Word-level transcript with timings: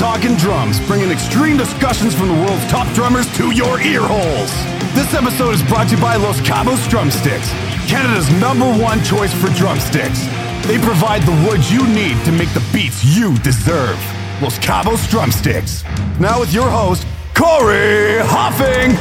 Talking 0.00 0.34
Drums, 0.36 0.80
bringing 0.86 1.10
extreme 1.10 1.58
discussions 1.58 2.14
from 2.14 2.28
the 2.28 2.34
world's 2.34 2.66
top 2.68 2.90
drummers 2.94 3.30
to 3.36 3.50
your 3.50 3.78
ear 3.82 4.00
holes. 4.00 4.50
This 4.94 5.12
episode 5.12 5.50
is 5.50 5.62
brought 5.64 5.90
to 5.90 5.96
you 5.96 6.00
by 6.00 6.16
Los 6.16 6.40
Cabos 6.40 6.88
Drumsticks, 6.88 7.50
Canada's 7.86 8.30
number 8.40 8.64
one 8.64 9.04
choice 9.04 9.30
for 9.34 9.48
drumsticks. 9.48 10.24
They 10.66 10.78
provide 10.78 11.20
the 11.24 11.46
wood 11.46 11.60
you 11.68 11.86
need 11.86 12.16
to 12.24 12.32
make 12.32 12.48
the 12.54 12.66
beats 12.72 13.04
you 13.04 13.36
deserve. 13.40 13.98
Los 14.40 14.58
Cabos 14.60 15.06
Drumsticks. 15.10 15.84
Now 16.18 16.40
with 16.40 16.54
your 16.54 16.70
host, 16.70 17.06
Corey 17.34 18.20
Hoffing. 18.22 18.94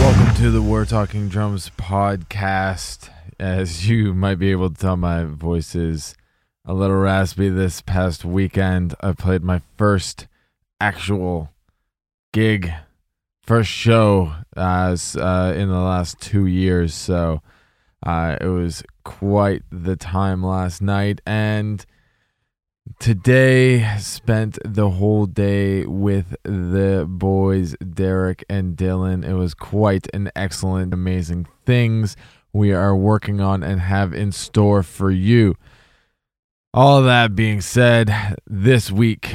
Welcome 0.00 0.36
to 0.36 0.52
the 0.52 0.62
We're 0.62 0.84
Talking 0.84 1.28
Drums 1.28 1.72
podcast. 1.76 3.10
As 3.40 3.88
you 3.88 4.14
might 4.14 4.36
be 4.36 4.52
able 4.52 4.70
to 4.70 4.76
tell, 4.76 4.96
my 4.96 5.24
voice 5.24 5.74
is 5.74 6.14
a 6.66 6.74
little 6.74 6.96
raspy 6.96 7.48
this 7.48 7.80
past 7.80 8.24
weekend. 8.24 8.94
I 9.00 9.12
played 9.12 9.44
my 9.44 9.62
first 9.78 10.26
actual 10.80 11.50
gig, 12.32 12.72
first 13.42 13.70
show 13.70 14.34
as 14.56 15.16
uh, 15.16 15.54
in 15.56 15.68
the 15.68 15.78
last 15.78 16.20
two 16.20 16.46
years. 16.46 16.92
So 16.92 17.40
uh, 18.04 18.36
it 18.40 18.48
was 18.48 18.82
quite 19.04 19.62
the 19.70 19.94
time 19.94 20.42
last 20.42 20.82
night. 20.82 21.20
And 21.24 21.86
today 22.98 23.96
spent 23.98 24.58
the 24.64 24.90
whole 24.90 25.26
day 25.26 25.86
with 25.86 26.34
the 26.42 27.06
boys, 27.08 27.76
Derek 27.76 28.44
and 28.48 28.76
Dylan. 28.76 29.24
It 29.24 29.34
was 29.34 29.54
quite 29.54 30.08
an 30.12 30.32
excellent, 30.34 30.92
amazing 30.92 31.46
things 31.64 32.16
we 32.52 32.72
are 32.72 32.96
working 32.96 33.40
on 33.40 33.62
and 33.62 33.80
have 33.80 34.12
in 34.12 34.32
store 34.32 34.82
for 34.82 35.12
you. 35.12 35.54
All 36.76 37.00
that 37.04 37.34
being 37.34 37.62
said, 37.62 38.36
this 38.46 38.90
week 38.90 39.34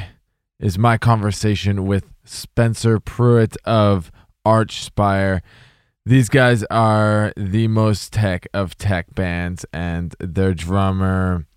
is 0.60 0.78
my 0.78 1.00
conversation 1.00 1.88
with 1.88 2.06
Spencer 2.24 3.00
Prewett 3.00 3.58
of 3.66 4.12
Archspire. 4.46 5.42
These 6.06 6.30
guys 6.30 6.64
are 6.66 7.34
the 7.36 7.68
most 7.68 8.14
tech 8.14 8.46
of 8.54 8.78
tech 8.78 9.16
bands, 9.16 9.66
and 9.74 10.14
their 10.20 10.54
drummer 10.54 11.48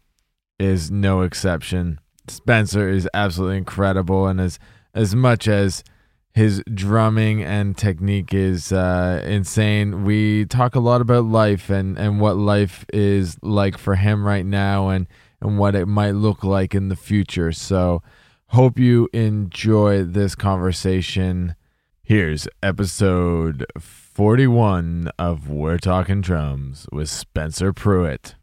is 0.58 0.90
no 0.90 1.20
exception. 1.20 2.00
Spencer 2.28 2.88
is 2.88 3.06
absolutely 3.12 3.58
incredible, 3.58 4.26
and 4.26 4.40
as 4.40 4.58
as 4.94 5.14
much 5.14 5.46
as 5.46 5.84
his 6.32 6.62
drumming 6.72 7.42
and 7.42 7.76
technique 7.76 8.32
is 8.32 8.72
uh, 8.72 9.22
insane. 9.26 10.04
We 10.04 10.46
talk 10.46 10.76
a 10.76 10.80
lot 10.80 11.02
about 11.02 11.26
life 11.26 11.68
and, 11.68 11.98
and 11.98 12.22
what 12.22 12.38
life 12.38 12.86
is 12.90 13.36
like 13.42 13.76
for 13.76 13.96
him 13.96 14.26
right 14.26 14.46
now 14.46 14.88
and, 14.88 15.06
and 15.44 15.58
what 15.58 15.74
it 15.74 15.86
might 15.86 16.12
look 16.12 16.42
like 16.42 16.74
in 16.74 16.88
the 16.88 16.96
future. 16.96 17.52
So, 17.52 18.02
hope 18.48 18.78
you 18.78 19.08
enjoy 19.12 20.02
this 20.02 20.34
conversation. 20.34 21.54
Here's 22.02 22.48
episode 22.62 23.66
41 23.78 25.10
of 25.18 25.48
We're 25.48 25.78
Talking 25.78 26.22
Drums 26.22 26.86
with 26.90 27.10
Spencer 27.10 27.72
Prewett. 27.72 28.34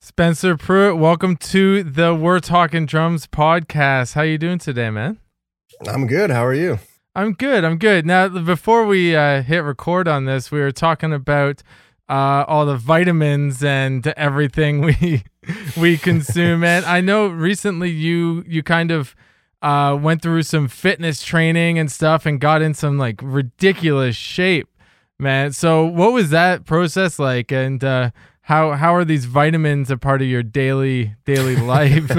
Spencer 0.00 0.56
Prewett, 0.56 0.98
welcome 0.98 1.36
to 1.38 1.82
the 1.82 2.14
We're 2.14 2.40
Talking 2.40 2.86
Drums 2.86 3.26
podcast. 3.26 4.12
How 4.12 4.22
you 4.22 4.38
doing 4.38 4.58
today, 4.58 4.90
man? 4.90 5.18
I'm 5.88 6.06
good. 6.06 6.30
How 6.30 6.44
are 6.44 6.54
you? 6.54 6.78
I'm 7.14 7.32
good. 7.32 7.64
I'm 7.64 7.78
good. 7.78 8.04
Now, 8.04 8.28
before 8.28 8.84
we 8.84 9.16
uh, 9.16 9.42
hit 9.42 9.58
record 9.60 10.06
on 10.06 10.26
this, 10.26 10.50
we 10.50 10.60
were 10.60 10.72
talking 10.72 11.14
about 11.14 11.62
uh, 12.08 12.44
all 12.46 12.66
the 12.66 12.76
vitamins 12.76 13.64
and 13.64 14.06
everything 14.08 14.80
we 15.00 15.24
we 15.76 15.96
consume. 15.96 16.64
and 16.64 16.84
I 16.84 17.00
know 17.00 17.28
recently 17.28 17.90
you 17.90 18.44
you 18.46 18.62
kind 18.62 18.90
of 18.90 19.14
uh, 19.62 19.98
went 20.00 20.22
through 20.22 20.42
some 20.42 20.68
fitness 20.68 21.22
training 21.22 21.78
and 21.78 21.90
stuff 21.90 22.26
and 22.26 22.40
got 22.40 22.62
in 22.62 22.74
some 22.74 22.98
like 22.98 23.20
ridiculous 23.22 24.16
shape, 24.16 24.68
man. 25.18 25.52
So, 25.52 25.84
what 25.84 26.12
was 26.12 26.30
that 26.30 26.64
process 26.64 27.18
like? 27.18 27.50
And 27.50 27.82
uh, 27.82 28.10
how 28.42 28.72
how 28.72 28.94
are 28.94 29.04
these 29.04 29.24
vitamins 29.24 29.90
a 29.90 29.96
part 29.96 30.22
of 30.22 30.28
your 30.28 30.42
daily 30.42 31.16
daily 31.24 31.56
life? 31.74 32.10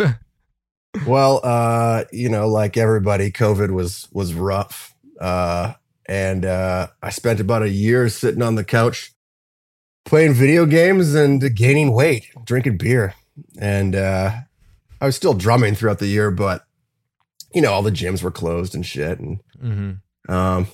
well, 1.07 1.39
uh, 1.43 2.03
you 2.11 2.29
know, 2.29 2.47
like 2.47 2.75
everybody, 2.77 3.31
COVID 3.31 3.71
was 3.71 4.07
was 4.11 4.33
rough, 4.33 4.95
uh, 5.21 5.73
and 6.07 6.43
uh, 6.43 6.87
I 7.01 7.09
spent 7.11 7.39
about 7.39 7.61
a 7.61 7.69
year 7.69 8.09
sitting 8.09 8.41
on 8.41 8.55
the 8.55 8.63
couch 8.63 9.11
playing 10.05 10.33
video 10.33 10.65
games 10.65 11.13
and 11.13 11.55
gaining 11.55 11.93
weight, 11.93 12.25
drinking 12.45 12.77
beer, 12.77 13.13
and 13.59 13.95
uh, 13.95 14.31
I 15.01 15.05
was 15.05 15.15
still 15.15 15.33
drumming 15.33 15.75
throughout 15.75 15.99
the 15.99 16.07
year, 16.07 16.31
but 16.31 16.63
you 17.53 17.61
know, 17.61 17.71
all 17.71 17.83
the 17.83 17.91
gyms 17.91 18.23
were 18.23 18.31
closed 18.31 18.75
and 18.75 18.85
shit, 18.85 19.19
and 19.19 19.39
mm-hmm. 19.61 20.31
um, 20.31 20.67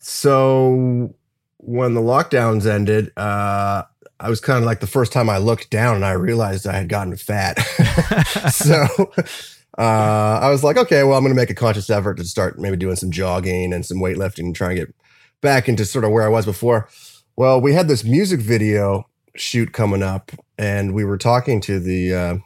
so 0.00 1.14
when 1.58 1.94
the 1.94 2.00
lockdowns 2.00 2.66
ended, 2.66 3.12
uh, 3.16 3.84
I 4.18 4.28
was 4.28 4.40
kind 4.40 4.58
of 4.58 4.64
like 4.64 4.80
the 4.80 4.86
first 4.86 5.12
time 5.12 5.30
I 5.30 5.38
looked 5.38 5.70
down 5.70 5.96
and 5.96 6.04
I 6.04 6.12
realized 6.12 6.66
I 6.66 6.72
had 6.72 6.88
gotten 6.88 7.16
fat. 7.16 7.58
so 8.52 8.86
uh, 9.78 10.40
I 10.42 10.50
was 10.50 10.62
like, 10.62 10.76
okay, 10.76 11.02
well, 11.04 11.16
I'm 11.16 11.22
going 11.22 11.34
to 11.34 11.40
make 11.40 11.50
a 11.50 11.54
conscious 11.54 11.88
effort 11.88 12.14
to 12.18 12.24
start 12.24 12.58
maybe 12.58 12.76
doing 12.76 12.96
some 12.96 13.10
jogging 13.10 13.72
and 13.72 13.86
some 13.86 13.98
weightlifting 13.98 14.40
and 14.40 14.56
try 14.56 14.70
and 14.70 14.78
get 14.78 14.94
back 15.40 15.68
into 15.68 15.84
sort 15.84 16.04
of 16.04 16.10
where 16.10 16.24
I 16.24 16.28
was 16.28 16.44
before. 16.44 16.88
Well, 17.36 17.60
we 17.60 17.72
had 17.72 17.88
this 17.88 18.04
music 18.04 18.40
video 18.40 19.06
shoot 19.36 19.72
coming 19.72 20.02
up, 20.02 20.32
and 20.58 20.94
we 20.94 21.04
were 21.04 21.18
talking 21.18 21.60
to 21.62 21.78
the 21.80 22.14
uh, 22.14 22.36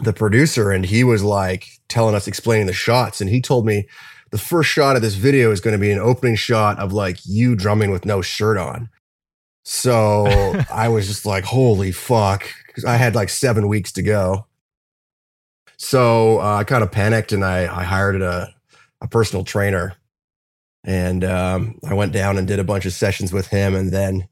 the 0.00 0.12
producer, 0.12 0.70
and 0.70 0.84
he 0.84 1.04
was 1.04 1.22
like 1.22 1.66
telling 1.88 2.14
us, 2.14 2.26
explaining 2.26 2.66
the 2.66 2.72
shots, 2.72 3.20
and 3.20 3.30
he 3.30 3.40
told 3.40 3.66
me 3.66 3.86
the 4.32 4.38
first 4.38 4.70
shot 4.70 4.96
of 4.96 5.02
this 5.02 5.14
video 5.14 5.52
is 5.52 5.60
going 5.60 5.72
to 5.72 5.78
be 5.78 5.92
an 5.92 5.98
opening 5.98 6.36
shot 6.36 6.78
of 6.78 6.92
like 6.92 7.18
you 7.24 7.54
drumming 7.54 7.90
with 7.90 8.06
no 8.06 8.22
shirt 8.22 8.56
on. 8.56 8.88
So 9.64 10.26
I 10.72 10.88
was 10.88 11.06
just 11.06 11.24
like, 11.24 11.44
holy 11.44 11.92
fuck. 11.92 12.48
Cause 12.74 12.84
I 12.86 12.96
had 12.96 13.14
like 13.14 13.28
seven 13.28 13.68
weeks 13.68 13.92
to 13.92 14.02
go. 14.02 14.46
So 15.76 16.40
uh, 16.40 16.56
I 16.56 16.64
kind 16.64 16.82
of 16.82 16.90
panicked 16.90 17.32
and 17.32 17.44
I, 17.44 17.64
I 17.64 17.84
hired 17.84 18.22
a, 18.22 18.48
a 19.02 19.08
personal 19.08 19.44
trainer. 19.44 19.94
And 20.84 21.22
um, 21.22 21.78
I 21.84 21.94
went 21.94 22.12
down 22.12 22.38
and 22.38 22.48
did 22.48 22.58
a 22.58 22.64
bunch 22.64 22.86
of 22.86 22.94
sessions 22.94 23.32
with 23.32 23.48
him. 23.48 23.74
And 23.74 23.92
then 23.92 24.26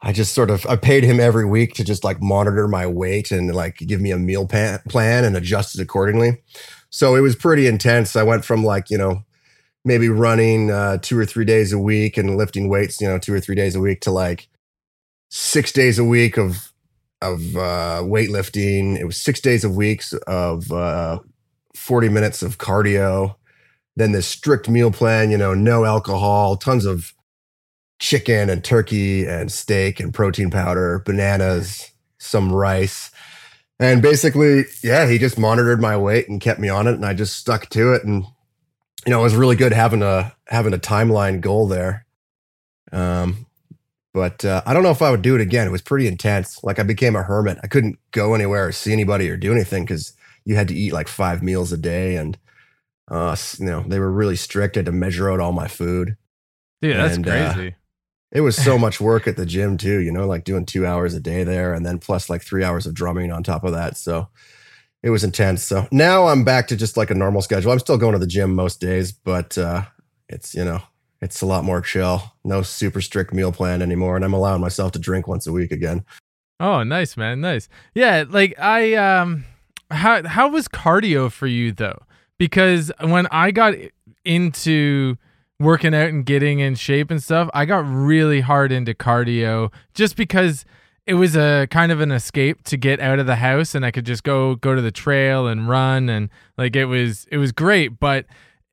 I 0.00 0.12
just 0.12 0.32
sort 0.32 0.50
of 0.50 0.64
I 0.66 0.76
paid 0.76 1.04
him 1.04 1.18
every 1.18 1.44
week 1.44 1.74
to 1.74 1.84
just 1.84 2.04
like 2.04 2.22
monitor 2.22 2.68
my 2.68 2.86
weight 2.86 3.30
and 3.30 3.52
like 3.54 3.78
give 3.78 4.00
me 4.00 4.12
a 4.12 4.18
meal 4.18 4.46
plan 4.46 5.24
and 5.24 5.36
adjust 5.36 5.78
it 5.78 5.82
accordingly. 5.82 6.42
So 6.90 7.16
it 7.16 7.20
was 7.20 7.36
pretty 7.36 7.66
intense. 7.66 8.16
I 8.16 8.22
went 8.22 8.44
from 8.44 8.64
like, 8.64 8.90
you 8.90 8.98
know, 8.98 9.24
maybe 9.84 10.08
running 10.08 10.70
uh, 10.70 10.98
two 10.98 11.18
or 11.18 11.26
three 11.26 11.44
days 11.44 11.72
a 11.72 11.78
week 11.78 12.16
and 12.16 12.36
lifting 12.36 12.68
weights, 12.68 13.00
you 13.00 13.08
know, 13.08 13.18
two 13.18 13.34
or 13.34 13.40
three 13.40 13.56
days 13.56 13.74
a 13.74 13.80
week 13.80 14.00
to 14.02 14.10
like 14.10 14.48
six 15.30 15.72
days 15.72 15.98
a 15.98 16.04
week 16.04 16.36
of 16.36 16.72
of 17.20 17.40
uh, 17.56 18.00
weightlifting. 18.04 18.96
It 18.96 19.04
was 19.04 19.20
six 19.20 19.40
days 19.40 19.64
a 19.64 19.70
week 19.70 20.04
of 20.28 20.70
uh, 20.70 21.18
forty 21.74 22.08
minutes 22.08 22.42
of 22.42 22.58
cardio. 22.58 23.34
Then 23.96 24.12
this 24.12 24.28
strict 24.28 24.68
meal 24.68 24.92
plan, 24.92 25.32
you 25.32 25.36
know, 25.36 25.54
no 25.54 25.84
alcohol, 25.84 26.56
tons 26.56 26.84
of 26.84 27.12
chicken 27.98 28.48
and 28.48 28.62
turkey 28.62 29.26
and 29.26 29.50
steak 29.50 30.00
and 30.00 30.14
protein 30.14 30.50
powder, 30.50 31.02
bananas, 31.04 31.90
some 32.18 32.52
rice. 32.52 33.10
And 33.80 34.02
basically, 34.02 34.64
yeah, 34.82 35.08
he 35.08 35.18
just 35.18 35.38
monitored 35.38 35.80
my 35.80 35.96
weight 35.96 36.28
and 36.28 36.40
kept 36.40 36.60
me 36.60 36.68
on 36.68 36.86
it 36.86 36.94
and 36.94 37.04
I 37.04 37.14
just 37.14 37.36
stuck 37.36 37.68
to 37.70 37.92
it 37.92 38.04
and 38.04 38.24
you 39.06 39.12
know, 39.12 39.20
it 39.20 39.24
was 39.24 39.36
really 39.36 39.56
good 39.56 39.72
having 39.72 40.02
a 40.02 40.34
having 40.48 40.74
a 40.74 40.78
timeline 40.78 41.40
goal 41.40 41.66
there. 41.66 42.04
Um, 42.92 43.46
but 44.12 44.44
uh, 44.44 44.62
I 44.66 44.74
don't 44.74 44.82
know 44.82 44.90
if 44.90 45.02
I 45.02 45.10
would 45.10 45.22
do 45.22 45.34
it 45.34 45.40
again. 45.40 45.66
It 45.66 45.70
was 45.70 45.82
pretty 45.82 46.06
intense. 46.06 46.62
Like 46.64 46.78
I 46.78 46.82
became 46.82 47.14
a 47.14 47.22
hermit. 47.22 47.58
I 47.62 47.68
couldn't 47.68 47.98
go 48.10 48.34
anywhere 48.34 48.66
or 48.66 48.72
see 48.72 48.92
anybody 48.92 49.30
or 49.30 49.36
do 49.36 49.52
anything 49.52 49.84
because 49.84 50.12
you 50.44 50.56
had 50.56 50.68
to 50.68 50.74
eat 50.74 50.92
like 50.92 51.08
five 51.08 51.42
meals 51.42 51.72
a 51.72 51.76
day, 51.76 52.16
and 52.16 52.38
uh, 53.08 53.36
you 53.58 53.66
know 53.66 53.84
they 53.86 53.98
were 53.98 54.10
really 54.10 54.36
strict. 54.36 54.76
I 54.76 54.80
had 54.80 54.86
to 54.86 54.92
measure 54.92 55.30
out 55.30 55.40
all 55.40 55.52
my 55.52 55.68
food. 55.68 56.16
Yeah, 56.80 56.98
that's 56.98 57.16
and, 57.16 57.28
uh, 57.28 57.52
crazy. 57.52 57.68
Uh, 57.68 57.77
it 58.30 58.40
was 58.42 58.56
so 58.56 58.78
much 58.78 59.00
work 59.00 59.26
at 59.26 59.36
the 59.36 59.46
gym 59.46 59.76
too. 59.76 60.00
You 60.00 60.12
know, 60.12 60.26
like 60.26 60.44
doing 60.44 60.66
two 60.66 60.86
hours 60.86 61.14
a 61.14 61.20
day 61.20 61.44
there, 61.44 61.74
and 61.74 61.84
then 61.84 61.98
plus 61.98 62.28
like 62.28 62.42
three 62.42 62.64
hours 62.64 62.86
of 62.86 62.94
drumming 62.94 63.32
on 63.32 63.42
top 63.42 63.64
of 63.64 63.72
that. 63.72 63.96
So 63.96 64.28
it 65.02 65.10
was 65.10 65.24
intense. 65.24 65.62
So 65.62 65.86
now 65.90 66.26
I'm 66.26 66.44
back 66.44 66.68
to 66.68 66.76
just 66.76 66.96
like 66.96 67.10
a 67.10 67.14
normal 67.14 67.42
schedule. 67.42 67.72
I'm 67.72 67.78
still 67.78 67.98
going 67.98 68.12
to 68.12 68.18
the 68.18 68.26
gym 68.26 68.54
most 68.54 68.80
days, 68.80 69.12
but 69.12 69.56
uh, 69.56 69.84
it's 70.28 70.54
you 70.54 70.64
know 70.64 70.80
it's 71.20 71.42
a 71.42 71.46
lot 71.46 71.64
more 71.64 71.80
chill. 71.80 72.22
No 72.44 72.62
super 72.62 73.00
strict 73.00 73.32
meal 73.32 73.52
plan 73.52 73.82
anymore, 73.82 74.16
and 74.16 74.24
I'm 74.24 74.34
allowing 74.34 74.60
myself 74.60 74.92
to 74.92 74.98
drink 74.98 75.26
once 75.26 75.46
a 75.46 75.52
week 75.52 75.72
again. 75.72 76.04
Oh, 76.60 76.82
nice, 76.82 77.16
man, 77.16 77.40
nice. 77.40 77.68
Yeah, 77.94 78.24
like 78.28 78.58
I 78.58 78.94
um, 78.94 79.44
how 79.90 80.26
how 80.26 80.48
was 80.48 80.68
cardio 80.68 81.30
for 81.30 81.46
you 81.46 81.72
though? 81.72 82.02
Because 82.38 82.92
when 83.00 83.26
I 83.30 83.50
got 83.50 83.74
into 84.24 85.16
working 85.60 85.94
out 85.94 86.08
and 86.08 86.24
getting 86.24 86.60
in 86.60 86.74
shape 86.74 87.10
and 87.10 87.22
stuff, 87.22 87.48
I 87.52 87.64
got 87.64 87.84
really 87.88 88.40
hard 88.40 88.70
into 88.72 88.94
cardio 88.94 89.72
just 89.94 90.16
because 90.16 90.64
it 91.06 91.14
was 91.14 91.36
a 91.36 91.66
kind 91.70 91.90
of 91.90 92.00
an 92.00 92.12
escape 92.12 92.62
to 92.64 92.76
get 92.76 93.00
out 93.00 93.18
of 93.18 93.26
the 93.26 93.36
house 93.36 93.74
and 93.74 93.84
I 93.84 93.90
could 93.90 94.04
just 94.06 94.22
go 94.24 94.54
go 94.56 94.74
to 94.74 94.82
the 94.82 94.90
trail 94.92 95.46
and 95.46 95.68
run 95.68 96.08
and 96.08 96.28
like 96.56 96.76
it 96.76 96.84
was 96.84 97.26
it 97.32 97.38
was 97.38 97.50
great 97.50 97.98
but 97.98 98.26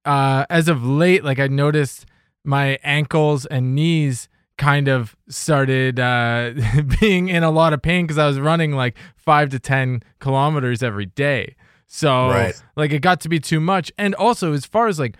uh 0.03 0.45
as 0.49 0.67
of 0.67 0.85
late 0.85 1.23
like 1.23 1.39
I 1.39 1.47
noticed 1.47 2.05
my 2.43 2.77
ankles 2.83 3.45
and 3.45 3.73
knees 3.73 4.27
kind 4.57 4.87
of 4.89 5.15
started 5.29 5.97
uh 5.99 6.51
being 6.99 7.29
in 7.29 7.41
a 7.43 7.51
lot 7.51 7.71
of 7.73 7.81
pain 7.81 8.05
cuz 8.05 8.17
I 8.17 8.27
was 8.27 8.37
running 8.39 8.73
like 8.73 8.97
5 9.15 9.49
to 9.51 9.59
10 9.59 10.03
kilometers 10.19 10.83
every 10.83 11.05
day. 11.07 11.55
So 11.87 12.29
Right. 12.29 12.61
like 12.75 12.91
it 12.91 12.99
got 13.01 13.21
to 13.21 13.29
be 13.29 13.39
too 13.39 13.61
much 13.61 13.91
and 13.97 14.13
also 14.13 14.51
as 14.53 14.65
far 14.65 14.87
as 14.87 14.99
like 14.99 15.15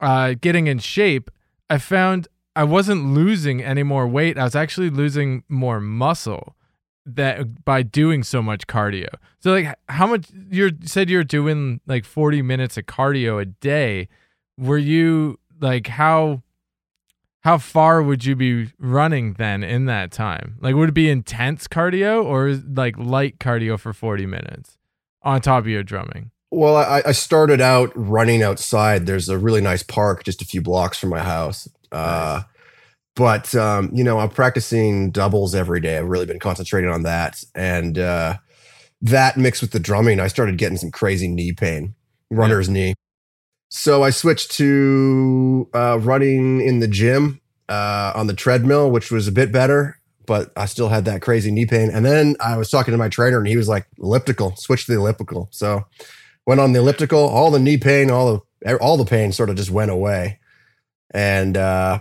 uh 0.00 0.34
getting 0.40 0.66
in 0.66 0.78
shape 0.78 1.30
I 1.68 1.78
found 1.78 2.28
I 2.54 2.64
wasn't 2.64 3.12
losing 3.12 3.62
any 3.62 3.82
more 3.82 4.06
weight. 4.06 4.38
I 4.38 4.44
was 4.44 4.56
actually 4.56 4.88
losing 4.88 5.44
more 5.48 5.78
muscle 5.80 6.56
that 7.04 7.64
by 7.64 7.82
doing 7.82 8.22
so 8.22 8.42
much 8.42 8.66
cardio. 8.66 9.08
So 9.40 9.52
like 9.52 9.74
how 9.88 10.06
much 10.06 10.28
you 10.50 10.72
said 10.84 11.10
you're 11.10 11.22
doing 11.24 11.80
like 11.86 12.04
40 12.04 12.42
minutes 12.42 12.76
of 12.76 12.86
cardio 12.86 13.40
a 13.40 13.44
day. 13.44 14.08
Were 14.58 14.78
you 14.78 15.38
like 15.60 15.86
how 15.86 16.42
how 17.42 17.58
far 17.58 18.02
would 18.02 18.24
you 18.24 18.34
be 18.34 18.72
running 18.78 19.34
then 19.34 19.62
in 19.62 19.84
that 19.84 20.10
time? 20.10 20.56
Like 20.60 20.74
would 20.74 20.88
it 20.88 20.94
be 20.94 21.10
intense 21.10 21.68
cardio 21.68 22.24
or 22.24 22.54
like 22.74 22.96
light 22.98 23.38
cardio 23.38 23.78
for 23.78 23.92
40 23.92 24.26
minutes 24.26 24.78
on 25.22 25.40
top 25.40 25.60
of 25.60 25.68
your 25.68 25.82
drumming? 25.82 26.30
Well, 26.56 26.78
I, 26.78 27.02
I 27.04 27.12
started 27.12 27.60
out 27.60 27.92
running 27.94 28.42
outside. 28.42 29.04
There's 29.04 29.28
a 29.28 29.36
really 29.36 29.60
nice 29.60 29.82
park 29.82 30.24
just 30.24 30.40
a 30.40 30.46
few 30.46 30.62
blocks 30.62 30.96
from 30.98 31.10
my 31.10 31.18
house. 31.18 31.68
Uh, 31.92 32.44
but 33.14 33.54
um, 33.54 33.90
you 33.92 34.02
know, 34.02 34.18
I'm 34.20 34.30
practicing 34.30 35.10
doubles 35.10 35.54
every 35.54 35.82
day. 35.82 35.98
I've 35.98 36.08
really 36.08 36.24
been 36.24 36.38
concentrating 36.38 36.88
on 36.88 37.02
that, 37.02 37.44
and 37.54 37.98
uh, 37.98 38.38
that 39.02 39.36
mixed 39.36 39.60
with 39.60 39.72
the 39.72 39.78
drumming, 39.78 40.18
I 40.18 40.28
started 40.28 40.56
getting 40.56 40.78
some 40.78 40.90
crazy 40.90 41.28
knee 41.28 41.52
pain, 41.52 41.94
runner's 42.30 42.70
knee. 42.70 42.94
So 43.68 44.02
I 44.02 44.08
switched 44.08 44.52
to 44.52 45.68
uh, 45.74 45.98
running 46.00 46.62
in 46.62 46.78
the 46.78 46.88
gym 46.88 47.42
uh, 47.68 48.12
on 48.14 48.28
the 48.28 48.34
treadmill, 48.34 48.90
which 48.90 49.10
was 49.10 49.28
a 49.28 49.32
bit 49.32 49.52
better, 49.52 49.98
but 50.24 50.52
I 50.56 50.64
still 50.64 50.88
had 50.88 51.04
that 51.04 51.20
crazy 51.20 51.50
knee 51.50 51.66
pain. 51.66 51.90
And 51.90 52.02
then 52.02 52.34
I 52.40 52.56
was 52.56 52.70
talking 52.70 52.92
to 52.92 52.98
my 52.98 53.10
trainer, 53.10 53.36
and 53.36 53.46
he 53.46 53.58
was 53.58 53.68
like, 53.68 53.86
"Elliptical, 53.98 54.56
switch 54.56 54.86
to 54.86 54.92
the 54.92 54.98
elliptical." 54.98 55.48
So 55.50 55.84
went 56.46 56.60
on 56.60 56.72
the 56.72 56.78
elliptical. 56.80 57.18
All 57.20 57.50
the 57.50 57.58
knee 57.58 57.76
pain, 57.76 58.10
all 58.10 58.44
the 58.64 58.76
all 58.78 58.96
the 58.96 59.04
pain, 59.04 59.32
sort 59.32 59.50
of 59.50 59.56
just 59.56 59.70
went 59.70 59.90
away. 59.90 60.38
And 61.12 61.56
uh, 61.56 62.00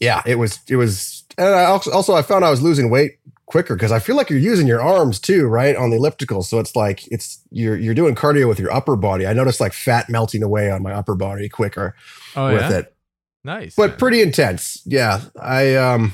yeah, 0.00 0.22
it 0.26 0.36
was 0.36 0.60
it 0.68 0.76
was. 0.76 1.24
And 1.38 1.48
I 1.48 1.64
also, 1.66 1.90
also 1.92 2.14
I 2.14 2.22
found 2.22 2.44
I 2.44 2.50
was 2.50 2.62
losing 2.62 2.88
weight 2.90 3.18
quicker 3.44 3.74
because 3.76 3.92
I 3.92 3.98
feel 3.98 4.16
like 4.16 4.30
you're 4.30 4.38
using 4.38 4.66
your 4.66 4.80
arms 4.82 5.20
too, 5.20 5.46
right, 5.46 5.76
on 5.76 5.90
the 5.90 5.96
elliptical. 5.96 6.42
So 6.42 6.58
it's 6.58 6.74
like 6.74 7.06
it's 7.12 7.40
you're 7.50 7.76
you're 7.76 7.94
doing 7.94 8.14
cardio 8.14 8.48
with 8.48 8.58
your 8.58 8.72
upper 8.72 8.96
body. 8.96 9.26
I 9.26 9.32
noticed 9.34 9.60
like 9.60 9.72
fat 9.72 10.08
melting 10.08 10.42
away 10.42 10.70
on 10.70 10.82
my 10.82 10.92
upper 10.92 11.14
body 11.14 11.48
quicker 11.48 11.94
Oh 12.34 12.52
with 12.52 12.62
yeah. 12.62 12.78
it 12.78 12.96
Nice. 13.44 13.76
but 13.76 13.98
pretty 13.98 14.22
intense. 14.22 14.82
Yeah, 14.86 15.20
I 15.40 15.76
um, 15.76 16.12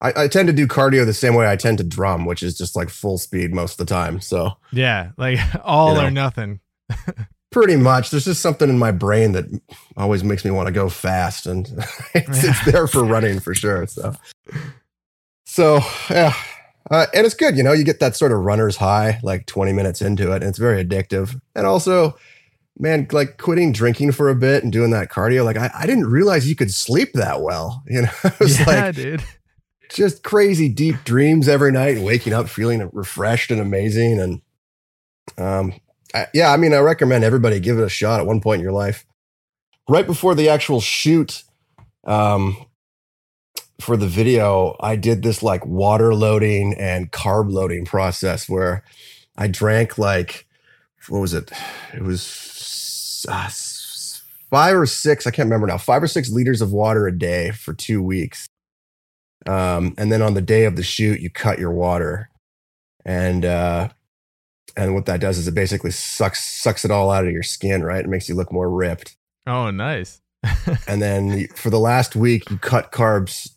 I, 0.00 0.24
I 0.24 0.28
tend 0.28 0.46
to 0.46 0.52
do 0.54 0.66
cardio 0.66 1.04
the 1.04 1.12
same 1.12 1.34
way 1.34 1.46
I 1.50 1.56
tend 1.56 1.78
to 1.78 1.84
drum, 1.84 2.24
which 2.24 2.42
is 2.42 2.56
just 2.56 2.76
like 2.76 2.88
full 2.88 3.18
speed 3.18 3.52
most 3.52 3.72
of 3.80 3.86
the 3.86 3.92
time. 3.92 4.20
So 4.20 4.52
yeah, 4.72 5.10
like 5.18 5.38
all 5.64 5.94
You 5.94 6.00
know. 6.00 6.06
or 6.06 6.10
nothing. 6.10 6.60
Pretty 7.50 7.76
much, 7.76 8.10
there's 8.10 8.24
just 8.24 8.42
something 8.42 8.68
in 8.68 8.78
my 8.78 8.90
brain 8.90 9.32
that 9.32 9.44
always 9.96 10.24
makes 10.24 10.44
me 10.44 10.50
want 10.50 10.66
to 10.66 10.72
go 10.72 10.88
fast, 10.88 11.46
and 11.46 11.68
it's, 12.14 12.44
it's 12.44 12.64
there 12.64 12.86
for 12.86 13.04
running 13.04 13.40
for 13.40 13.54
sure. 13.54 13.86
So, 13.86 14.14
so 15.44 15.80
yeah. 16.10 16.34
Uh, 16.90 17.06
and 17.14 17.24
it's 17.24 17.34
good, 17.34 17.56
you 17.56 17.62
know, 17.62 17.72
you 17.72 17.84
get 17.84 18.00
that 18.00 18.14
sort 18.14 18.30
of 18.30 18.40
runner's 18.40 18.76
high 18.76 19.18
like 19.22 19.46
20 19.46 19.72
minutes 19.72 20.02
into 20.02 20.32
it, 20.32 20.36
and 20.36 20.44
it's 20.44 20.58
very 20.58 20.84
addictive. 20.84 21.40
And 21.54 21.66
also, 21.66 22.16
man, 22.78 23.06
like 23.12 23.38
quitting 23.38 23.72
drinking 23.72 24.12
for 24.12 24.28
a 24.28 24.34
bit 24.34 24.62
and 24.62 24.72
doing 24.72 24.90
that 24.90 25.08
cardio, 25.10 25.44
like 25.44 25.56
I, 25.56 25.70
I 25.74 25.86
didn't 25.86 26.06
realize 26.06 26.48
you 26.48 26.56
could 26.56 26.72
sleep 26.72 27.12
that 27.14 27.40
well. 27.40 27.82
You 27.88 28.02
know, 28.02 28.10
it 28.24 28.40
was 28.40 28.58
yeah, 28.58 28.66
like 28.66 28.94
dude. 28.96 29.22
just 29.90 30.24
crazy 30.24 30.68
deep 30.68 30.96
dreams 31.04 31.48
every 31.48 31.72
night 31.72 31.96
and 31.96 32.04
waking 32.04 32.32
up 32.32 32.48
feeling 32.48 32.88
refreshed 32.92 33.50
and 33.50 33.60
amazing 33.60 34.18
and 34.20 34.42
um 35.38 35.72
I, 36.14 36.26
yeah 36.32 36.52
i 36.52 36.56
mean 36.56 36.72
i 36.72 36.78
recommend 36.78 37.24
everybody 37.24 37.60
give 37.60 37.78
it 37.78 37.84
a 37.84 37.88
shot 37.88 38.20
at 38.20 38.26
one 38.26 38.40
point 38.40 38.60
in 38.60 38.64
your 38.64 38.72
life. 38.72 39.04
Right 39.88 40.06
before 40.06 40.34
the 40.34 40.48
actual 40.48 40.80
shoot 40.80 41.42
um 42.04 42.56
for 43.80 43.96
the 43.96 44.06
video 44.06 44.76
i 44.80 44.94
did 44.96 45.22
this 45.22 45.42
like 45.42 45.66
water 45.66 46.14
loading 46.14 46.74
and 46.78 47.10
carb 47.10 47.50
loading 47.50 47.84
process 47.84 48.48
where 48.48 48.84
i 49.36 49.46
drank 49.46 49.98
like 49.98 50.46
what 51.08 51.20
was 51.20 51.34
it? 51.34 51.50
It 51.92 52.02
was 52.02 53.26
uh, 53.28 53.50
five 54.50 54.76
or 54.76 54.86
six 54.86 55.26
i 55.26 55.30
can't 55.30 55.46
remember 55.46 55.66
now 55.66 55.78
five 55.78 56.02
or 56.02 56.06
six 56.06 56.30
liters 56.30 56.62
of 56.62 56.72
water 56.72 57.06
a 57.06 57.18
day 57.18 57.50
for 57.50 57.74
two 57.74 58.02
weeks. 58.02 58.46
Um, 59.46 59.94
and 59.98 60.10
then 60.10 60.22
on 60.22 60.32
the 60.32 60.40
day 60.40 60.64
of 60.64 60.76
the 60.76 60.82
shoot 60.82 61.20
you 61.20 61.28
cut 61.28 61.58
your 61.58 61.72
water. 61.72 62.30
And 63.04 63.44
uh 63.44 63.90
and 64.76 64.94
what 64.94 65.06
that 65.06 65.20
does 65.20 65.38
is 65.38 65.48
it 65.48 65.54
basically 65.54 65.90
sucks 65.90 66.44
sucks 66.44 66.84
it 66.84 66.90
all 66.90 67.10
out 67.10 67.26
of 67.26 67.32
your 67.32 67.42
skin 67.42 67.82
right? 67.82 68.04
It 68.04 68.08
makes 68.08 68.28
you 68.28 68.34
look 68.34 68.52
more 68.52 68.70
ripped. 68.70 69.16
Oh, 69.46 69.70
nice. 69.70 70.20
and 70.88 71.00
then 71.00 71.48
for 71.48 71.70
the 71.70 71.78
last 71.78 72.14
week 72.16 72.48
you 72.50 72.58
cut 72.58 72.92
carbs 72.92 73.50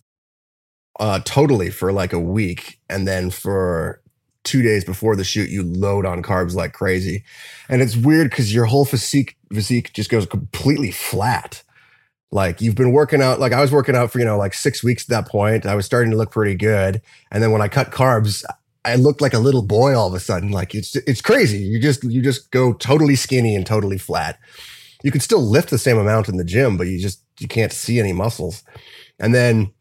uh 0.99 1.19
totally 1.25 1.69
for 1.69 1.91
like 1.91 2.13
a 2.13 2.19
week. 2.19 2.79
And 2.89 3.07
then 3.07 3.29
for 3.29 4.01
two 4.43 4.61
days 4.61 4.85
before 4.85 5.15
the 5.15 5.25
shoot 5.25 5.49
you 5.49 5.63
load 5.63 6.05
on 6.05 6.23
carbs 6.23 6.55
like 6.55 6.73
crazy. 6.73 7.23
And 7.67 7.81
it's 7.81 7.97
weird 7.97 8.29
because 8.29 8.53
your 8.53 8.65
whole 8.65 8.85
physique 8.85 9.35
physique 9.51 9.93
just 9.93 10.09
goes 10.09 10.25
completely 10.25 10.91
flat. 10.91 11.63
Like 12.31 12.61
you've 12.61 12.75
been 12.75 12.91
working 12.91 13.21
out 13.21 13.39
like 13.39 13.53
i 13.53 13.61
was 13.61 13.71
working 13.71 13.95
out 13.95 14.11
for 14.11 14.19
you 14.19 14.25
know 14.25 14.37
like 14.37 14.53
six 14.53 14.83
weeks 14.83 15.03
at 15.03 15.09
that 15.09 15.27
point. 15.27 15.65
I 15.65 15.75
was 15.75 15.85
starting 15.85 16.11
to 16.11 16.17
look 16.17 16.31
pretty 16.31 16.55
good. 16.55 17.01
And 17.31 17.41
then 17.41 17.51
when 17.51 17.61
i 17.61 17.67
cut 17.67 17.91
carbs 17.91 18.43
i 18.87 18.95
looked 18.95 19.21
like 19.21 19.33
a 19.33 19.39
little 19.39 19.61
boy 19.61 19.95
all 19.95 20.07
of 20.07 20.13
a 20.13 20.19
sudden 20.19 20.51
like 20.51 20.73
it's 20.73 20.95
it's 20.95 21.21
crazy. 21.21 21.59
You 21.59 21.79
just 21.79 22.03
you 22.03 22.21
just 22.21 22.51
go 22.51 22.73
totally 22.73 23.15
skinny 23.15 23.55
and 23.55 23.65
totally 23.65 23.97
flat. 23.97 24.39
You 25.03 25.11
can 25.11 25.21
still 25.21 25.41
lift 25.41 25.69
the 25.69 25.77
same 25.77 25.97
amount 25.97 26.29
in 26.29 26.37
the 26.37 26.43
gym 26.43 26.77
but 26.77 26.87
you 26.87 26.99
just 26.99 27.21
you 27.39 27.47
can't 27.47 27.73
see 27.73 27.99
any 27.99 28.13
muscles. 28.13 28.63
And 29.19 29.35
then 29.35 29.71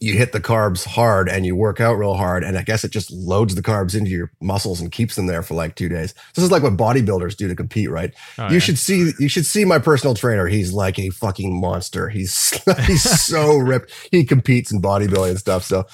you 0.00 0.14
hit 0.14 0.32
the 0.32 0.40
carbs 0.40 0.84
hard 0.84 1.28
and 1.28 1.46
you 1.46 1.56
work 1.56 1.80
out 1.80 1.94
real 1.94 2.14
hard 2.14 2.44
and 2.44 2.58
i 2.58 2.62
guess 2.62 2.84
it 2.84 2.90
just 2.90 3.10
loads 3.10 3.54
the 3.54 3.62
carbs 3.62 3.96
into 3.96 4.10
your 4.10 4.30
muscles 4.42 4.80
and 4.80 4.92
keeps 4.92 5.14
them 5.14 5.26
there 5.26 5.42
for 5.42 5.54
like 5.54 5.74
two 5.74 5.88
days. 5.88 6.14
This 6.34 6.44
is 6.44 6.50
like 6.50 6.62
what 6.62 6.76
bodybuilders 6.76 7.36
do 7.36 7.48
to 7.48 7.56
compete 7.56 7.90
right? 7.90 8.12
Oh, 8.38 8.48
you 8.48 8.54
yeah. 8.54 8.58
should 8.60 8.78
see 8.78 9.12
you 9.18 9.28
should 9.28 9.46
see 9.46 9.64
my 9.64 9.78
personal 9.78 10.14
trainer. 10.14 10.46
He's 10.46 10.72
like 10.72 10.98
a 10.98 11.10
fucking 11.10 11.58
monster. 11.60 12.08
He's 12.08 12.50
he's 12.86 13.02
so 13.02 13.56
ripped. 13.56 13.92
He 14.12 14.24
competes 14.24 14.72
in 14.72 14.80
bodybuilding 14.80 15.30
and 15.30 15.38
stuff. 15.38 15.64
So 15.64 15.86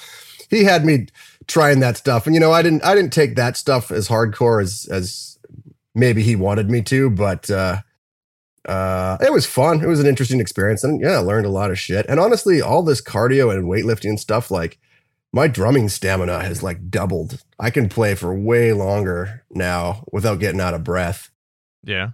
he 0.51 0.63
had 0.65 0.85
me 0.85 1.07
trying 1.47 1.79
that 1.81 1.97
stuff. 1.97 2.25
And 2.25 2.35
you 2.35 2.39
know 2.39 2.51
i 2.51 2.61
didn't 2.61 2.83
i 2.83 2.95
didn't 2.95 3.13
take 3.13 3.35
that 3.35 3.57
stuff 3.57 3.91
as 3.91 4.07
hardcore 4.07 4.61
as 4.61 4.87
as 4.91 5.37
maybe 5.95 6.21
he 6.23 6.35
wanted 6.35 6.69
me 6.69 6.81
to 6.83 7.09
but 7.09 7.49
uh 7.49 7.77
uh 8.67 9.17
it 9.21 9.33
was 9.33 9.45
fun. 9.45 9.81
It 9.83 9.87
was 9.87 9.99
an 9.99 10.07
interesting 10.07 10.39
experience. 10.39 10.83
And 10.83 11.01
yeah 11.01 11.13
i 11.13 11.17
learned 11.17 11.45
a 11.45 11.49
lot 11.49 11.71
of 11.71 11.79
shit. 11.79 12.05
And 12.07 12.19
honestly 12.19 12.61
all 12.61 12.83
this 12.83 13.01
cardio 13.01 13.53
and 13.53 13.65
weightlifting 13.65 14.09
and 14.09 14.19
stuff 14.19 14.51
like 14.51 14.77
my 15.33 15.47
drumming 15.47 15.89
stamina 15.89 16.43
has 16.43 16.61
like 16.61 16.89
doubled. 16.89 17.41
I 17.59 17.69
can 17.69 17.89
play 17.89 18.15
for 18.15 18.33
way 18.33 18.73
longer 18.73 19.43
now 19.49 20.03
without 20.11 20.39
getting 20.39 20.59
out 20.61 20.73
of 20.73 20.83
breath. 20.83 21.29
Yeah. 21.83 22.11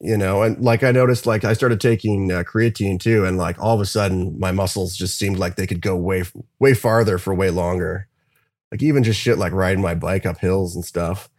you 0.00 0.16
know 0.16 0.42
and 0.42 0.58
like 0.62 0.82
i 0.82 0.90
noticed 0.92 1.26
like 1.26 1.44
i 1.44 1.52
started 1.52 1.80
taking 1.80 2.30
uh, 2.32 2.42
creatine 2.44 2.98
too 2.98 3.24
and 3.24 3.36
like 3.38 3.56
all 3.60 3.74
of 3.74 3.80
a 3.80 3.86
sudden 3.86 4.38
my 4.38 4.50
muscles 4.52 4.96
just 4.96 5.16
seemed 5.18 5.38
like 5.38 5.56
they 5.56 5.66
could 5.66 5.80
go 5.80 5.96
way 5.96 6.24
way 6.58 6.74
farther 6.74 7.18
for 7.18 7.32
way 7.34 7.50
longer 7.50 8.08
like 8.72 8.82
even 8.82 9.04
just 9.04 9.20
shit 9.20 9.38
like 9.38 9.52
riding 9.52 9.80
my 9.80 9.94
bike 9.94 10.26
up 10.26 10.38
hills 10.38 10.74
and 10.74 10.84
stuff 10.84 11.30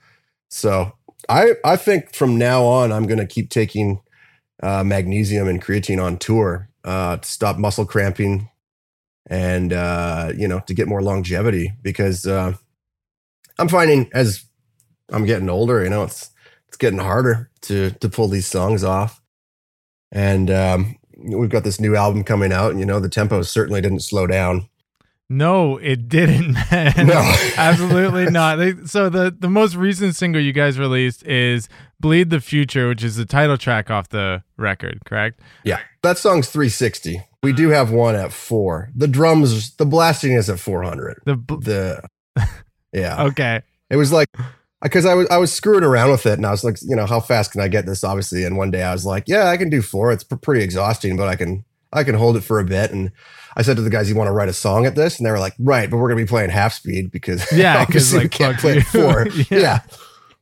so 0.50 0.94
i 1.28 1.52
i 1.66 1.76
think 1.76 2.16
from 2.16 2.38
now 2.38 2.64
on 2.64 2.94
i'm 2.94 3.06
to 3.08 3.26
keep 3.26 3.50
taking 3.50 4.00
uh, 4.62 4.84
magnesium 4.84 5.50
and 5.50 5.62
creatine 5.62 6.02
on 6.02 6.16
tour 6.18 6.70
uh, 6.86 7.18
to 7.18 7.30
stop 7.30 7.58
muscle 7.58 7.86
cramping 7.86 8.50
and 9.28 9.74
uh, 9.74 10.32
you 10.38 10.48
know 10.48 10.62
to 10.62 10.74
get 10.74 10.88
more 10.88 11.02
longevity 11.02 11.74
because 11.82 12.26
uh, 12.26 12.54
i'm 13.60 13.68
finding 13.68 14.10
as 14.14 14.46
i'm 15.12 15.26
getting 15.26 15.50
older 15.50 15.84
you 15.84 15.90
know 15.90 16.04
it's 16.04 16.30
it's 16.74 16.78
getting 16.80 17.00
harder 17.00 17.52
to 17.62 17.92
to 17.92 18.10
pull 18.10 18.28
these 18.28 18.48
songs 18.48 18.84
off. 18.84 19.22
And 20.12 20.50
um, 20.50 20.96
we've 21.16 21.50
got 21.50 21.64
this 21.64 21.80
new 21.80 21.96
album 21.96 22.24
coming 22.24 22.52
out, 22.52 22.72
and 22.72 22.80
you 22.80 22.86
know 22.86 23.00
the 23.00 23.10
tempo 23.10 23.44
certainly 23.44 23.80
didn't 23.80 24.00
slow 24.00 24.26
down. 24.26 24.68
No, 25.38 25.78
it 25.78 26.08
didn't, 26.10 26.54
man. 26.72 27.08
No. 27.08 27.36
absolutely 27.58 28.26
not. 28.30 28.58
They, 28.58 28.76
so 28.86 29.10
the 29.10 29.36
the 29.38 29.50
most 29.50 29.76
recent 29.76 30.16
single 30.16 30.42
you 30.42 30.54
guys 30.54 30.78
released 30.78 31.26
is 31.26 31.68
"Bleed 32.00 32.30
the 32.30 32.40
Future," 32.40 32.88
which 32.90 33.04
is 33.04 33.16
the 33.16 33.26
title 33.26 33.58
track 33.58 33.90
off 33.90 34.10
the 34.10 34.44
record, 34.58 35.02
correct? 35.06 35.40
Yeah, 35.64 35.80
that 36.04 36.18
song's 36.18 36.50
360. 36.50 37.22
We 37.42 37.52
do 37.52 37.70
have 37.70 37.92
one 37.92 38.16
at 38.16 38.32
four. 38.32 38.90
The 38.96 39.08
drums, 39.08 39.76
the 39.76 39.86
blasting 39.86 40.34
is 40.34 40.50
at 40.50 40.60
400. 40.60 41.22
The 41.26 41.36
bl- 41.36 41.56
The 41.56 42.04
Yeah. 42.94 43.24
Okay. 43.24 43.62
It 43.90 43.98
was 43.98 44.12
like 44.14 44.30
because 44.82 45.06
I 45.06 45.14
was 45.14 45.28
I 45.30 45.38
was 45.38 45.52
screwing 45.52 45.84
around 45.84 46.12
with 46.12 46.26
it 46.26 46.34
and 46.34 46.46
I 46.46 46.52
was 46.52 46.64
like, 46.64 46.78
you 46.82 46.96
know, 46.96 47.06
how 47.06 47.20
fast 47.20 47.52
can 47.52 47.62
I 47.62 47.68
get 47.68 47.86
this? 47.86 48.04
Obviously, 48.04 48.44
and 48.46 48.56
one 48.56 48.72
day 48.72 48.84
I 48.84 48.94
was 48.94 49.06
like, 49.06 49.24
yeah, 49.28 49.50
I 49.50 49.58
can 49.58 49.70
do 49.70 49.82
four. 49.82 50.12
It's 50.12 50.24
pretty 50.24 50.64
exhausting, 50.64 51.18
but 51.18 51.28
I 51.28 51.36
can 51.36 51.66
I 51.94 52.04
can 52.04 52.16
hold 52.16 52.36
it 52.38 52.42
for 52.42 52.60
a 52.60 52.66
bit. 52.66 52.92
And 52.92 53.12
I 53.56 53.62
said 53.62 53.76
to 53.78 53.82
the 53.82 53.90
guys, 53.90 54.10
"You 54.10 54.16
want 54.16 54.28
to 54.28 54.32
write 54.34 54.50
a 54.50 54.54
song 54.54 54.86
at 54.86 54.96
this?" 54.96 55.18
And 55.18 55.26
they 55.26 55.32
were 55.32 55.40
like, 55.40 55.54
"Right, 55.60 55.90
but 55.90 55.98
we're 55.98 56.10
gonna 56.10 56.22
be 56.22 56.28
playing 56.28 56.50
half 56.50 56.74
speed 56.74 57.12
because 57.12 57.46
Yeah, 57.56 57.76
'cause, 57.86 57.86
obviously 57.88 58.18
we 58.20 58.24
like, 58.26 58.32
can't 58.32 58.58
play 58.60 58.78
at 58.78 58.84
four." 58.84 59.28
Yeah. 59.36 59.44
yeah. 59.50 59.80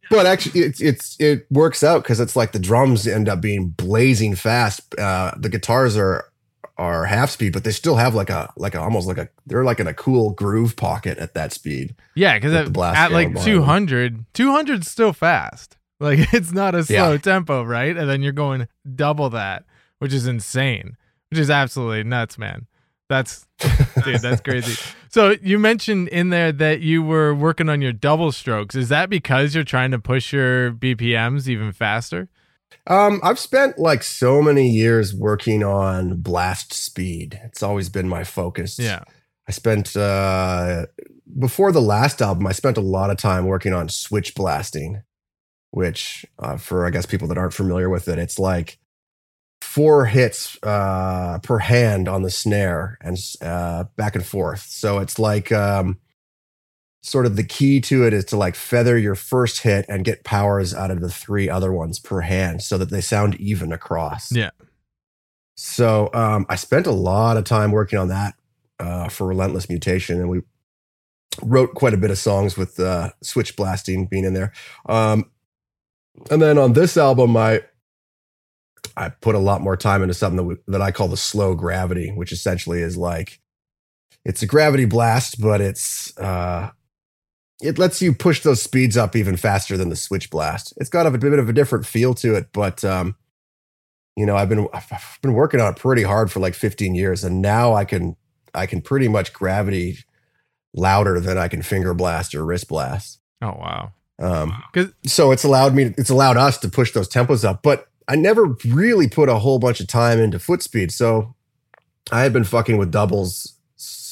But 0.09 0.25
actually, 0.25 0.61
it's 0.61 0.81
it's 0.81 1.15
it 1.19 1.45
works 1.51 1.83
out 1.83 2.03
because 2.03 2.19
it's 2.19 2.35
like 2.35 2.51
the 2.51 2.59
drums 2.59 3.07
end 3.07 3.29
up 3.29 3.39
being 3.41 3.69
blazing 3.69 4.35
fast. 4.35 4.93
Uh, 4.99 5.31
the 5.37 5.47
guitars 5.49 5.95
are 5.97 6.25
are 6.77 7.05
half 7.05 7.29
speed, 7.29 7.53
but 7.53 7.63
they 7.63 7.71
still 7.71 7.95
have 7.95 8.13
like 8.15 8.29
a 8.29 8.51
like 8.57 8.75
a 8.75 8.81
almost 8.81 9.07
like 9.07 9.17
a 9.17 9.29
they're 9.45 9.63
like 9.63 9.79
in 9.79 9.87
a 9.87 9.93
cool 9.93 10.31
groove 10.31 10.75
pocket 10.75 11.17
at 11.17 11.33
that 11.35 11.53
speed. 11.53 11.95
Yeah, 12.15 12.33
because 12.37 12.53
at, 12.53 12.65
at 12.77 13.11
like 13.13 13.31
behind 13.33 13.45
200, 13.45 14.25
200 14.33 14.83
's 14.83 14.87
still 14.89 15.13
fast. 15.13 15.77
Like 16.01 16.19
it's 16.33 16.51
not 16.51 16.75
a 16.75 16.83
slow 16.83 17.11
Yeah. 17.13 17.17
tempo, 17.17 17.63
right? 17.63 17.95
And 17.95 18.09
then 18.09 18.21
you're 18.21 18.33
going 18.33 18.67
double 18.95 19.29
that, 19.29 19.63
which 19.99 20.11
is 20.13 20.27
insane, 20.27 20.97
which 21.31 21.39
is 21.39 21.49
absolutely 21.49 22.03
nuts, 22.03 22.37
man. 22.37 22.67
That's 23.09 23.45
dude, 24.03 24.21
that's 24.21 24.41
crazy. 24.41 24.81
So 25.09 25.35
you 25.41 25.59
mentioned 25.59 26.07
in 26.09 26.29
there 26.29 26.51
that 26.53 26.81
you 26.81 27.03
were 27.03 27.33
working 27.33 27.67
on 27.67 27.81
your 27.81 27.91
double 27.91 28.31
strokes. 28.31 28.75
Is 28.75 28.89
that 28.89 29.09
because 29.09 29.55
you're 29.55 29.63
trying 29.63 29.91
to 29.91 29.99
push 29.99 30.31
your 30.31 30.71
BPMs 30.71 31.47
even 31.47 31.71
faster? 31.71 32.29
Um, 32.87 33.19
I've 33.23 33.39
spent 33.39 33.77
like 33.77 34.03
so 34.03 34.41
many 34.41 34.69
years 34.69 35.13
working 35.13 35.63
on 35.63 36.21
blast 36.21 36.73
speed. 36.73 37.39
It's 37.43 37.61
always 37.61 37.89
been 37.89 38.07
my 38.07 38.23
focus. 38.23 38.79
Yeah. 38.79 39.03
I 39.47 39.51
spent 39.51 39.95
uh 39.95 40.85
before 41.39 41.71
the 41.71 41.81
last 41.81 42.21
album, 42.21 42.47
I 42.47 42.51
spent 42.51 42.77
a 42.77 42.81
lot 42.81 43.09
of 43.09 43.17
time 43.17 43.45
working 43.45 43.73
on 43.73 43.89
switch 43.89 44.35
blasting, 44.35 45.03
which 45.71 46.25
uh, 46.39 46.57
for 46.57 46.85
I 46.85 46.89
guess 46.89 47.05
people 47.05 47.27
that 47.29 47.37
aren't 47.37 47.53
familiar 47.53 47.89
with 47.89 48.07
it, 48.07 48.19
it's 48.19 48.39
like 48.39 48.79
four 49.73 50.05
hits 50.05 50.57
uh 50.63 51.39
per 51.43 51.59
hand 51.59 52.09
on 52.09 52.23
the 52.23 52.29
snare 52.29 52.97
and 52.99 53.17
uh 53.41 53.85
back 53.95 54.15
and 54.15 54.25
forth. 54.25 54.63
So 54.63 54.99
it's 54.99 55.17
like 55.17 55.51
um 55.51 55.97
sort 57.01 57.25
of 57.25 57.35
the 57.35 57.43
key 57.43 57.79
to 57.81 58.05
it 58.05 58.13
is 58.13 58.25
to 58.25 58.37
like 58.37 58.55
feather 58.55 58.97
your 58.97 59.15
first 59.15 59.61
hit 59.61 59.85
and 59.87 60.03
get 60.03 60.23
powers 60.23 60.73
out 60.73 60.91
of 60.91 60.99
the 60.99 61.09
three 61.09 61.49
other 61.49 61.71
ones 61.71 61.99
per 61.99 62.21
hand 62.21 62.61
so 62.61 62.77
that 62.77 62.89
they 62.89 63.01
sound 63.01 63.35
even 63.35 63.71
across. 63.71 64.31
Yeah. 64.31 64.51
So 65.55 66.09
um, 66.13 66.45
I 66.49 66.55
spent 66.55 66.87
a 66.87 66.91
lot 66.91 67.37
of 67.37 67.43
time 67.43 67.71
working 67.71 67.97
on 67.97 68.09
that 68.09 68.35
uh, 68.79 69.09
for 69.09 69.27
Relentless 69.27 69.69
Mutation, 69.69 70.19
and 70.19 70.29
we 70.29 70.41
wrote 71.41 71.73
quite 71.75 71.93
a 71.93 71.97
bit 71.97 72.11
of 72.11 72.17
songs 72.17 72.57
with 72.57 72.79
uh, 72.79 73.11
switch 73.21 73.55
blasting 73.55 74.05
being 74.05 74.25
in 74.25 74.33
there. 74.33 74.53
Um, 74.87 75.31
and 76.29 76.41
then 76.41 76.57
on 76.57 76.73
this 76.73 76.97
album, 76.97 77.37
I 77.37 77.61
I 78.97 79.09
put 79.09 79.35
a 79.35 79.39
lot 79.39 79.61
more 79.61 79.77
time 79.77 80.01
into 80.01 80.13
something 80.13 80.37
that, 80.37 80.43
we, 80.43 80.55
that 80.67 80.81
I 80.81 80.91
call 80.91 81.07
the 81.07 81.17
slow 81.17 81.55
gravity, 81.55 82.11
which 82.11 82.31
essentially 82.31 82.81
is 82.81 82.97
like 82.97 83.39
it's 84.25 84.41
a 84.41 84.47
gravity 84.47 84.85
blast, 84.85 85.41
but 85.41 85.61
it's 85.61 86.17
uh, 86.17 86.71
it 87.61 87.77
lets 87.77 88.01
you 88.01 88.13
push 88.13 88.41
those 88.41 88.61
speeds 88.61 88.97
up 88.97 89.15
even 89.15 89.37
faster 89.37 89.77
than 89.77 89.89
the 89.89 89.95
switch 89.95 90.29
blast. 90.29 90.73
It's 90.77 90.89
got 90.89 91.05
a 91.05 91.11
bit 91.11 91.37
of 91.37 91.49
a 91.49 91.53
different 91.53 91.85
feel 91.85 92.13
to 92.15 92.35
it, 92.35 92.47
but 92.53 92.83
um, 92.83 93.15
you 94.15 94.25
know, 94.25 94.35
I've 94.35 94.49
been 94.49 94.67
I've 94.73 95.19
been 95.21 95.33
working 95.33 95.59
on 95.59 95.73
it 95.73 95.79
pretty 95.79 96.03
hard 96.03 96.31
for 96.31 96.39
like 96.39 96.53
15 96.53 96.95
years, 96.95 97.23
and 97.23 97.41
now 97.41 97.73
I 97.73 97.85
can 97.85 98.15
I 98.53 98.65
can 98.65 98.81
pretty 98.81 99.07
much 99.07 99.33
gravity 99.33 99.99
louder 100.73 101.19
than 101.19 101.37
I 101.37 101.47
can 101.47 101.61
finger 101.61 101.93
blast 101.93 102.35
or 102.35 102.45
wrist 102.45 102.67
blast. 102.67 103.19
Oh 103.41 103.57
wow. 103.57 103.93
Um, 104.19 104.61
so 105.05 105.31
it's 105.31 105.43
allowed 105.43 105.73
me, 105.73 105.95
it's 105.97 106.11
allowed 106.11 106.37
us 106.37 106.59
to 106.59 106.69
push 106.69 106.91
those 106.91 107.09
tempos 107.09 107.43
up, 107.43 107.63
but 107.63 107.87
I 108.11 108.15
never 108.15 108.57
really 108.65 109.07
put 109.07 109.29
a 109.29 109.39
whole 109.39 109.57
bunch 109.57 109.79
of 109.79 109.87
time 109.87 110.19
into 110.19 110.37
foot 110.37 110.61
speed. 110.61 110.91
So 110.91 111.33
I 112.11 112.23
had 112.23 112.33
been 112.33 112.43
fucking 112.43 112.77
with 112.77 112.91
doubles 112.91 113.53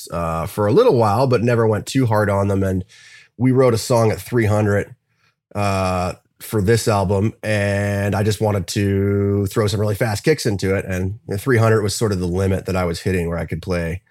uh, 0.09 0.45
for 0.45 0.67
a 0.67 0.71
little 0.71 0.95
while, 0.95 1.27
but 1.27 1.43
never 1.43 1.67
went 1.67 1.85
too 1.85 2.05
hard 2.05 2.29
on 2.29 2.47
them. 2.47 2.63
And 2.63 2.85
we 3.35 3.51
wrote 3.51 3.73
a 3.73 3.77
song 3.77 4.09
at 4.09 4.21
300 4.21 4.95
uh, 5.53 6.13
for 6.39 6.61
this 6.61 6.87
album, 6.87 7.33
and 7.43 8.15
I 8.15 8.23
just 8.23 8.39
wanted 8.39 8.67
to 8.67 9.47
throw 9.47 9.67
some 9.67 9.81
really 9.81 9.95
fast 9.95 10.23
kicks 10.23 10.45
into 10.45 10.75
it. 10.75 10.85
And 10.85 11.19
300 11.37 11.81
was 11.81 11.93
sort 11.93 12.13
of 12.13 12.19
the 12.19 12.25
limit 12.25 12.67
that 12.67 12.77
I 12.77 12.85
was 12.85 13.01
hitting 13.01 13.27
where 13.27 13.37
I 13.37 13.45
could 13.45 13.61
play 13.61 14.01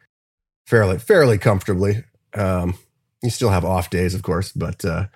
fairly, 0.66 0.98
fairly 0.98 1.38
comfortably. 1.38 2.04
Um, 2.34 2.74
you 3.22 3.30
still 3.30 3.48
have 3.48 3.64
off 3.64 3.88
days, 3.88 4.14
of 4.14 4.22
course, 4.22 4.52
but 4.52 4.84
uh, 4.84 5.06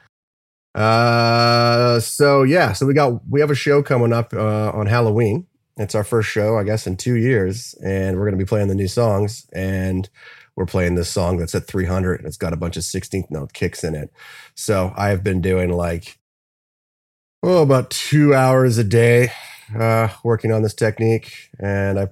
uh, 0.75 2.01
so 2.01 2.43
yeah, 2.43 2.73
so 2.73 2.87
we 2.87 2.95
got 2.95 3.27
we 3.29 3.41
have 3.41 3.51
a 3.51 3.55
show 3.55 3.83
coming 3.83 4.13
up 4.13 4.33
uh, 4.33 4.71
on 4.71 4.87
Halloween. 4.87 5.47
It's 5.77 5.95
our 5.95 6.05
first 6.05 6.29
show, 6.29 6.59
I 6.59 6.65
guess, 6.65 6.87
in 6.87 6.97
two 6.97 7.15
years, 7.15 7.75
and 7.85 8.19
we're 8.19 8.27
gonna 8.27 8.37
be 8.37 8.45
playing 8.45 8.69
the 8.69 8.75
new 8.75 8.89
songs. 8.89 9.47
And 9.53 10.09
we're 10.57 10.67
playing 10.67 10.97
this 10.97 11.09
song 11.09 11.39
that's 11.39 11.55
at 11.55 11.67
300. 11.67 12.21
and 12.21 12.27
It's 12.29 12.37
got 12.37 12.53
a 12.53 12.59
bunch 12.59 12.77
of 12.77 12.83
16th 12.83 13.31
note 13.31 13.55
kicks 13.55 13.83
in 13.83 13.95
it. 13.95 14.13
So 14.55 14.93
I 14.97 15.09
have 15.09 15.25
been 15.25 15.41
doing 15.41 15.71
like 15.71 16.19
oh 17.43 17.63
about 17.63 17.91
two 17.91 18.35
hours 18.35 18.79
a 18.79 18.85
day 18.85 19.33
uh, 19.79 20.09
working 20.25 20.53
on 20.53 20.63
this 20.63 20.75
technique, 20.75 21.51
and 21.59 21.99
I 21.99 22.09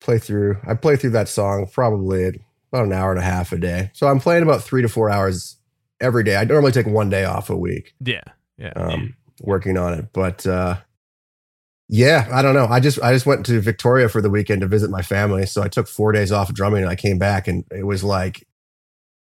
play 0.00 0.18
through 0.18 0.58
I 0.66 0.74
play 0.74 0.96
through 0.96 1.10
that 1.10 1.28
song 1.28 1.68
probably 1.72 2.40
about 2.72 2.86
an 2.86 2.92
hour 2.92 3.10
and 3.10 3.20
a 3.20 3.24
half 3.24 3.52
a 3.52 3.58
day. 3.58 3.90
So 3.94 4.08
I'm 4.08 4.20
playing 4.20 4.42
about 4.42 4.62
three 4.62 4.82
to 4.82 4.88
four 4.88 5.10
hours 5.10 5.57
every 6.00 6.24
day. 6.24 6.36
I 6.36 6.44
normally 6.44 6.72
take 6.72 6.86
one 6.86 7.10
day 7.10 7.24
off 7.24 7.50
a 7.50 7.56
week 7.56 7.94
Yeah. 8.00 8.22
Yeah. 8.56 8.72
um, 8.76 9.14
working 9.42 9.76
on 9.78 9.94
it. 9.94 10.06
But 10.12 10.46
uh, 10.46 10.76
yeah, 11.88 12.28
I 12.30 12.42
don't 12.42 12.54
know. 12.54 12.66
I 12.66 12.80
just 12.80 13.00
I 13.02 13.12
just 13.12 13.24
went 13.26 13.46
to 13.46 13.60
Victoria 13.60 14.08
for 14.08 14.20
the 14.20 14.28
weekend 14.30 14.60
to 14.60 14.66
visit 14.68 14.90
my 14.90 15.02
family, 15.02 15.46
so 15.46 15.62
I 15.62 15.68
took 15.68 15.88
four 15.88 16.12
days 16.12 16.30
off 16.30 16.52
drumming, 16.52 16.82
and 16.82 16.90
I 16.90 16.96
came 16.96 17.18
back, 17.18 17.48
and 17.48 17.64
it 17.70 17.84
was 17.86 18.04
like 18.04 18.46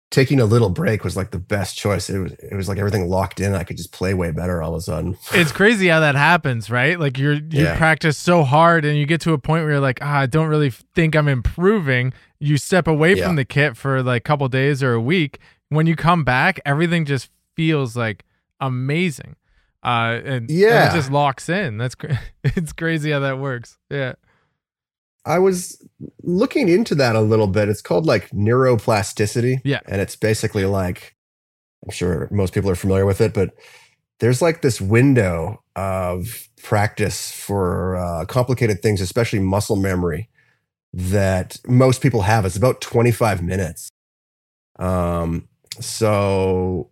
taking 0.10 0.39
a 0.39 0.46
little 0.46 0.69
break 0.69 1.03
was 1.03 1.15
like 1.17 1.31
the 1.31 1.39
best 1.39 1.77
choice. 1.77 2.10
It 2.10 2.19
was 2.19 2.31
it 2.34 2.55
was 2.55 2.67
like 2.67 2.77
everything 2.77 3.07
locked 3.07 3.39
in. 3.39 3.53
I 3.55 3.63
could 3.63 3.77
just 3.77 3.93
play 3.93 4.13
way 4.13 4.31
better 4.31 4.62
all 4.62 4.74
of 4.74 4.79
a 4.79 4.81
sudden. 4.81 5.17
it's 5.34 5.51
crazy 5.53 5.88
how 5.88 6.01
that 6.01 6.15
happens, 6.15 6.69
right? 6.69 7.00
Like 7.00 7.17
you're 7.17 7.34
you 7.36 7.43
Yeah. 7.63 7.77
practice 7.77 8.17
so 8.17 8.43
hard 8.43 8.84
and 8.84 8.98
you 8.98 9.05
get 9.05 9.22
to 9.22 9.34
a 9.34 9.38
point 9.38 9.63
where 9.63 9.72
you're 9.74 9.79
like, 9.81 10.00
ah, 10.01 10.19
I 10.19 10.25
don't 10.25 10.48
really 10.48 10.69
think 10.69 11.15
I'm 11.15 11.27
improving. 11.29 12.12
You 12.39 12.57
step 12.57 12.88
away 12.88 13.15
Yeah. 13.15 13.27
from 13.27 13.36
the 13.38 13.46
kit 13.46 13.77
for 13.77 14.03
like 14.03 14.22
a 14.22 14.24
couple 14.24 14.48
days 14.50 14.84
or 14.84 14.93
a 14.93 15.01
week. 15.01 15.39
When 15.69 15.86
you 15.88 15.95
come 15.95 16.24
back, 16.24 16.59
everything 16.65 17.05
just 17.05 17.29
feels 17.55 17.95
like 17.97 18.24
amazing. 18.59 19.36
Uh, 19.83 20.19
and, 20.24 20.27
and 20.27 20.50
Yeah. 20.50 20.89
it 20.91 20.95
just 20.95 21.12
locks 21.12 21.50
in. 21.50 21.77
That's 21.77 21.95
cra- 21.95 22.19
it's 22.43 22.74
crazy 22.74 23.12
how 23.12 23.19
that 23.19 23.39
works. 23.39 23.77
Yeah. 23.89 24.13
I 25.25 25.39
was 25.39 25.83
looking 26.24 26.69
into 26.69 26.95
that 26.95 27.15
a 27.15 27.21
little 27.21 27.47
bit. 27.47 27.67
It's 27.69 27.81
called 27.81 28.05
like 28.05 28.29
neuroplasticity. 28.29 29.59
Yeah. 29.65 29.81
And 29.86 30.00
it's 30.01 30.15
basically 30.15 30.65
like, 30.65 31.15
I'm 31.83 31.91
sure 31.91 32.27
most 32.31 32.53
people 32.53 32.69
are 32.69 32.75
familiar 32.75 33.05
with 33.05 33.19
it, 33.21 33.33
but 33.33 33.51
there's 34.19 34.41
like 34.41 34.62
this 34.62 34.79
window 34.81 35.62
of 35.75 36.47
practice 36.63 37.31
for 37.31 37.97
uh, 37.97 38.25
complicated 38.25 38.81
things, 38.81 39.00
especially 39.01 39.39
muscle 39.39 39.75
memory, 39.75 40.29
that 40.93 41.57
most 41.67 42.01
people 42.01 42.21
have. 42.21 42.45
It's 42.45 42.55
about 42.57 42.81
25 42.81 43.43
minutes. 43.43 43.89
Um, 44.79 45.47
so 45.79 46.89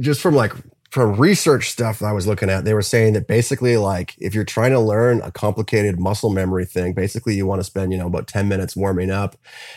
just 0.00 0.20
from 0.20 0.34
like 0.34 0.52
from 0.92 1.14
research 1.14 1.70
stuff 1.70 2.00
that 2.00 2.06
I 2.06 2.12
was 2.12 2.26
looking 2.26 2.50
at, 2.50 2.66
they 2.66 2.74
were 2.74 2.82
saying 2.82 3.14
that 3.14 3.26
basically, 3.26 3.78
like, 3.78 4.14
if 4.18 4.34
you're 4.34 4.44
trying 4.44 4.72
to 4.72 4.78
learn 4.78 5.22
a 5.22 5.32
complicated 5.32 5.98
muscle 5.98 6.28
memory 6.28 6.66
thing, 6.66 6.92
basically 6.92 7.34
you 7.34 7.46
want 7.46 7.60
to 7.60 7.64
spend, 7.64 7.92
you 7.92 7.98
know, 7.98 8.08
about 8.08 8.26
10 8.26 8.46
minutes 8.46 8.76
warming 8.76 9.10
up. 9.10 9.34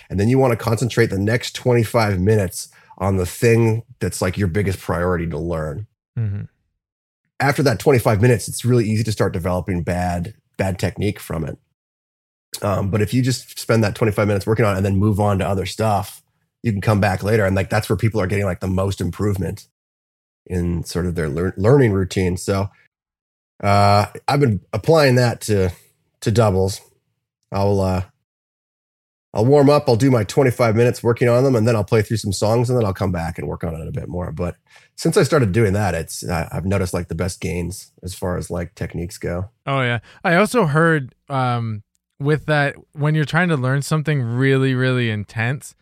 And 0.10 0.20
then 0.20 0.28
you 0.28 0.38
want 0.38 0.52
to 0.52 0.58
concentrate 0.58 1.06
the 1.06 1.18
next 1.18 1.56
25 1.56 2.20
minutes 2.20 2.68
on 2.98 3.16
the 3.16 3.26
thing 3.26 3.84
that's 4.00 4.22
like 4.22 4.38
your 4.38 4.50
biggest 4.50 4.78
priority 4.80 5.26
to 5.28 5.38
learn. 5.38 5.88
hmm 6.18 6.42
After 7.40 7.64
that 7.64 7.80
25 7.80 8.22
minutes, 8.22 8.50
it's 8.50 8.66
really 8.66 8.84
easy 8.84 9.06
to 9.06 9.12
start 9.14 9.32
developing 9.32 9.84
bad, 9.84 10.34
bad 10.58 10.78
technique 10.78 11.22
from 11.22 11.46
it. 11.46 11.58
Um, 12.62 12.90
but 12.90 13.02
if 13.02 13.14
you 13.14 13.22
just 13.22 13.58
spend 13.58 13.86
that 13.86 13.96
25 13.96 14.28
minutes 14.28 14.46
working 14.46 14.66
on 14.66 14.74
it 14.74 14.78
and 14.78 14.86
then 14.86 14.98
move 14.98 15.22
on 15.22 15.40
to 15.40 15.48
other 15.48 15.66
stuff, 15.66 16.22
you 16.66 16.72
can 16.72 16.82
come 16.82 17.00
back 17.00 17.22
later. 17.22 17.46
And 17.46 17.56
like 17.56 17.70
that's 17.70 17.88
where 17.88 17.96
people 17.96 18.20
are 18.20 18.26
getting 18.26 18.46
like 18.46 18.60
the 18.60 18.68
most 18.68 19.00
improvement 19.00 19.68
in 20.48 20.84
sort 20.84 21.06
of 21.06 21.14
their 21.14 21.30
lear- 21.30 21.54
learning 21.58 21.94
routine. 21.94 22.38
So 22.38 22.70
uh, 23.64 24.08
I've 24.28 24.40
been 24.40 24.62
applying 24.74 25.14
that 25.16 25.42
to 25.42 25.70
to 26.22 26.32
doubles. 26.32 26.82
I'll 27.52 27.80
uh, 27.80 28.02
I'll 29.32 29.46
warm 29.46 29.70
up. 29.70 29.84
I'll 29.88 29.96
do 29.96 30.10
my 30.10 30.24
25 30.24 30.76
minutes 30.76 31.04
working 31.04 31.30
on 31.30 31.44
them, 31.44 31.56
and 31.56 31.68
then 31.68 31.76
I'll 31.76 31.84
play 31.84 32.02
through 32.02 32.18
some 32.18 32.34
songs, 32.34 32.68
and 32.68 32.80
then 32.80 32.86
I'll 32.86 32.96
come 32.96 33.12
back 33.12 33.38
and 33.38 33.48
work 33.48 33.64
on 33.64 33.76
it 33.76 33.88
a 33.88 33.92
bit 33.92 34.08
more. 34.10 34.32
But 34.32 34.56
since 34.96 35.18
I 35.18 35.24
started 35.24 35.52
doing 35.52 35.74
that, 35.74 35.94
it's 35.94 36.28
I, 36.28 36.50
I've 36.52 36.66
noticed 36.66 36.96
like 36.96 37.10
the 37.10 37.16
best 37.16 37.42
gains 37.42 37.92
as 38.02 38.16
far 38.16 38.38
as 38.38 38.50
like 38.50 38.74
techniques 38.74 39.20
go. 39.20 39.52
Oh 39.68 39.82
yeah. 39.82 40.00
I 40.24 40.36
also 40.36 40.66
heard 40.66 41.14
um 41.30 41.84
with 42.20 42.48
that 42.48 42.76
when 42.94 43.14
you're 43.14 43.24
trying 43.24 43.50
to 43.50 43.58
learn 43.58 43.84
something 43.84 44.24
really 44.24 44.74
really 44.74 45.12
intense, 45.12 45.76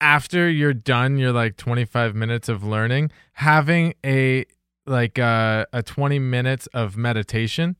after 0.00 0.48
you're 0.48 0.74
done 0.74 1.18
your 1.18 1.32
like 1.32 1.56
25 1.56 2.14
minutes 2.14 2.48
of 2.48 2.64
learning, 2.64 3.10
having 3.34 3.94
a 4.04 4.46
like 4.86 5.18
uh, 5.18 5.66
a 5.72 5.82
20 5.82 6.18
minutes 6.18 6.66
of 6.68 6.96
meditation 6.96 7.76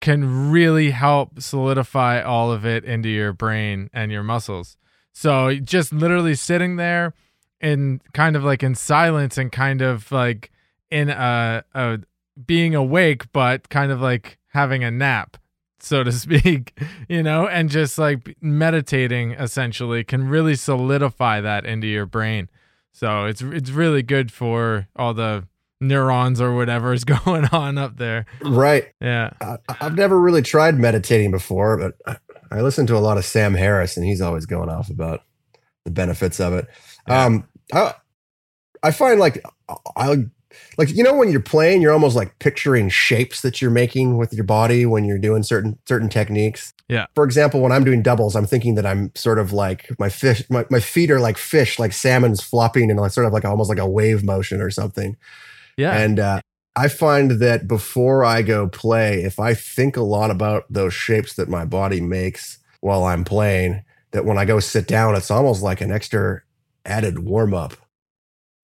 can 0.00 0.50
really 0.50 0.90
help 0.90 1.40
solidify 1.40 2.20
all 2.20 2.50
of 2.50 2.66
it 2.66 2.84
into 2.84 3.08
your 3.08 3.32
brain 3.32 3.88
and 3.92 4.10
your 4.10 4.24
muscles. 4.24 4.76
So 5.12 5.54
just 5.54 5.92
literally 5.92 6.34
sitting 6.34 6.76
there 6.76 7.14
in 7.60 8.00
kind 8.12 8.34
of 8.34 8.42
like 8.42 8.62
in 8.62 8.74
silence 8.74 9.38
and 9.38 9.52
kind 9.52 9.80
of 9.80 10.10
like 10.10 10.50
in 10.90 11.08
a, 11.08 11.64
a 11.74 12.00
being 12.44 12.74
awake, 12.74 13.30
but 13.32 13.68
kind 13.68 13.92
of 13.92 14.00
like 14.00 14.38
having 14.48 14.82
a 14.82 14.90
nap, 14.90 15.36
so 15.82 16.04
to 16.04 16.12
speak, 16.12 16.78
you 17.08 17.22
know, 17.22 17.46
and 17.46 17.68
just 17.68 17.98
like 17.98 18.36
meditating 18.40 19.32
essentially 19.32 20.04
can 20.04 20.28
really 20.28 20.54
solidify 20.54 21.40
that 21.40 21.64
into 21.66 21.86
your 21.86 22.06
brain. 22.06 22.48
So 22.92 23.24
it's 23.24 23.42
it's 23.42 23.70
really 23.70 24.02
good 24.02 24.30
for 24.30 24.86
all 24.96 25.14
the 25.14 25.46
neurons 25.80 26.40
or 26.40 26.54
whatever 26.54 26.92
is 26.92 27.04
going 27.24 27.46
on 27.46 27.78
up 27.78 27.96
there. 27.96 28.26
Right. 28.40 28.92
Yeah. 29.00 29.30
I, 29.40 29.56
I've 29.80 29.96
never 29.96 30.20
really 30.20 30.42
tried 30.42 30.78
meditating 30.78 31.30
before, 31.30 31.76
but 31.76 31.94
I, 32.06 32.58
I 32.58 32.60
listen 32.60 32.86
to 32.86 32.96
a 32.96 33.00
lot 33.00 33.18
of 33.18 33.24
Sam 33.24 33.54
Harris, 33.54 33.96
and 33.96 34.06
he's 34.06 34.20
always 34.20 34.46
going 34.46 34.68
off 34.68 34.90
about 34.90 35.22
the 35.84 35.90
benefits 35.90 36.38
of 36.38 36.52
it. 36.52 36.68
Yeah. 37.08 37.24
Um, 37.24 37.48
I, 37.72 37.94
I 38.82 38.90
find 38.90 39.18
like 39.18 39.42
I 39.96 40.26
like 40.78 40.90
you 40.94 41.02
know 41.02 41.14
when 41.14 41.30
you're 41.30 41.40
playing, 41.40 41.82
you're 41.82 41.92
almost 41.92 42.16
like 42.16 42.38
picturing 42.38 42.88
shapes 42.88 43.42
that 43.42 43.60
you're 43.60 43.70
making 43.70 44.16
with 44.16 44.32
your 44.32 44.44
body 44.44 44.86
when 44.86 45.04
you're 45.04 45.18
doing 45.18 45.42
certain 45.42 45.78
certain 45.86 46.08
techniques. 46.08 46.72
Yeah. 46.88 47.06
For 47.14 47.24
example, 47.24 47.60
when 47.60 47.72
I'm 47.72 47.84
doing 47.84 48.02
doubles, 48.02 48.36
I'm 48.36 48.46
thinking 48.46 48.74
that 48.74 48.84
I'm 48.84 49.12
sort 49.14 49.38
of 49.38 49.52
like 49.52 49.88
my 49.98 50.08
fish, 50.08 50.42
my, 50.50 50.66
my 50.70 50.80
feet 50.80 51.10
are 51.10 51.20
like 51.20 51.38
fish, 51.38 51.78
like 51.78 51.92
salmon's 51.92 52.42
flopping 52.42 52.90
in 52.90 52.96
like 52.96 53.12
sort 53.12 53.26
of 53.26 53.32
like 53.32 53.44
almost 53.44 53.70
like 53.70 53.78
a 53.78 53.88
wave 53.88 54.22
motion 54.22 54.60
or 54.60 54.70
something. 54.70 55.16
Yeah. 55.76 55.96
And 55.96 56.20
uh, 56.20 56.40
I 56.76 56.88
find 56.88 57.32
that 57.32 57.68
before 57.68 58.24
I 58.24 58.42
go 58.42 58.68
play, 58.68 59.22
if 59.22 59.38
I 59.38 59.54
think 59.54 59.96
a 59.96 60.02
lot 60.02 60.30
about 60.30 60.64
those 60.70 60.94
shapes 60.94 61.34
that 61.34 61.48
my 61.48 61.64
body 61.64 62.00
makes 62.00 62.58
while 62.80 63.04
I'm 63.04 63.24
playing, 63.24 63.84
that 64.12 64.24
when 64.24 64.38
I 64.38 64.44
go 64.44 64.60
sit 64.60 64.86
down, 64.86 65.14
it's 65.14 65.30
almost 65.30 65.62
like 65.62 65.80
an 65.80 65.90
extra 65.90 66.42
added 66.84 67.20
warm 67.20 67.54
up 67.54 67.74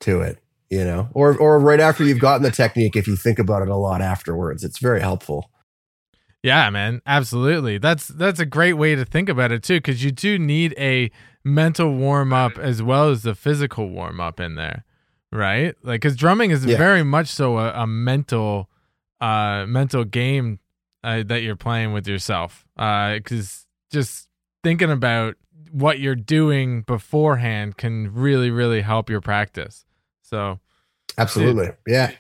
to 0.00 0.21
it, 0.21 0.38
you 0.70 0.84
know, 0.84 1.08
or 1.14 1.37
or 1.37 1.58
right 1.58 1.80
after 1.80 2.04
you've 2.04 2.20
gotten 2.20 2.42
the 2.42 2.50
technique, 2.50 2.96
if 2.96 3.06
you 3.06 3.16
think 3.16 3.38
about 3.38 3.62
it 3.62 3.68
a 3.68 3.76
lot 3.76 4.00
afterwards, 4.02 4.64
it's 4.64 4.78
very 4.78 5.00
helpful. 5.00 5.50
Yeah, 6.42 6.70
man, 6.70 7.02
absolutely. 7.06 7.78
That's 7.78 8.08
that's 8.08 8.38
a 8.38 8.46
great 8.46 8.75
way 8.75 8.94
to 8.94 9.04
think 9.04 9.28
about 9.28 9.50
it 9.50 9.62
too, 9.62 9.78
because 9.78 10.04
you 10.04 10.12
do 10.12 10.38
need 10.38 10.75
a 10.78 11.10
mental 11.44 11.94
warm 11.94 12.32
up 12.32 12.58
as 12.58 12.82
well 12.82 13.10
as 13.10 13.22
the 13.22 13.34
physical 13.34 13.88
warm 13.88 14.20
up 14.20 14.38
in 14.38 14.54
there, 14.54 14.84
right? 15.32 15.75
Like, 15.82 16.02
because 16.02 16.16
drumming 16.16 16.50
is 16.50 16.64
Yeah. 16.64 16.76
very 16.76 17.02
much 17.02 17.28
so 17.28 17.58
a, 17.58 17.72
a 17.82 17.87
mental, 17.87 18.68
uh, 19.20 19.64
mental 19.66 20.04
game 20.04 20.60
uh, 21.02 21.22
that 21.26 21.42
you're 21.42 21.56
playing 21.56 21.92
with 21.92 22.06
yourself. 22.06 22.66
Because 22.76 23.66
just 23.90 24.28
thinking 24.62 24.90
about 24.90 25.34
what 25.72 25.98
you're 25.98 26.14
doing 26.14 26.82
beforehand 26.82 27.76
can 27.76 28.12
really, 28.14 28.50
really 28.50 28.82
help 28.82 29.10
your 29.10 29.20
practice. 29.20 29.84
So 30.28 30.61
Absolutely, 31.16 31.70
yeah. 31.87 32.12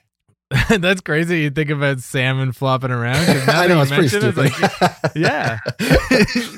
that's 0.78 1.02
crazy. 1.02 1.40
You 1.40 1.50
think 1.50 1.68
about 1.68 2.00
salmon 2.00 2.52
flopping 2.52 2.90
around. 2.90 3.18
I 3.48 3.66
know 3.66 3.82
it's 3.82 3.90
pretty 3.90 4.08
stupid. 4.08 4.46
it's 4.46 4.72
like, 4.80 4.92
yeah. 5.14 5.58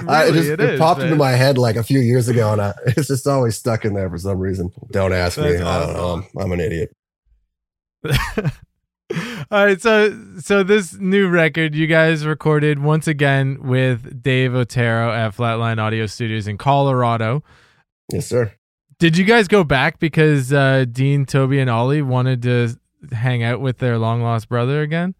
I, 0.09 0.27
it 0.29 0.33
just 0.33 0.49
it 0.49 0.61
it, 0.61 0.71
is, 0.75 0.79
popped 0.79 1.03
into 1.03 1.17
my 1.17 1.33
head 1.33 1.59
like 1.59 1.75
a 1.75 1.83
few 1.83 1.99
years 1.99 2.29
ago, 2.29 2.53
and 2.53 2.63
I, 2.63 2.75
it's 2.87 3.09
just 3.09 3.27
always 3.27 3.57
stuck 3.57 3.85
in 3.85 3.95
there 3.95 4.09
for 4.09 4.19
some 4.19 4.39
reason. 4.39 4.71
Don't 4.93 5.13
ask 5.13 5.39
me. 5.39 5.55
That's 5.55 5.63
I 5.63 5.81
don't 5.81 5.95
know. 5.95 6.09
I'm, 6.13 6.27
I'm 6.39 6.53
an 6.53 6.61
idiot. 6.61 6.97
All 9.51 9.65
right, 9.65 9.81
so 9.81 10.17
so 10.39 10.63
this 10.63 10.95
new 10.95 11.29
record 11.29 11.75
you 11.75 11.89
guys 11.89 12.25
recorded 12.25 12.79
once 12.79 13.09
again 13.09 13.59
with 13.61 14.23
Dave 14.23 14.55
Otero 14.55 15.13
at 15.13 15.37
Flatline 15.37 15.81
Audio 15.81 16.07
Studios 16.07 16.47
in 16.47 16.59
Colorado. 16.59 17.43
Yes, 18.13 18.29
sir. 18.29 18.53
Did 19.01 19.17
you 19.17 19.25
guys 19.25 19.49
go 19.49 19.65
back 19.65 19.99
because 19.99 20.53
uh, 20.53 20.85
Dean, 20.91 21.27
Tobi, 21.27 21.61
and 21.61 21.69
Oli 21.71 22.03
wanted 22.03 22.43
to 22.43 22.79
hang 23.13 23.43
out 23.43 23.61
with 23.61 23.79
their 23.79 23.99
long 23.99 24.23
lost 24.23 24.49
brother 24.49 24.83
again? 24.83 25.15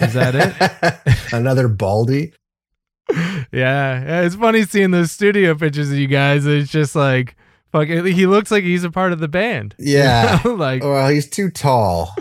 Is 0.00 0.14
that 0.14 0.34
it? 0.34 1.32
Another 1.34 1.66
baldy. 1.68 2.32
yeah, 3.12 3.42
yeah, 3.52 4.20
it's 4.22 4.36
funny 4.36 4.62
seeing 4.62 4.92
those 4.92 5.10
studio 5.10 5.54
pictures 5.56 5.90
of 5.90 5.98
you 5.98 6.06
guys. 6.06 6.46
It's 6.46 6.70
just 6.70 6.94
like, 6.94 7.36
fuck, 7.72 7.88
he 7.88 8.26
looks 8.26 8.52
like 8.52 8.62
he's 8.62 8.84
a 8.84 8.90
part 8.90 9.12
of 9.12 9.18
the 9.18 9.28
band. 9.28 9.74
Yeah. 9.80 10.40
like, 10.44 10.84
Well, 10.84 11.08
he's 11.08 11.28
too 11.28 11.50
tall. 11.50 12.14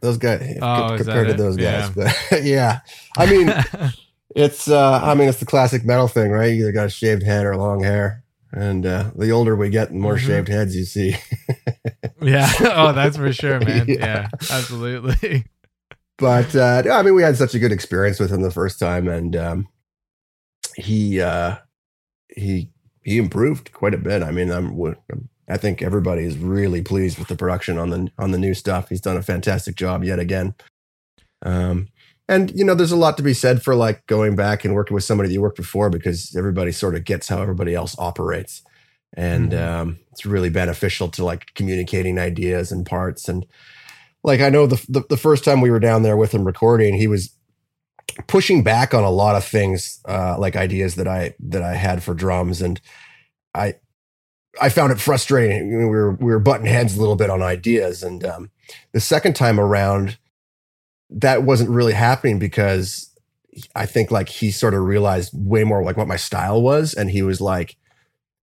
Those 0.00 0.18
guys 0.18 0.58
Oh, 0.60 0.88
co- 0.90 0.96
compared 0.98 1.28
to 1.28 1.34
it? 1.34 1.36
those 1.36 1.56
Yeah. 1.56 1.88
guys, 1.94 2.14
but 2.30 2.42
yeah. 2.44 2.80
I 3.16 3.26
mean, 3.30 3.54
it's 4.34 4.66
uh 4.68 5.00
I 5.02 5.14
mean 5.14 5.28
it's 5.28 5.38
the 5.38 5.46
classic 5.46 5.84
metal 5.84 6.08
thing, 6.08 6.30
right? 6.32 6.52
You 6.52 6.62
either 6.64 6.72
got 6.72 6.86
a 6.86 6.90
shaved 6.90 7.22
head 7.22 7.46
or 7.46 7.56
long 7.56 7.82
hair. 7.84 8.23
And 8.56 8.86
uh 8.86 9.10
the 9.16 9.30
older 9.32 9.56
we 9.56 9.68
get, 9.68 9.88
the 9.88 9.94
more 9.96 10.14
Mhm. 10.14 10.18
shaved 10.26 10.48
heads 10.48 10.76
you 10.76 10.84
see. 10.84 11.16
yeah. 12.22 12.50
Oh, 12.60 12.92
that's 12.92 13.16
for 13.16 13.32
sure, 13.32 13.58
man. 13.66 13.86
Yeah. 13.88 13.96
yeah 13.98 14.28
absolutely. 14.50 15.44
but 16.18 16.54
uh 16.54 16.82
I 16.90 17.02
mean 17.02 17.14
we 17.14 17.22
had 17.22 17.36
such 17.36 17.54
a 17.54 17.58
good 17.58 17.72
experience 17.72 18.20
with 18.20 18.30
him 18.30 18.42
the 18.42 18.50
first 18.52 18.78
time 18.78 19.08
and 19.08 19.34
um 19.34 19.68
he 20.76 21.20
uh 21.20 21.56
he 22.28 22.70
he 23.02 23.18
improved 23.18 23.72
quite 23.72 23.94
a 23.94 23.98
bit. 23.98 24.22
I 24.22 24.30
mean, 24.30 24.50
I'm 24.50 24.96
I 25.48 25.56
think 25.58 25.82
everybody 25.82 26.24
is 26.24 26.38
really 26.38 26.80
pleased 26.80 27.18
with 27.18 27.28
the 27.28 27.36
production 27.36 27.76
on 27.78 27.90
the 27.90 28.08
on 28.18 28.30
the 28.30 28.38
new 28.38 28.54
stuff. 28.54 28.88
He's 28.88 29.00
done 29.00 29.16
a 29.16 29.22
fantastic 29.22 29.74
job 29.76 30.04
yet 30.04 30.18
again. 30.18 30.54
Um 31.44 31.88
and 32.28 32.50
you 32.54 32.64
know, 32.64 32.74
there's 32.74 32.92
a 32.92 32.96
lot 32.96 33.16
to 33.16 33.22
be 33.22 33.34
said 33.34 33.62
for 33.62 33.74
like 33.74 34.06
going 34.06 34.36
back 34.36 34.64
and 34.64 34.74
working 34.74 34.94
with 34.94 35.04
somebody 35.04 35.28
that 35.28 35.34
you 35.34 35.42
worked 35.42 35.56
before 35.56 35.90
because 35.90 36.34
everybody 36.36 36.72
sort 36.72 36.94
of 36.94 37.04
gets 37.04 37.28
how 37.28 37.40
everybody 37.42 37.74
else 37.74 37.94
operates. 37.98 38.62
And 39.16 39.52
Mhm. 39.52 39.62
um 39.62 39.98
it's 40.12 40.26
really 40.26 40.50
beneficial 40.50 41.08
to 41.10 41.24
like 41.24 41.46
communicating 41.54 42.18
ideas 42.18 42.72
and 42.72 42.86
parts 42.86 43.28
and 43.28 43.46
like 44.22 44.40
I 44.40 44.48
know 44.48 44.66
the, 44.66 44.84
the 44.88 45.04
the 45.10 45.16
first 45.16 45.44
time 45.44 45.60
we 45.60 45.70
were 45.70 45.80
down 45.80 46.02
there 46.02 46.16
with 46.16 46.32
him 46.32 46.44
recording, 46.44 46.94
he 46.94 47.06
was 47.06 47.30
pushing 48.26 48.62
back 48.62 48.94
on 48.94 49.04
a 49.04 49.10
lot 49.10 49.36
of 49.36 49.44
things, 49.44 50.00
uh, 50.08 50.36
like 50.38 50.56
ideas 50.56 50.94
that 50.96 51.08
I 51.08 51.34
that 51.40 51.62
I 51.62 51.74
had 51.74 52.02
for 52.02 52.14
drums, 52.14 52.62
and 52.62 52.80
I 53.54 53.74
I 54.60 54.68
found 54.68 54.92
it 54.92 55.00
frustrating. 55.00 55.76
We 55.76 55.84
were 55.84 56.12
we 56.12 56.26
were 56.32 56.38
butting 56.38 56.66
heads 56.66 56.96
a 56.96 57.00
little 57.00 57.16
bit 57.16 57.30
on 57.30 57.42
ideas, 57.42 58.02
and 58.02 58.24
um, 58.24 58.50
the 58.92 59.00
second 59.00 59.34
time 59.36 59.58
around, 59.60 60.16
that 61.14 61.42
wasn't 61.42 61.70
really 61.70 61.92
happening 61.92 62.38
because 62.38 63.10
I 63.74 63.86
think 63.86 64.10
like 64.10 64.28
he 64.28 64.50
sort 64.50 64.74
of 64.74 64.82
realized 64.82 65.32
way 65.34 65.64
more 65.64 65.82
like 65.82 65.96
what 65.96 66.08
my 66.08 66.16
style 66.16 66.60
was, 66.62 66.94
and 66.94 67.10
he 67.10 67.22
was 67.22 67.40
like, 67.40 67.76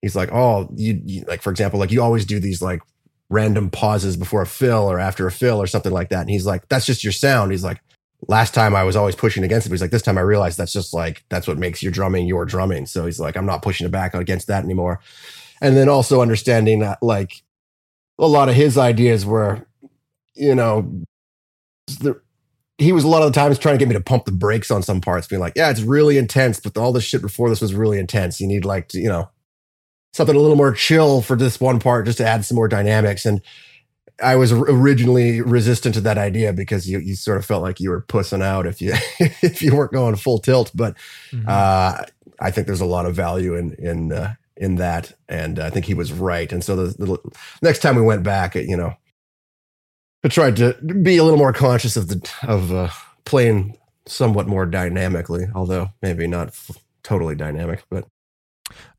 he's 0.01 0.15
like, 0.15 0.31
oh, 0.31 0.69
you, 0.75 1.01
you 1.05 1.23
like 1.27 1.41
for 1.41 1.51
example, 1.51 1.79
like 1.79 1.91
you 1.91 2.01
always 2.01 2.25
do 2.25 2.39
these 2.39 2.61
like 2.61 2.81
random 3.29 3.69
pauses 3.69 4.17
before 4.17 4.41
a 4.41 4.47
fill 4.47 4.91
or 4.91 4.99
after 4.99 5.25
a 5.25 5.31
fill 5.31 5.61
or 5.61 5.67
something 5.67 5.91
like 5.91 6.09
that. 6.09 6.21
And 6.21 6.29
he's 6.29 6.45
like, 6.45 6.67
that's 6.69 6.85
just 6.85 7.03
your 7.03 7.13
sound. 7.13 7.51
He's 7.51 7.63
like, 7.63 7.81
last 8.27 8.53
time 8.53 8.75
I 8.75 8.83
was 8.83 8.95
always 8.95 9.15
pushing 9.15 9.43
against 9.43 9.67
it. 9.67 9.71
He's 9.71 9.81
like, 9.81 9.91
this 9.91 10.01
time 10.01 10.17
I 10.17 10.21
realized 10.21 10.57
that's 10.57 10.73
just 10.73 10.93
like, 10.93 11.23
that's 11.29 11.47
what 11.47 11.57
makes 11.57 11.81
your 11.81 11.91
drumming 11.91 12.27
your 12.27 12.45
drumming. 12.45 12.85
So 12.85 13.05
he's 13.05 13.19
like, 13.19 13.37
I'm 13.37 13.45
not 13.45 13.61
pushing 13.61 13.87
it 13.87 13.91
back 13.91 14.13
against 14.13 14.47
that 14.47 14.63
anymore. 14.63 14.99
And 15.61 15.77
then 15.77 15.89
also 15.89 16.21
understanding 16.21 16.79
that 16.79 17.01
like 17.01 17.41
a 18.19 18.27
lot 18.27 18.49
of 18.49 18.55
his 18.55 18.77
ideas 18.77 19.25
were, 19.25 19.65
you 20.35 20.55
know, 20.55 21.03
the, 21.99 22.21
he 22.81 22.91
was 22.91 23.03
a 23.03 23.07
lot 23.07 23.21
of 23.21 23.31
the 23.31 23.39
times 23.39 23.59
trying 23.59 23.75
to 23.75 23.79
get 23.79 23.87
me 23.87 23.93
to 23.95 24.01
pump 24.01 24.25
the 24.25 24.31
brakes 24.31 24.71
on 24.71 24.81
some 24.83 24.99
parts, 25.01 25.27
being 25.27 25.39
like, 25.39 25.53
yeah, 25.55 25.69
it's 25.69 25.81
really 25.81 26.17
intense, 26.17 26.59
but 26.59 26.77
all 26.77 26.91
this 26.91 27.03
shit 27.03 27.21
before 27.21 27.47
this 27.49 27.61
was 27.61 27.73
really 27.73 27.99
intense. 27.99 28.41
You 28.41 28.47
need 28.47 28.65
like, 28.65 28.87
to, 28.89 28.99
you 28.99 29.07
know, 29.09 29.29
something 30.13 30.35
a 30.35 30.39
little 30.39 30.57
more 30.57 30.73
chill 30.73 31.21
for 31.21 31.35
this 31.35 31.59
one 31.61 31.79
part 31.79 32.05
just 32.05 32.17
to 32.17 32.27
add 32.27 32.43
some 32.43 32.55
more 32.55 32.67
dynamics. 32.67 33.25
And 33.25 33.41
I 34.21 34.35
was 34.35 34.51
originally 34.51 35.41
resistant 35.41 35.95
to 35.95 36.01
that 36.01 36.17
idea 36.17 36.53
because 36.53 36.89
you, 36.89 36.99
you 36.99 37.15
sort 37.15 37.37
of 37.37 37.45
felt 37.45 37.63
like 37.63 37.79
you 37.79 37.89
were 37.89 38.01
pussing 38.01 38.41
out 38.41 38.67
if 38.67 38.81
you 38.81 38.93
if 39.19 39.61
you 39.61 39.75
weren't 39.75 39.93
going 39.93 40.15
full 40.15 40.39
tilt. 40.39 40.71
But 40.75 40.95
Mhm. 41.31 41.47
uh, 41.47 42.03
I 42.39 42.51
think 42.51 42.67
there's 42.67 42.81
a 42.81 42.85
lot 42.85 43.05
of 43.05 43.15
value 43.15 43.55
in 43.55 43.73
in 43.79 44.11
uh, 44.11 44.33
in 44.57 44.75
that, 44.75 45.13
and 45.29 45.59
I 45.59 45.69
think 45.69 45.85
he 45.85 45.93
was 45.93 46.11
right. 46.11 46.51
And 46.51 46.63
so 46.63 46.75
the, 46.75 47.05
the 47.05 47.17
next 47.61 47.79
time 47.79 47.95
we 47.95 48.01
went 48.01 48.23
back, 48.23 48.55
you 48.55 48.75
know, 48.77 48.93
I 50.23 50.27
tried 50.27 50.55
to 50.57 50.73
be 50.73 51.17
a 51.17 51.23
little 51.23 51.39
more 51.39 51.53
conscious 51.53 51.97
of 51.97 52.07
the 52.07 52.31
of 52.47 52.71
uh, 52.71 52.89
playing 53.25 53.77
somewhat 54.05 54.47
more 54.47 54.65
dynamically, 54.65 55.47
although 55.55 55.89
maybe 56.01 56.27
not 56.27 56.49
f- 56.49 56.77
totally 57.03 57.35
dynamic. 57.35 57.83
But 57.89 58.05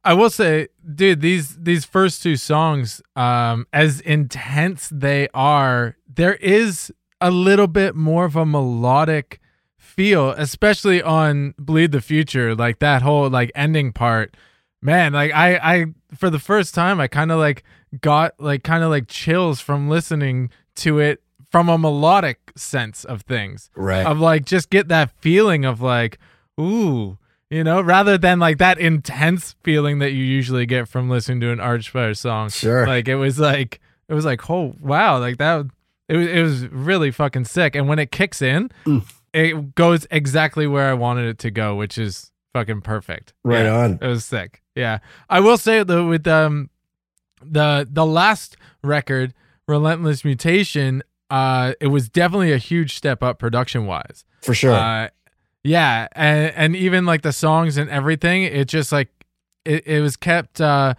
I 0.05 0.15
will 0.15 0.31
say, 0.31 0.69
dude, 0.95 1.21
these 1.21 1.57
these 1.57 1.85
first 1.85 2.23
two 2.23 2.37
songs, 2.37 3.03
um, 3.15 3.67
as 3.73 4.01
intense 4.01 4.89
they 4.93 5.29
are, 5.33 5.97
there 6.13 6.35
is 6.35 6.93
a 7.21 7.31
little 7.31 7.69
bit 7.69 7.95
more 7.95 8.25
of 8.25 8.35
a 8.35 8.45
melodic 8.45 9.41
feel, 9.79 10.31
especially 10.31 11.03
on 11.03 11.55
Bleed 11.57 11.93
the 11.93 12.01
Future. 12.01 12.55
Like 12.57 12.81
that 12.81 13.03
whole 13.03 13.31
like 13.31 13.53
ending 13.55 13.93
part 13.93 14.37
man, 14.83 15.13
like 15.13 15.33
I 15.33 15.57
I 15.57 15.87
for 16.15 16.29
the 16.29 16.39
first 16.39 16.75
time 16.75 17.01
I 17.01 17.07
kind 17.07 17.31
of 17.31 17.39
like 17.39 17.63
got 18.01 18.35
like 18.39 18.65
kind 18.65 18.83
of 18.83 18.91
like 18.91 19.07
chills 19.07 19.61
from 19.61 19.89
listening 19.89 20.51
to 20.77 20.99
it 20.99 21.23
from 21.51 21.69
a 21.69 21.77
melodic 21.77 22.53
sense 22.57 23.05
of 23.05 23.23
things. 23.23 23.71
Right. 23.77 24.07
Of 24.07 24.19
like 24.21 24.45
just 24.47 24.71
get 24.71 24.89
that 24.89 25.11
feeling 25.21 25.65
of 25.65 25.81
like 25.83 26.19
ooh, 26.61 27.19
you 27.51 27.63
know, 27.65 27.81
rather 27.81 28.17
than 28.17 28.39
like 28.39 28.59
that 28.59 28.79
intense 28.79 29.55
feeling 29.63 29.99
that 29.99 30.13
you 30.13 30.25
usually 30.25 30.65
get 30.67 30.89
from 30.89 31.11
listening 31.11 31.41
to 31.41 31.51
an 31.53 31.59
Archspire 31.59 32.17
song. 32.17 32.49
Sure. 32.51 32.87
Like 32.87 33.09
it 33.09 33.17
was 33.17 33.39
like 33.39 33.81
it 34.09 34.15
was 34.15 34.25
like 34.25 34.49
oh 34.51 34.75
wow, 34.81 35.19
like 35.19 35.37
that 35.39 35.67
it 36.09 36.17
was 36.17 36.27
it 36.29 36.43
was 36.43 36.67
really 36.69 37.11
fucking 37.11 37.45
sick 37.45 37.75
and 37.75 37.89
when 37.89 37.99
it 37.99 38.11
kicks 38.11 38.41
in, 38.43 38.71
Mm. 38.87 39.05
it 39.35 39.75
goes 39.75 40.07
exactly 40.11 40.67
where 40.67 40.89
I 40.89 40.95
wanted 40.95 41.27
it 41.29 41.39
to 41.41 41.51
go, 41.51 41.75
which 41.77 41.99
is 41.99 42.31
fucking 42.55 42.81
perfect. 42.83 43.35
Right 43.45 43.65
Yeah. 43.65 43.77
on. 43.77 43.99
It 44.01 44.07
was 44.07 44.25
sick. 44.25 44.63
Yeah. 44.75 44.99
I 45.29 45.41
will 45.41 45.59
say 45.59 45.83
though 45.85 46.07
with 46.09 46.27
um 46.27 46.71
the 47.45 47.87
the 47.91 48.07
last 48.07 48.57
record, 48.83 49.35
Relentless 49.73 50.25
Mutation, 50.25 51.03
uh 51.31 51.73
it 51.81 51.87
was 51.89 52.09
definitely 52.09 52.53
a 52.53 52.59
huge 52.59 52.95
step 52.95 53.23
up 53.23 53.39
production 53.39 53.87
wise. 53.87 54.25
For 54.43 54.55
sure. 54.55 54.73
Uh 54.75 55.09
yeah, 55.65 56.09
and 56.13 56.53
and 56.57 56.77
even 56.77 57.07
like 57.07 57.23
the 57.23 57.33
songs 57.33 57.77
and 57.79 57.89
everything, 57.91 58.43
it 58.45 58.67
just 58.69 58.93
like 58.93 59.09
it, 59.65 59.87
it 59.87 60.01
was 60.01 60.17
kept 60.17 60.61
uh 60.61 60.95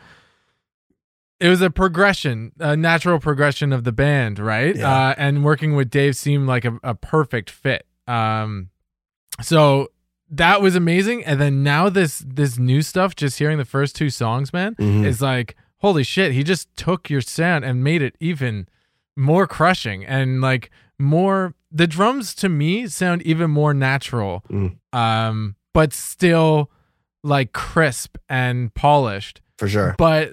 it 1.39 1.49
was 1.49 1.61
a 1.61 1.69
progression, 1.69 2.53
a 2.59 2.75
natural 2.77 3.19
progression 3.19 3.73
of 3.73 3.83
the 3.83 3.91
band, 3.91 4.39
right? 4.39 4.75
Yeah. 4.75 5.09
Uh 5.09 5.15
and 5.17 5.43
working 5.43 5.75
with 5.75 5.89
Dave 5.89 6.15
seemed 6.15 6.47
like 6.47 6.65
a, 6.65 6.77
a 6.83 6.95
perfect 6.95 7.49
fit. 7.49 7.85
Um 8.07 8.69
so 9.41 9.89
that 10.29 10.61
was 10.61 10.75
amazing. 10.75 11.23
And 11.25 11.39
then 11.39 11.61
now 11.63 11.89
this 11.89 12.23
this 12.25 12.57
new 12.57 12.81
stuff, 12.81 13.15
just 13.15 13.37
hearing 13.37 13.57
the 13.57 13.65
first 13.65 13.95
two 13.95 14.09
songs, 14.09 14.51
man, 14.53 14.73
Mhm. 14.75 15.05
is 15.05 15.21
like, 15.21 15.55
holy 15.83 16.03
shit, 16.03 16.31
he 16.31 16.43
just 16.43 16.73
took 16.75 17.09
your 17.09 17.21
sound 17.21 17.65
and 17.65 17.83
made 17.83 18.01
it 18.01 18.15
even 18.19 18.67
more 19.15 19.45
crushing 19.45 20.03
and 20.05 20.41
like 20.41 20.71
more 20.97 21.53
the 21.71 21.85
drums 21.85 22.33
to 22.35 22.49
me 22.49 22.87
sound 22.87 23.21
even 23.23 23.51
more 23.51 23.73
natural. 23.73 24.43
Mm. 24.49 24.77
Um, 24.93 25.55
but 25.73 25.91
still 25.93 26.71
like 27.23 27.51
crisp 27.51 28.17
and 28.29 28.73
polished. 28.73 29.41
For 29.57 29.67
sure. 29.67 29.95
But 29.97 30.31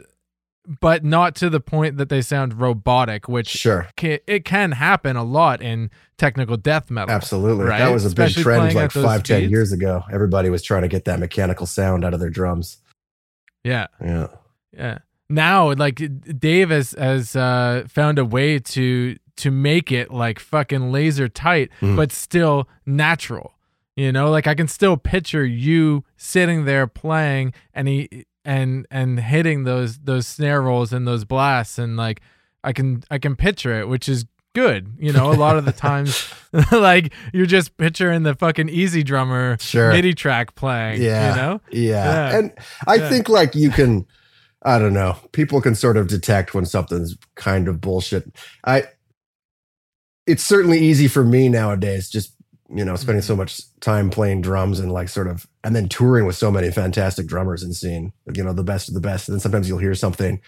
but 0.80 1.02
not 1.04 1.34
to 1.36 1.50
the 1.50 1.58
point 1.58 1.96
that 1.96 2.10
they 2.10 2.22
sound 2.22 2.60
robotic, 2.60 3.28
which 3.28 3.48
Sure. 3.48 3.88
ca- 3.98 4.20
it 4.28 4.44
can 4.44 4.72
happen 4.72 5.16
a 5.16 5.24
lot 5.24 5.60
in 5.60 5.90
technical 6.16 6.56
death 6.56 6.90
metal. 6.90 7.12
Absolutely. 7.12 7.64
Right? 7.64 7.78
That 7.78 7.90
was 7.92 8.04
a 8.04 8.14
big 8.14 8.34
trend 8.34 8.74
like 8.74 8.92
five, 8.92 9.24
ten 9.24 9.50
years 9.50 9.72
ago. 9.72 10.04
Everybody 10.12 10.48
was 10.48 10.62
trying 10.62 10.82
to 10.82 10.88
get 10.88 11.06
that 11.06 11.18
mechanical 11.18 11.66
sound 11.66 12.04
out 12.04 12.14
of 12.14 12.20
their 12.20 12.30
drums. 12.30 12.78
Yeah. 13.64 13.88
Yeah. 14.00 14.28
Yeah. 14.72 14.98
Now, 15.30 15.72
like 15.74 16.02
Dave 16.38 16.70
has 16.70 16.90
has 16.98 17.36
uh, 17.36 17.84
found 17.88 18.18
a 18.18 18.24
way 18.24 18.58
to 18.58 19.16
to 19.36 19.50
make 19.50 19.90
it 19.92 20.10
like 20.10 20.38
fucking 20.40 20.90
laser 20.92 21.28
tight, 21.28 21.70
Mm. 21.80 21.96
but 21.96 22.10
still 22.12 22.68
natural. 22.84 23.54
You 23.96 24.12
know, 24.12 24.30
like 24.30 24.46
I 24.46 24.54
can 24.54 24.66
still 24.68 24.96
picture 24.96 25.44
you 25.46 26.04
sitting 26.16 26.64
there 26.64 26.86
playing 26.86 27.52
and 27.72 27.86
he 27.86 28.26
and 28.44 28.86
and 28.90 29.20
hitting 29.20 29.64
those 29.64 29.98
those 30.00 30.26
snare 30.26 30.62
rolls 30.62 30.92
and 30.92 31.06
those 31.06 31.24
blasts 31.24 31.78
and 31.78 31.96
like 31.96 32.20
I 32.64 32.72
can 32.72 33.04
I 33.10 33.18
can 33.18 33.36
picture 33.36 33.78
it, 33.80 33.88
which 33.88 34.08
is 34.08 34.24
good. 34.52 34.94
You 34.98 35.12
know, 35.12 35.30
a 35.30 35.34
lot 35.34 35.56
of 35.56 35.64
the 35.64 35.72
times 35.72 36.28
like 36.72 37.12
you're 37.32 37.46
just 37.46 37.76
picturing 37.76 38.24
the 38.24 38.34
fucking 38.34 38.66
EZdrummer 38.68 39.60
Sure. 39.60 39.92
MIDI 39.92 40.12
track 40.14 40.54
playing. 40.56 41.00
Yeah. 41.02 41.30
You 41.30 41.36
know? 41.40 41.60
Yeah. 41.70 42.04
Yeah. 42.30 42.38
And 42.38 42.52
I 42.88 42.94
Yeah. 42.96 43.08
think 43.08 43.28
like 43.28 43.54
you 43.54 43.70
can 43.70 44.06
I 44.62 44.78
don't 44.78 44.92
know. 44.92 45.16
People 45.32 45.60
can 45.60 45.74
sort 45.74 45.96
of 45.96 46.08
detect 46.08 46.54
when 46.54 46.66
something's 46.66 47.16
kind 47.34 47.66
of 47.68 47.80
bullshit. 47.80 48.30
I 48.64 48.84
it's 50.26 50.44
certainly 50.44 50.78
easy 50.78 51.08
for 51.08 51.24
me 51.24 51.48
nowadays 51.48 52.08
just 52.08 52.34
you 52.68 52.84
know 52.84 52.94
spending 52.96 53.20
Mm-hmm. 53.22 53.26
so 53.26 53.36
much 53.36 53.80
time 53.80 54.10
playing 54.10 54.42
drums 54.42 54.78
and 54.78 54.92
like 54.92 55.08
sort 55.08 55.26
of 55.26 55.46
and 55.64 55.74
then 55.74 55.88
touring 55.88 56.26
with 56.26 56.36
so 56.36 56.50
many 56.50 56.70
fantastic 56.70 57.26
drummers 57.26 57.62
and 57.62 57.74
seeing 57.74 58.12
you 58.32 58.44
know 58.44 58.52
the 58.52 58.62
best 58.62 58.88
of 58.88 58.94
the 58.94 59.00
best 59.00 59.28
and 59.28 59.34
then 59.34 59.40
sometimes 59.40 59.68
you'll 59.68 59.78
hear 59.78 59.94
something 59.94 60.40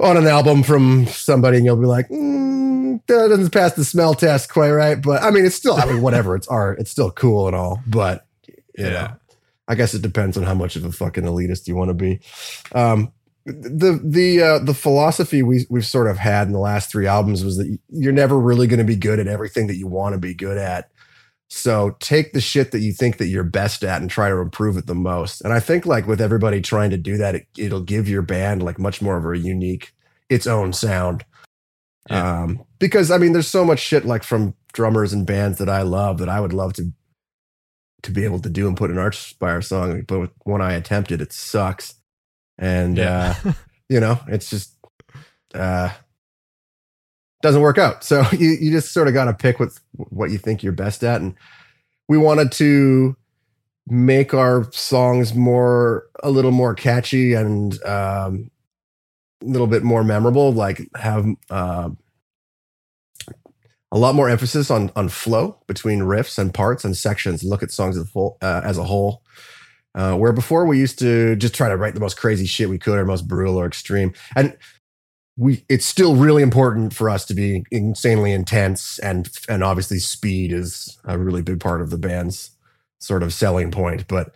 on 0.00 0.16
an 0.16 0.26
album 0.26 0.62
from 0.62 1.06
somebody 1.06 1.56
and 1.58 1.66
you'll 1.66 1.76
be 1.76 1.86
like 1.86 2.08
mm, 2.08 3.00
that 3.06 3.28
doesn't 3.28 3.52
pass 3.52 3.74
the 3.74 3.84
smell 3.84 4.14
test 4.14 4.50
quite 4.52 4.70
right 4.70 5.02
but 5.02 5.22
i 5.22 5.30
mean 5.30 5.44
it's 5.44 5.54
still 5.54 5.74
i 5.74 5.84
mean 5.84 6.02
whatever 6.02 6.34
it's 6.34 6.48
art 6.48 6.78
it's 6.80 6.90
still 6.90 7.10
cool 7.10 7.46
and 7.46 7.54
all 7.54 7.80
but 7.86 8.26
you 8.76 8.84
know 8.84 9.08
I 9.68 9.74
guess 9.74 9.94
it 9.94 10.02
depends 10.02 10.36
on 10.36 10.42
how 10.42 10.54
much 10.54 10.76
of 10.76 10.84
a 10.84 10.92
fucking 10.92 11.24
elitist 11.24 11.68
you 11.68 11.76
want 11.76 11.90
to 11.90 11.94
be. 11.94 12.20
Um, 12.74 13.12
the 13.44 14.00
the 14.02 14.42
uh, 14.42 14.58
the 14.58 14.74
philosophy 14.74 15.42
we 15.42 15.66
we've 15.70 15.86
sort 15.86 16.10
of 16.10 16.18
had 16.18 16.46
in 16.46 16.52
the 16.52 16.58
last 16.58 16.90
three 16.90 17.06
albums 17.06 17.44
was 17.44 17.56
that 17.58 17.78
you're 17.90 18.12
never 18.12 18.38
really 18.38 18.66
going 18.66 18.78
to 18.78 18.84
be 18.84 18.96
good 18.96 19.18
at 19.18 19.26
everything 19.26 19.66
that 19.68 19.76
you 19.76 19.86
want 19.86 20.14
to 20.14 20.18
be 20.18 20.34
good 20.34 20.58
at. 20.58 20.90
So 21.50 21.96
take 22.00 22.32
the 22.32 22.42
shit 22.42 22.72
that 22.72 22.80
you 22.80 22.92
think 22.92 23.16
that 23.16 23.28
you're 23.28 23.44
best 23.44 23.82
at 23.82 24.02
and 24.02 24.10
try 24.10 24.28
to 24.28 24.36
improve 24.36 24.76
it 24.76 24.86
the 24.86 24.94
most. 24.94 25.40
And 25.40 25.52
I 25.52 25.60
think 25.60 25.86
like 25.86 26.06
with 26.06 26.20
everybody 26.20 26.60
trying 26.60 26.90
to 26.90 26.98
do 26.98 27.16
that, 27.16 27.34
it, 27.34 27.46
it'll 27.56 27.80
give 27.80 28.06
your 28.06 28.20
band 28.20 28.62
like 28.62 28.78
much 28.78 29.00
more 29.00 29.16
of 29.16 29.24
a 29.24 29.38
unique, 29.38 29.94
its 30.28 30.46
own 30.46 30.74
sound. 30.74 31.24
Yeah. 32.10 32.42
Um, 32.42 32.64
because 32.78 33.10
I 33.10 33.16
mean, 33.16 33.32
there's 33.32 33.48
so 33.48 33.64
much 33.64 33.80
shit 33.80 34.04
like 34.04 34.24
from 34.24 34.54
drummers 34.72 35.14
and 35.14 35.26
bands 35.26 35.56
that 35.58 35.70
I 35.70 35.82
love 35.82 36.18
that 36.18 36.28
I 36.28 36.40
would 36.40 36.52
love 36.52 36.74
to 36.74 36.92
to 38.02 38.10
be 38.10 38.24
able 38.24 38.40
to 38.40 38.48
do 38.48 38.68
and 38.68 38.76
put 38.76 38.90
an 38.90 38.96
Archspire 38.96 39.64
song, 39.64 40.02
but 40.06 40.30
when 40.44 40.60
I 40.62 40.72
attempted, 40.74 41.20
it 41.20 41.32
sucks. 41.32 41.94
And 42.58 42.98
Yeah. 42.98 43.34
uh, 43.44 43.52
you 43.88 44.00
know, 44.00 44.18
it's 44.28 44.50
just 44.50 44.74
uh 45.54 45.90
doesn't 47.42 47.62
work 47.62 47.78
out. 47.78 48.04
So 48.04 48.24
you, 48.32 48.56
you 48.60 48.70
just 48.70 48.92
sort 48.92 49.08
of 49.08 49.14
got 49.14 49.26
to 49.26 49.34
pick 49.34 49.58
with 49.58 49.80
what 49.96 50.30
you 50.30 50.38
think 50.38 50.62
you're 50.62 50.72
best 50.72 51.04
at. 51.04 51.20
And 51.20 51.34
we 52.08 52.18
wanted 52.18 52.52
to 52.52 53.16
make 53.88 54.34
our 54.34 54.70
songs 54.72 55.34
more 55.34 56.06
a 56.22 56.30
little 56.30 56.50
more 56.50 56.74
catchy 56.74 57.32
and 57.34 57.82
um 57.84 58.50
a 59.42 59.46
little 59.46 59.68
bit 59.68 59.84
more 59.84 60.02
memorable, 60.02 60.52
like 60.52 60.80
have 60.96 61.24
uh, 61.48 61.90
a 63.98 64.00
lot 64.00 64.14
more 64.14 64.28
emphasis 64.28 64.70
on 64.70 64.92
on 64.94 65.08
flow 65.08 65.58
between 65.66 66.00
riffs 66.00 66.38
and 66.38 66.54
parts 66.54 66.84
and 66.84 66.96
sections. 66.96 67.42
Look 67.42 67.64
at 67.64 67.72
songs 67.72 67.96
as 67.96 68.04
a 68.04 68.06
full, 68.06 68.38
uh, 68.40 68.60
as 68.62 68.78
a 68.78 68.84
whole. 68.84 69.22
Uh, 69.94 70.14
where 70.14 70.32
before 70.32 70.66
we 70.66 70.78
used 70.78 71.00
to 71.00 71.34
just 71.34 71.54
try 71.54 71.68
to 71.68 71.76
write 71.76 71.94
the 71.94 72.00
most 72.00 72.16
crazy 72.16 72.46
shit 72.46 72.68
we 72.68 72.78
could, 72.78 72.96
or 72.96 73.04
most 73.04 73.26
brutal 73.26 73.56
or 73.56 73.66
extreme, 73.66 74.12
and 74.36 74.56
we 75.36 75.64
it's 75.68 75.84
still 75.84 76.14
really 76.14 76.44
important 76.44 76.94
for 76.94 77.10
us 77.10 77.24
to 77.24 77.34
be 77.34 77.64
insanely 77.72 78.30
intense 78.32 79.00
and 79.00 79.30
and 79.48 79.64
obviously 79.64 79.98
speed 79.98 80.52
is 80.52 80.96
a 81.04 81.18
really 81.18 81.42
big 81.42 81.58
part 81.58 81.80
of 81.80 81.90
the 81.90 81.98
band's 81.98 82.52
sort 83.00 83.24
of 83.24 83.32
selling 83.32 83.72
point. 83.72 84.06
But 84.06 84.32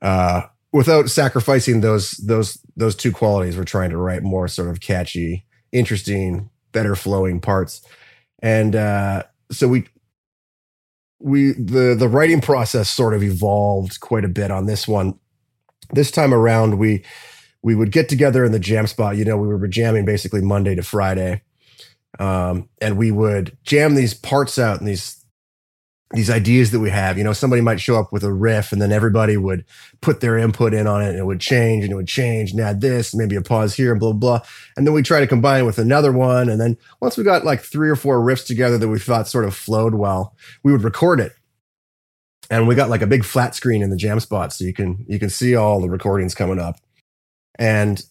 uh, 0.00 0.42
without 0.72 1.10
sacrificing 1.10 1.82
those 1.82 2.12
those 2.12 2.58
those 2.76 2.96
two 2.96 3.12
qualities, 3.12 3.58
we're 3.58 3.64
trying 3.64 3.90
to 3.90 3.98
write 3.98 4.22
more 4.22 4.48
sort 4.48 4.70
of 4.70 4.80
catchy, 4.80 5.44
interesting, 5.70 6.48
better 6.72 6.96
flowing 6.96 7.40
parts 7.40 7.82
and 8.42 8.74
uh, 8.74 9.22
so 9.50 9.68
we 9.68 9.84
we 11.20 11.52
the 11.52 11.94
the 11.96 12.08
writing 12.08 12.40
process 12.40 12.90
sort 12.90 13.14
of 13.14 13.22
evolved 13.22 14.00
quite 14.00 14.24
a 14.24 14.28
bit 14.28 14.50
on 14.50 14.66
this 14.66 14.86
one. 14.88 15.18
This 15.92 16.10
time 16.10 16.34
around, 16.34 16.78
we 16.78 17.04
we 17.62 17.74
would 17.74 17.92
get 17.92 18.08
together 18.08 18.44
in 18.44 18.52
the 18.52 18.58
jam 18.58 18.86
spot. 18.86 19.16
You 19.16 19.24
know, 19.24 19.36
we 19.36 19.46
were 19.46 19.68
jamming 19.68 20.04
basically 20.04 20.42
Monday 20.42 20.74
to 20.74 20.82
Friday, 20.82 21.42
um, 22.18 22.68
and 22.80 22.96
we 22.96 23.12
would 23.12 23.56
jam 23.62 23.94
these 23.94 24.14
parts 24.14 24.58
out 24.58 24.80
and 24.80 24.88
these 24.88 25.21
these 26.12 26.30
ideas 26.30 26.70
that 26.70 26.80
we 26.80 26.90
have. 26.90 27.16
You 27.16 27.24
know, 27.24 27.32
somebody 27.32 27.62
might 27.62 27.80
show 27.80 27.98
up 27.98 28.12
with 28.12 28.22
a 28.22 28.32
riff, 28.32 28.72
and 28.72 28.80
then 28.80 28.92
everybody 28.92 29.36
would 29.36 29.64
put 30.00 30.20
their 30.20 30.36
input 30.36 30.74
in 30.74 30.86
on 30.86 31.02
it, 31.02 31.10
and 31.10 31.18
it 31.18 31.24
would 31.24 31.40
change, 31.40 31.84
and 31.84 31.92
it 31.92 31.96
would 31.96 32.08
change, 32.08 32.52
and 32.52 32.60
add 32.60 32.80
this, 32.80 33.14
maybe 33.14 33.36
a 33.36 33.42
pause 33.42 33.74
here, 33.74 33.92
and 33.92 34.00
blah 34.00 34.12
blah. 34.12 34.40
And 34.76 34.86
then 34.86 34.94
we 34.94 35.02
try 35.02 35.20
to 35.20 35.26
combine 35.26 35.62
it 35.62 35.66
with 35.66 35.78
another 35.78 36.12
one, 36.12 36.48
and 36.48 36.60
then 36.60 36.76
once 37.00 37.16
we 37.16 37.24
got 37.24 37.44
like 37.44 37.60
three 37.60 37.90
or 37.90 37.96
four 37.96 38.20
riffs 38.20 38.46
together 38.46 38.78
that 38.78 38.88
we 38.88 38.98
thought 38.98 39.28
sort 39.28 39.44
of 39.44 39.54
flowed 39.54 39.94
well, 39.94 40.36
we 40.62 40.72
would 40.72 40.82
record 40.82 41.20
it. 41.20 41.32
And 42.50 42.68
we 42.68 42.74
got 42.74 42.90
like 42.90 43.02
a 43.02 43.06
big 43.06 43.24
flat 43.24 43.54
screen 43.54 43.82
in 43.82 43.90
the 43.90 43.96
jam 43.96 44.20
spot, 44.20 44.52
so 44.52 44.64
you 44.64 44.74
can 44.74 45.04
you 45.08 45.18
can 45.18 45.30
see 45.30 45.54
all 45.54 45.80
the 45.80 45.88
recordings 45.88 46.34
coming 46.34 46.58
up. 46.58 46.76
And 47.58 48.02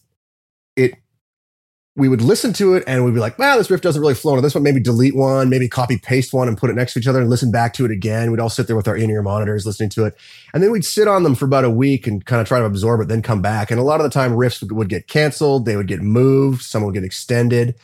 we 1.94 2.08
would 2.08 2.22
listen 2.22 2.54
to 2.54 2.74
it 2.74 2.82
and 2.86 3.04
we'd 3.04 3.12
be 3.12 3.20
like, 3.20 3.38
wow, 3.38 3.58
this 3.58 3.70
riff 3.70 3.82
doesn't 3.82 4.00
really 4.00 4.14
flow 4.14 4.32
into 4.32 4.40
this 4.40 4.54
one. 4.54 4.62
Maybe 4.62 4.80
delete 4.80 5.14
one, 5.14 5.50
maybe 5.50 5.68
copy 5.68 5.98
paste 5.98 6.32
one 6.32 6.48
and 6.48 6.56
put 6.56 6.70
it 6.70 6.76
next 6.76 6.94
to 6.94 6.98
each 6.98 7.06
other 7.06 7.20
and 7.20 7.28
listen 7.28 7.50
back 7.50 7.74
to 7.74 7.84
it 7.84 7.90
again. 7.90 8.30
We'd 8.30 8.40
all 8.40 8.48
sit 8.48 8.66
there 8.66 8.76
with 8.76 8.88
our 8.88 8.96
in-ear 8.96 9.22
monitors 9.22 9.66
listening 9.66 9.90
to 9.90 10.06
it. 10.06 10.16
And 10.54 10.62
then 10.62 10.70
we'd 10.70 10.86
sit 10.86 11.06
on 11.06 11.22
them 11.22 11.34
for 11.34 11.44
about 11.44 11.66
a 11.66 11.70
week 11.70 12.06
and 12.06 12.24
kind 12.24 12.40
of 12.40 12.48
try 12.48 12.60
to 12.60 12.64
absorb 12.64 13.02
it, 13.02 13.08
then 13.08 13.20
come 13.20 13.42
back. 13.42 13.70
And 13.70 13.78
a 13.78 13.82
lot 13.82 14.00
of 14.00 14.04
the 14.04 14.10
time 14.10 14.32
riffs 14.32 14.62
would, 14.62 14.72
would 14.72 14.88
get 14.88 15.06
canceled, 15.06 15.66
they 15.66 15.76
would 15.76 15.86
get 15.86 16.00
moved, 16.00 16.62
some 16.62 16.82
would 16.84 16.94
get 16.94 17.04
extended. 17.04 17.74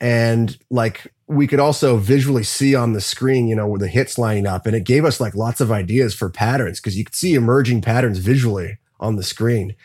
And 0.00 0.58
like 0.68 1.06
we 1.28 1.46
could 1.46 1.60
also 1.60 1.98
visually 1.98 2.42
see 2.42 2.74
on 2.74 2.94
the 2.94 3.00
screen, 3.00 3.46
you 3.46 3.54
know, 3.54 3.68
with 3.68 3.80
the 3.80 3.88
hits 3.88 4.18
lining 4.18 4.46
up. 4.46 4.66
And 4.66 4.74
it 4.74 4.84
gave 4.84 5.04
us 5.04 5.20
like 5.20 5.36
lots 5.36 5.60
of 5.60 5.70
ideas 5.70 6.16
for 6.16 6.28
patterns 6.28 6.80
because 6.80 6.98
you 6.98 7.04
could 7.04 7.14
see 7.14 7.34
emerging 7.34 7.82
patterns 7.82 8.18
visually 8.18 8.78
on 8.98 9.14
the 9.14 9.22
screen. 9.22 9.76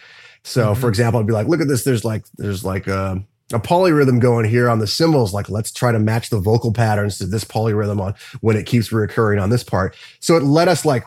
So, 0.43 0.71
mm-hmm. 0.71 0.82
for 0.82 0.89
example, 0.89 1.19
I'd 1.19 1.28
be 1.28 1.34
like, 1.34 1.47
look 1.47 1.62
at 1.62 1.67
this. 1.67 1.84
There's 1.84 2.04
like, 2.04 2.26
there's 2.38 2.65
like 2.65 2.88
a, 2.88 3.24
a 3.54 3.60
polyrhythm 3.60 4.20
going 4.20 4.46
here 4.46 4.70
on 4.70 4.80
the 4.80 4.88
cymbals. 4.88 5.34
Like, 5.34 5.50
let's 5.50 5.72
try 5.72 5.92
to 5.92 6.00
match 6.00 6.30
the 6.30 6.40
vocal 6.40 6.72
patterns 6.74 7.18
to 7.18 7.26
this 7.26 7.44
polyrhythm 7.44 8.00
on 8.00 8.14
when 8.42 8.58
it 8.58 8.66
keeps 8.66 8.90
reoccurring 8.90 9.42
on 9.42 9.50
this 9.50 9.64
part. 9.64 9.96
So 10.20 10.36
it 10.36 10.44
let 10.44 10.68
us 10.68 10.86
like 10.86 11.04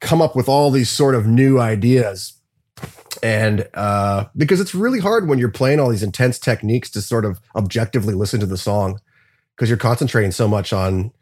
come 0.00 0.20
up 0.20 0.36
with 0.36 0.48
all 0.48 0.70
these 0.70 0.90
sort 0.90 1.14
of 1.14 1.26
new 1.26 1.58
ideas. 1.58 2.34
And 3.22 3.68
uh, 3.74 4.24
because 4.36 4.60
it's 4.60 4.74
really 4.74 4.98
hard 4.98 5.28
when 5.28 5.38
you're 5.38 5.50
playing 5.50 5.78
all 5.78 5.90
these 5.90 6.02
intense 6.02 6.38
techniques 6.38 6.90
to 6.90 7.02
sort 7.02 7.24
of 7.24 7.40
objectively 7.54 8.14
listen 8.14 8.40
to 8.40 8.46
the 8.46 8.56
song 8.56 9.00
because 9.54 9.68
you're 9.68 9.78
concentrating 9.78 10.32
so 10.32 10.48
much 10.48 10.72
on, 10.72 11.12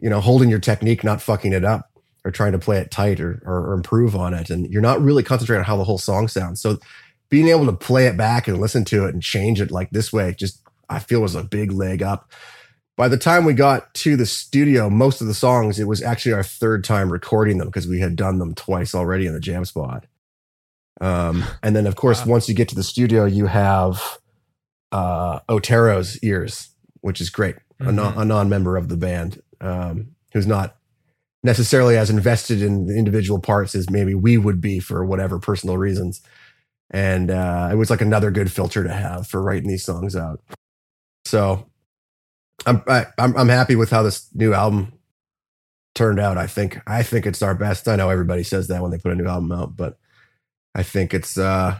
you 0.00 0.08
know, 0.08 0.20
holding 0.20 0.48
your 0.48 0.60
technique, 0.60 1.02
not 1.02 1.20
fucking 1.20 1.52
it 1.52 1.64
up 1.64 1.90
or 2.24 2.30
trying 2.30 2.52
to 2.52 2.58
play 2.58 2.78
it 2.78 2.90
tight 2.90 3.20
or, 3.20 3.42
or, 3.44 3.70
or 3.70 3.72
improve 3.72 4.14
on 4.14 4.34
it. 4.34 4.50
And 4.50 4.70
you're 4.70 4.82
not 4.82 5.00
really 5.00 5.22
concentrating 5.22 5.60
on 5.60 5.66
how 5.66 5.76
the 5.76 5.84
whole 5.84 5.98
song 5.98 6.28
sounds. 6.28 6.60
So 6.60 6.78
being 7.30 7.48
able 7.48 7.66
to 7.66 7.72
play 7.72 8.06
it 8.06 8.16
back 8.16 8.48
and 8.48 8.60
listen 8.60 8.84
to 8.86 9.06
it 9.06 9.14
and 9.14 9.22
change 9.22 9.60
it 9.60 9.70
like 9.70 9.90
this 9.90 10.12
way, 10.12 10.34
just 10.36 10.62
I 10.88 10.98
feel 10.98 11.20
was 11.20 11.34
a 11.34 11.44
big 11.44 11.72
leg 11.72 12.02
up. 12.02 12.30
By 12.96 13.08
the 13.08 13.16
time 13.16 13.44
we 13.44 13.54
got 13.54 13.94
to 13.94 14.16
the 14.16 14.26
studio, 14.26 14.90
most 14.90 15.20
of 15.20 15.26
the 15.26 15.34
songs, 15.34 15.78
it 15.78 15.86
was 15.86 16.02
actually 16.02 16.32
our 16.32 16.42
third 16.42 16.84
time 16.84 17.10
recording 17.10 17.58
them 17.58 17.68
because 17.68 17.86
we 17.86 18.00
had 18.00 18.16
done 18.16 18.38
them 18.38 18.54
twice 18.54 18.94
already 18.94 19.26
in 19.26 19.32
the 19.32 19.40
jam 19.40 19.64
spot. 19.64 20.06
Um, 21.00 21.44
and 21.62 21.74
then, 21.74 21.86
of 21.86 21.96
course, 21.96 22.26
Wow. 22.26 22.32
once 22.32 22.48
you 22.48 22.54
get 22.54 22.68
to 22.70 22.74
the 22.74 22.82
studio, 22.82 23.24
you 23.24 23.46
have 23.46 24.18
uh, 24.92 25.38
Otero's 25.48 26.18
ears, 26.18 26.70
which 27.00 27.20
is 27.20 27.30
great. 27.30 27.56
A, 27.78 27.90
non, 27.90 28.18
a 28.18 28.24
non-member 28.26 28.76
of 28.76 28.90
the 28.90 28.96
band 28.98 29.40
um, 29.62 30.08
who's 30.34 30.46
not 30.46 30.76
necessarily 31.42 31.96
as 31.96 32.10
invested 32.10 32.60
in 32.60 32.84
the 32.86 32.98
individual 32.98 33.40
parts 33.40 33.74
as 33.74 33.88
maybe 33.88 34.14
we 34.14 34.36
would 34.36 34.60
be 34.60 34.80
for 34.80 35.02
whatever 35.02 35.38
personal 35.38 35.78
reasons. 35.78 36.20
And 36.90 37.30
uh, 37.30 37.68
it 37.70 37.76
was 37.76 37.90
like 37.90 38.00
another 38.00 38.30
good 38.30 38.50
filter 38.50 38.82
to 38.82 38.92
have 38.92 39.26
for 39.26 39.40
writing 39.40 39.68
these 39.68 39.84
songs 39.84 40.16
out. 40.16 40.40
So 41.24 41.70
I'm 42.66 42.82
I, 42.88 43.06
I'm 43.18 43.36
I'm 43.36 43.48
happy 43.48 43.76
with 43.76 43.90
how 43.90 44.02
this 44.02 44.28
new 44.34 44.52
album 44.52 44.92
turned 45.94 46.18
out. 46.18 46.36
I 46.36 46.46
think 46.46 46.80
I 46.86 47.02
think 47.02 47.26
it's 47.26 47.42
our 47.42 47.54
best. 47.54 47.86
I 47.88 47.96
know 47.96 48.10
everybody 48.10 48.42
says 48.42 48.68
that 48.68 48.82
when 48.82 48.90
they 48.90 48.98
put 48.98 49.12
a 49.12 49.14
new 49.14 49.26
album 49.26 49.52
out, 49.52 49.76
but 49.76 49.98
I 50.74 50.82
think 50.82 51.14
it's 51.14 51.38
uh 51.38 51.78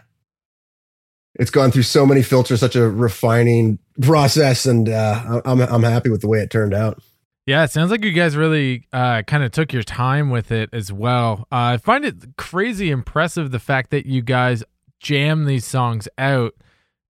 it's 1.34 1.50
gone 1.50 1.70
through 1.70 1.84
so 1.84 2.04
many 2.04 2.22
filters, 2.22 2.60
such 2.60 2.76
a 2.76 2.88
refining 2.88 3.78
process, 4.02 4.66
and 4.66 4.88
uh, 4.88 5.40
I'm 5.44 5.60
I'm 5.60 5.82
happy 5.82 6.10
with 6.10 6.20
the 6.20 6.28
way 6.28 6.40
it 6.40 6.50
turned 6.50 6.74
out. 6.74 7.02
Yeah, 7.46 7.64
it 7.64 7.70
sounds 7.70 7.90
like 7.90 8.04
you 8.04 8.12
guys 8.12 8.36
really 8.36 8.86
uh, 8.92 9.22
kind 9.22 9.42
of 9.42 9.50
took 9.50 9.72
your 9.72 9.82
time 9.82 10.30
with 10.30 10.52
it 10.52 10.70
as 10.72 10.92
well. 10.92 11.48
Uh, 11.50 11.74
I 11.74 11.76
find 11.78 12.04
it 12.04 12.36
crazy 12.36 12.90
impressive 12.90 13.50
the 13.50 13.58
fact 13.58 13.90
that 13.90 14.06
you 14.06 14.22
guys 14.22 14.62
jam 15.00 15.44
these 15.46 15.64
songs 15.66 16.06
out 16.18 16.54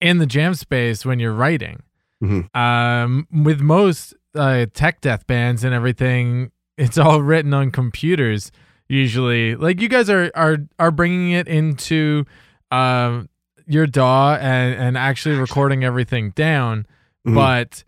in 0.00 0.18
the 0.18 0.26
jam 0.26 0.54
space 0.54 1.04
when 1.06 1.20
you're 1.20 1.32
writing. 1.32 1.82
Mhm. 2.22 2.54
Um, 2.56 3.28
with 3.30 3.60
most 3.60 4.14
uh, 4.34 4.66
tech 4.74 5.00
death 5.00 5.26
bands 5.26 5.62
and 5.62 5.72
everything, 5.74 6.50
it's 6.76 6.98
all 6.98 7.22
written 7.30 7.54
on 7.54 7.70
computers 7.70 8.50
usually. 8.88 9.54
Like 9.54 9.80
you 9.80 9.88
guys 9.88 10.10
are 10.10 10.30
are 10.34 10.58
are 10.78 10.90
bringing 10.90 11.30
it 11.32 11.46
into 11.46 12.24
um, 12.70 13.28
your 13.66 13.86
DAW 13.86 14.34
and 14.34 14.74
and 14.74 14.98
actually 14.98 15.36
recording 15.36 15.84
everything 15.84 16.30
down, 16.30 16.86
Mhm. 17.26 17.34
but 17.34 17.84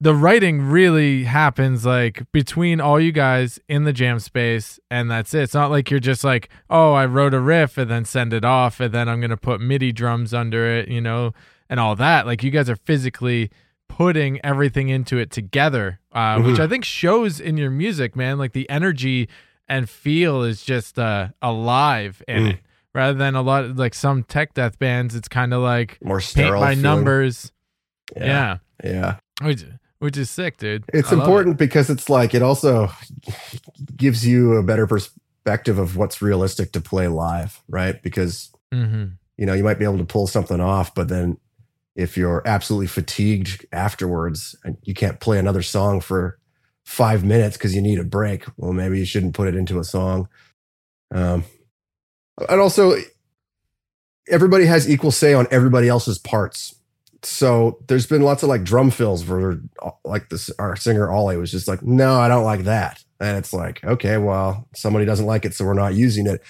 the 0.00 0.14
writing 0.14 0.60
really 0.62 1.24
happens 1.24 1.86
like 1.86 2.22
between 2.32 2.80
all 2.82 3.00
you 3.00 3.12
guys 3.12 3.58
in 3.68 3.84
the 3.84 3.92
jam 3.92 4.18
space 4.18 4.78
and 4.90 5.10
that's 5.10 5.32
it. 5.32 5.42
It's 5.44 5.54
not 5.54 5.70
like 5.70 5.90
you're 5.90 6.00
just 6.00 6.22
like, 6.22 6.50
oh, 6.68 6.92
I 6.92 7.06
wrote 7.06 7.32
a 7.32 7.40
riff 7.40 7.78
and 7.78 7.90
then 7.90 8.04
send 8.04 8.34
it 8.34 8.44
off 8.44 8.78
and 8.78 8.92
then 8.92 9.08
I'm 9.08 9.20
gonna 9.22 9.38
put 9.38 9.60
MIDI 9.60 9.92
drums 9.92 10.34
under 10.34 10.66
it, 10.66 10.88
you 10.88 11.00
know, 11.00 11.32
and 11.70 11.80
all 11.80 11.96
that. 11.96 12.26
Like 12.26 12.42
you 12.42 12.50
guys 12.50 12.68
are 12.68 12.76
physically 12.76 13.50
putting 13.88 14.38
everything 14.44 14.90
into 14.90 15.16
it 15.16 15.30
together, 15.30 16.00
uh, 16.12 16.40
which 16.42 16.56
Mhm. 16.56 16.60
I 16.64 16.68
think 16.68 16.84
shows 16.84 17.40
in 17.40 17.56
your 17.56 17.70
music, 17.70 18.14
man. 18.16 18.36
Like 18.36 18.52
the 18.52 18.68
energy 18.68 19.28
and 19.66 19.88
feel 19.88 20.42
is 20.42 20.62
just 20.62 20.98
uh, 20.98 21.28
alive 21.40 22.22
in 22.28 22.42
Mm. 22.42 22.50
it, 22.54 22.60
rather 22.94 23.16
than 23.16 23.34
a 23.34 23.42
lot 23.42 23.64
of 23.64 23.78
like 23.78 23.94
some 23.94 24.24
tech 24.24 24.52
death 24.52 24.78
bands. 24.78 25.14
It's 25.14 25.28
kind 25.28 25.54
of 25.54 25.62
like 25.62 25.98
more 26.04 26.18
paint 26.18 26.24
sterile 26.28 26.60
by 26.60 26.70
feeling. 26.74 26.82
numbers. 26.82 27.50
Yeah, 28.14 28.58
yeah. 28.84 29.16
yeah. 29.42 29.54
Which 29.98 30.16
is 30.16 30.30
sick, 30.30 30.58
dude. 30.58 30.84
It's 30.92 31.10
important 31.10 31.56
because 31.56 31.88
it's 31.88 32.10
like 32.10 32.34
it 32.34 32.42
also 32.42 32.90
gives 33.96 34.26
you 34.26 34.54
a 34.56 34.62
better 34.62 34.86
perspective 34.86 35.78
of 35.78 35.96
what's 35.96 36.20
realistic 36.20 36.72
to 36.72 36.80
play 36.80 37.08
live, 37.08 37.62
right? 37.68 38.02
Because 38.02 38.50
it. 38.72 38.76
Mhm. 38.76 39.12
you 39.38 39.46
know 39.46 39.54
you 39.54 39.64
might 39.64 39.78
be 39.78 39.84
able 39.84 39.98
to 39.98 40.04
pull 40.04 40.26
something 40.26 40.60
off, 40.60 40.94
but 40.94 41.08
then 41.08 41.38
if 41.94 42.16
you're 42.16 42.42
absolutely 42.44 42.88
fatigued 42.88 43.64
afterwards 43.72 44.54
and 44.64 44.76
you 44.82 44.92
can't 44.92 45.18
play 45.18 45.38
another 45.38 45.62
song 45.62 46.00
for 46.00 46.38
five 46.84 47.24
minutes 47.24 47.56
because 47.56 47.74
you 47.74 47.80
need 47.80 47.98
a 47.98 48.04
break, 48.04 48.44
well, 48.58 48.72
maybe 48.72 48.98
you 48.98 49.06
shouldn't 49.06 49.34
put 49.34 49.48
it 49.48 49.56
into 49.56 49.78
a 49.78 49.84
song. 49.84 50.28
Um, 51.12 51.44
and 52.48 52.60
also, 52.60 52.96
everybody 54.28 54.66
has 54.66 54.88
equal 54.88 55.10
say 55.10 55.32
on 55.32 55.46
everybody 55.50 55.88
else's 55.88 56.18
parts. 56.18 56.75
So 57.26 57.78
there's 57.88 58.06
been 58.06 58.22
lots 58.22 58.44
of 58.44 58.48
like 58.48 58.62
drum 58.62 58.90
fills 58.90 59.24
for 59.24 59.60
like 60.04 60.28
this 60.28 60.48
our 60.60 60.76
singer 60.76 61.10
Oli 61.10 61.36
was 61.36 61.50
just 61.50 61.66
like, 61.66 61.82
no, 61.82 62.20
I 62.20 62.28
don't 62.28 62.44
like 62.44 62.62
that. 62.64 63.02
And 63.20 63.36
it's 63.36 63.52
like, 63.52 63.82
okay, 63.84 64.16
well, 64.16 64.68
somebody 64.74 65.04
doesn't 65.04 65.26
like 65.26 65.44
it, 65.44 65.52
so 65.52 65.64
we're 65.64 65.74
not 65.74 65.94
using 65.94 66.28
it. 66.28 66.40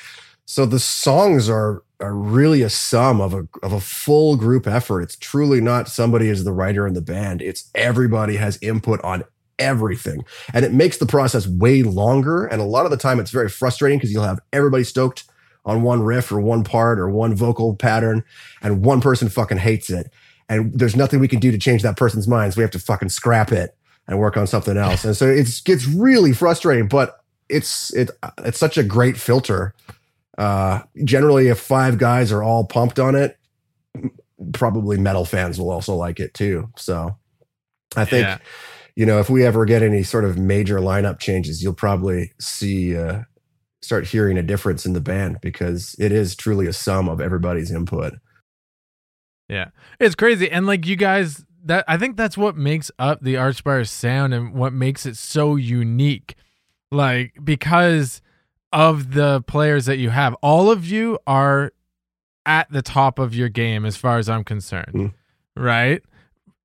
So 0.45 0.67
the 0.67 0.79
songs 0.79 1.49
are 1.49 1.83
are 1.99 2.15
really 2.15 2.61
a 2.61 2.69
sum 2.69 3.23
of 3.23 3.33
a 3.33 3.49
of 3.63 3.73
a 3.73 3.81
full 3.81 4.37
group 4.37 4.67
effort. 4.67 5.01
It's 5.01 5.17
truly 5.17 5.63
not 5.63 5.89
somebody 5.89 6.29
is 6.29 6.45
the 6.45 6.53
writer 6.53 6.87
in 6.87 6.93
the 6.93 7.01
band. 7.01 7.41
It's 7.41 7.71
everybody 7.75 8.37
has 8.37 8.59
input 8.61 9.03
on 9.03 9.25
everything. 9.59 10.27
And 10.53 10.63
it 10.63 10.75
makes 10.75 10.99
the 10.99 11.07
process 11.07 11.47
way 11.47 11.85
longer. 11.85 12.45
And 12.45 12.61
a 12.61 12.67
lot 12.67 12.85
of 12.85 12.91
the 12.91 12.99
time 12.99 13.19
it's 13.19 13.31
very 13.31 13.49
frustrating 13.49 13.99
because 13.99 14.13
you'll 14.13 14.25
have 14.25 14.41
everybody 14.53 14.85
stoked 14.85 15.25
on 15.65 15.83
one 15.83 16.03
riff 16.03 16.31
or 16.31 16.41
one 16.41 16.65
part 16.65 16.99
or 16.99 17.09
one 17.09 17.35
vocal 17.35 17.75
pattern, 17.75 18.23
and 18.63 18.85
one 18.85 19.01
person 19.01 19.29
fucking 19.31 19.59
hates 19.59 19.89
it. 19.89 20.13
And 20.49 20.73
there's 20.79 20.95
nothing 20.97 21.19
we 21.21 21.29
can 21.29 21.41
do 21.41 21.51
to 21.51 21.59
change 21.59 21.83
that 21.83 21.97
person's 21.97 22.29
minds. 22.29 22.57
We 22.57 22.63
have 22.63 22.71
to 22.73 22.79
fucking 22.79 23.09
scrap 23.09 23.51
it 23.53 23.77
and 24.07 24.19
work 24.19 24.37
on 24.37 24.47
something 24.47 24.77
else. 24.77 25.05
And 25.05 25.17
so 25.17 25.29
it's 25.29 25.61
gets 25.61 25.87
really 25.87 26.33
frustrating, 26.33 26.87
but 26.89 27.21
it's 27.49 27.93
it 27.95 28.11
it's 28.45 28.59
such 28.59 28.77
a 28.79 28.85
great 28.85 29.17
filter. 29.17 29.75
Uh 30.39 30.83
generally 31.05 31.49
if 31.49 31.59
five 31.59 31.99
guys 31.99 32.31
are 32.31 32.43
all 32.43 32.65
pumped 32.65 32.99
on 33.01 33.15
it, 33.17 33.39
probably 34.53 34.99
metal 34.99 35.25
fans 35.25 35.59
will 35.59 35.71
also 35.71 35.95
like 35.95 36.21
it 36.21 36.35
too. 36.35 36.71
So 36.77 37.17
I 37.97 38.05
think 38.05 38.27
Yeah. 38.27 38.39
you 38.95 39.07
know, 39.07 39.19
if 39.19 39.29
we 39.31 39.45
ever 39.45 39.65
get 39.65 39.83
any 39.83 40.03
sort 40.03 40.25
of 40.25 40.39
major 40.39 40.79
lineup 40.79 41.19
changes, 41.19 41.63
you'll 41.63 41.75
probably 41.75 42.33
see 42.41 42.97
uh 42.97 43.23
start 43.83 44.07
hearing 44.07 44.37
a 44.39 44.43
difference 44.43 44.85
in 44.87 44.93
the 44.93 45.01
band 45.01 45.39
because 45.41 45.95
it 45.99 46.13
is 46.13 46.35
truly 46.35 46.67
a 46.67 46.73
sum 46.73 47.09
of 47.09 47.21
everybody's 47.21 47.71
input. 47.71 48.15
It's 49.49 50.15
crazy. 50.15 50.51
And 50.51 50.67
like 50.67 50.87
you 50.87 50.97
guys 50.97 51.45
that 51.65 51.85
I 51.89 51.97
think 51.99 52.17
that's 52.17 52.37
what 52.39 52.57
makes 52.57 52.91
up 52.99 53.21
the 53.23 53.35
Archspire 53.35 53.87
sound 53.89 54.33
and 54.35 54.55
what 54.55 54.73
makes 54.73 55.05
it 55.07 55.17
so 55.17 55.57
unique. 55.57 56.35
Like 56.93 57.39
because 57.43 58.23
of 58.73 59.13
the 59.15 59.43
players 59.43 59.87
that 59.87 59.97
you 59.99 60.11
have. 60.11 60.35
All 60.43 60.71
of 60.71 60.85
you 60.85 61.19
are 61.27 61.73
at 62.45 62.71
the 62.71 62.83
top 62.83 63.19
of 63.19 63.35
your 63.35 63.49
game 63.49 63.85
as 63.85 63.97
far 63.97 64.19
as 64.19 64.29
I'm 64.29 64.45
concerned. 64.45 64.93
Mm. 64.95 65.15
Right? 65.57 66.03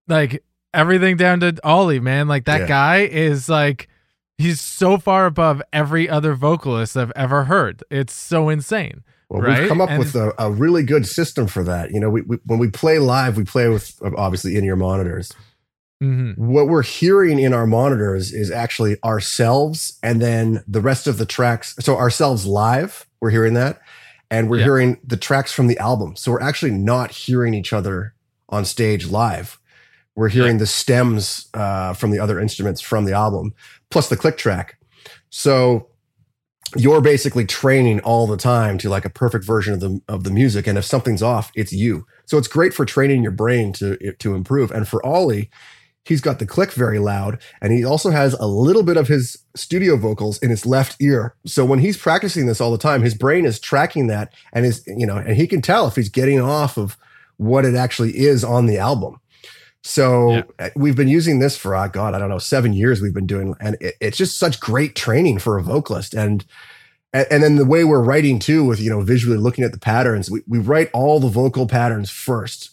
Like 0.08 0.44
everything 0.74 1.18
down 1.18 1.40
to 1.42 1.56
Oli, 1.64 2.00
man. 2.00 2.28
Like 2.28 2.46
that 2.46 2.62
Yeah. 2.62 2.68
guy 2.68 2.98
is 3.04 3.50
like 3.50 3.88
he's 4.38 4.60
so 4.62 4.98
far 4.98 5.26
above 5.26 5.62
every 5.72 6.10
other 6.10 6.34
vocalist 6.34 6.98
I've 6.98 7.12
ever 7.16 7.46
heard. 7.46 7.84
It's 7.90 8.14
so 8.14 8.50
insane. 8.50 9.04
Well, 9.32 9.42
Right? 9.44 9.60
we've 9.62 9.70
come 9.70 9.80
up 9.80 9.90
And- 9.90 9.98
with 10.00 10.14
a, 10.16 10.34
a 10.38 10.52
really 10.52 10.84
good 10.84 11.08
system 11.08 11.48
for 11.48 11.64
that. 11.64 11.92
You 11.92 12.02
know, 12.02 12.10
we, 12.10 12.22
we 12.24 12.38
when 12.46 12.60
we 12.60 12.70
play 12.70 13.00
live, 13.00 13.38
we 13.38 13.46
play 13.46 13.70
with 13.70 13.98
obviously 14.18 14.58
in 14.58 14.66
your 14.66 14.76
monitors. 14.76 15.32
hmm 16.02 16.32
What 16.36 16.68
we're 16.68 16.82
hearing 16.84 17.40
in 17.40 17.54
our 17.54 17.66
monitors 17.66 18.34
is 18.34 18.52
actually 18.52 18.98
ourselves 19.04 19.98
and 20.04 20.22
then 20.22 20.64
the 20.68 20.82
rest 20.82 21.08
of 21.08 21.18
the 21.18 21.26
tracks. 21.26 21.76
So 21.80 21.96
ourselves 21.98 22.46
live, 22.46 23.06
we're 23.22 23.30
hearing 23.30 23.54
that, 23.54 23.80
and 24.30 24.50
we're 24.50 24.58
Yeah. 24.58 24.64
hearing 24.66 24.98
the 25.06 25.18
tracks 25.18 25.54
from 25.54 25.68
the 25.68 25.78
album. 25.78 26.16
So 26.18 26.32
we're 26.34 26.42
actually 26.42 26.72
not 26.72 27.12
hearing 27.12 27.54
each 27.54 27.72
other 27.72 28.14
on 28.50 28.66
stage 28.66 29.08
live. 29.08 29.60
We're 30.14 30.28
hearing 30.28 30.58
the 30.58 30.68
stems 30.68 31.48
uh, 31.54 31.94
from 31.94 32.12
the 32.12 32.20
other 32.20 32.38
instruments 32.38 32.82
from 32.82 33.06
the 33.06 33.14
album, 33.14 33.54
plus 33.92 34.10
the 34.10 34.18
click 34.18 34.38
track. 34.38 34.78
So 35.30 35.88
you're 36.76 37.02
basically 37.02 37.46
training 37.46 38.00
all 38.02 38.28
the 38.28 38.38
time 38.38 38.78
to 38.78 38.90
like 38.90 39.06
a 39.06 39.10
perfect 39.10 39.46
version 39.46 39.74
of 39.74 39.80
the 39.82 40.02
of 40.08 40.24
the 40.24 40.32
music. 40.32 40.68
And 40.68 40.78
if 40.78 40.86
something's 40.86 41.22
off, 41.22 41.52
it's 41.56 41.74
you. 41.74 42.06
So 42.26 42.38
it's 42.38 42.48
great 42.48 42.74
for 42.74 42.86
training 42.86 43.24
your 43.24 43.32
brain 43.32 43.74
to 43.74 44.14
to 44.14 44.36
improve. 44.36 44.72
And 44.72 44.88
for 44.88 45.06
Oli, 45.06 45.50
he's 46.06 46.22
got 46.22 46.40
the 46.40 46.46
click 46.46 46.72
very 46.72 47.00
loud, 47.00 47.42
and 47.62 47.74
he 47.74 47.84
also 47.84 48.10
has 48.12 48.34
a 48.36 48.48
little 48.48 48.84
bit 48.84 48.98
of 48.98 49.08
his 49.08 49.38
studio 49.56 49.98
vocals 49.98 50.40
in 50.40 50.50
his 50.50 50.66
left 50.66 51.02
ear. 51.02 51.36
So 51.46 51.66
when 51.66 51.80
he's 51.80 51.98
practicing 51.98 52.46
this 52.46 52.62
all 52.62 52.72
the 52.72 52.78
time, 52.78 53.02
his 53.02 53.16
brain 53.16 53.46
is 53.46 53.60
tracking 53.60 54.08
that, 54.08 54.34
and 54.54 54.66
is 54.66 54.84
you 54.88 55.06
know, 55.06 55.18
and 55.18 55.36
he 55.36 55.48
can 55.48 55.62
tell 55.62 55.88
if 55.88 55.96
he's 55.96 56.10
getting 56.10 56.40
off 56.40 56.78
of 56.78 56.98
what 57.38 57.66
it 57.66 57.76
actually 57.76 58.18
is 58.18 58.44
on 58.44 58.68
the 58.68 58.78
album. 58.78 59.20
So 59.84 60.32
Yeah. 60.32 60.44
uh, 60.60 60.70
we've 60.76 60.96
been 60.96 61.08
using 61.08 61.40
this 61.40 61.58
for 61.58 61.76
uh, 61.76 61.88
God, 61.88 62.14
I 62.14 62.20
don't 62.20 62.30
know, 62.30 62.38
seven 62.38 62.74
years. 62.74 63.02
We've 63.02 63.14
been 63.14 63.28
doing, 63.28 63.56
and 63.60 63.78
it, 63.82 63.96
it's 64.00 64.18
just 64.18 64.38
such 64.38 64.60
great 64.60 64.96
training 64.96 65.40
for 65.40 65.58
a 65.58 65.64
vocalist. 65.64 66.14
And 66.14 66.46
and, 67.14 67.28
and 67.30 67.44
then 67.44 67.56
the 67.56 67.66
way 67.66 67.84
we're 67.84 68.04
writing 68.04 68.40
too, 68.40 68.64
with 68.64 68.80
you 68.80 68.90
know 68.90 69.02
visually 69.02 69.38
looking 69.38 69.64
at 69.64 69.72
the 69.72 69.80
patterns, 69.80 70.30
we, 70.30 70.42
we 70.48 70.60
write 70.60 70.90
all 70.94 71.20
the 71.20 71.28
vocal 71.28 71.68
patterns 71.68 72.10
first. 72.10 72.72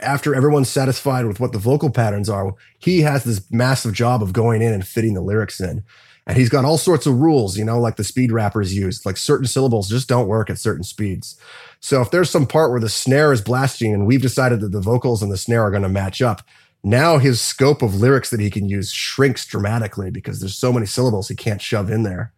After 0.00 0.32
everyone's 0.32 0.68
satisfied 0.68 1.26
with 1.26 1.40
what 1.40 1.50
the 1.52 1.58
vocal 1.58 1.90
patterns 1.90 2.28
are, 2.28 2.54
he 2.78 3.00
has 3.00 3.24
this 3.24 3.42
massive 3.50 3.92
job 3.92 4.22
of 4.22 4.32
going 4.32 4.62
in 4.62 4.72
and 4.72 4.86
fitting 4.86 5.14
the 5.14 5.20
lyrics 5.20 5.60
in. 5.60 5.82
And 6.24 6.36
he's 6.36 6.50
got 6.50 6.64
all 6.64 6.78
sorts 6.78 7.04
of 7.06 7.16
rules, 7.16 7.58
you 7.58 7.64
know, 7.64 7.80
like 7.80 7.96
the 7.96 8.04
speed 8.04 8.30
rappers 8.30 8.76
use. 8.76 9.04
Like 9.04 9.16
certain 9.16 9.46
syllables 9.46 9.88
just 9.88 10.08
don't 10.08 10.28
work 10.28 10.50
at 10.50 10.58
certain 10.58 10.84
speeds. 10.84 11.36
So 11.80 12.00
if 12.02 12.10
there's 12.10 12.30
some 12.30 12.46
part 12.46 12.70
where 12.70 12.80
the 12.80 12.88
snare 12.88 13.32
is 13.32 13.40
blasting 13.40 13.94
and 13.94 14.06
we've 14.06 14.22
decided 14.22 14.60
that 14.60 14.72
the 14.72 14.80
vocals 14.80 15.22
and 15.22 15.30
the 15.30 15.36
snare 15.36 15.62
are 15.62 15.70
going 15.70 15.82
to 15.82 15.88
match 15.88 16.20
up, 16.20 16.42
now 16.82 17.18
his 17.18 17.40
scope 17.40 17.82
of 17.82 17.94
lyrics 17.94 18.30
that 18.30 18.40
he 18.40 18.50
can 18.50 18.68
use 18.68 18.92
shrinks 18.92 19.46
dramatically 19.46 20.10
because 20.10 20.40
there's 20.40 20.56
so 20.56 20.72
many 20.72 20.86
syllables 20.86 21.28
he 21.28 21.34
can't 21.34 21.62
shove 21.62 21.90
in 21.90 22.02
there. 22.02 22.32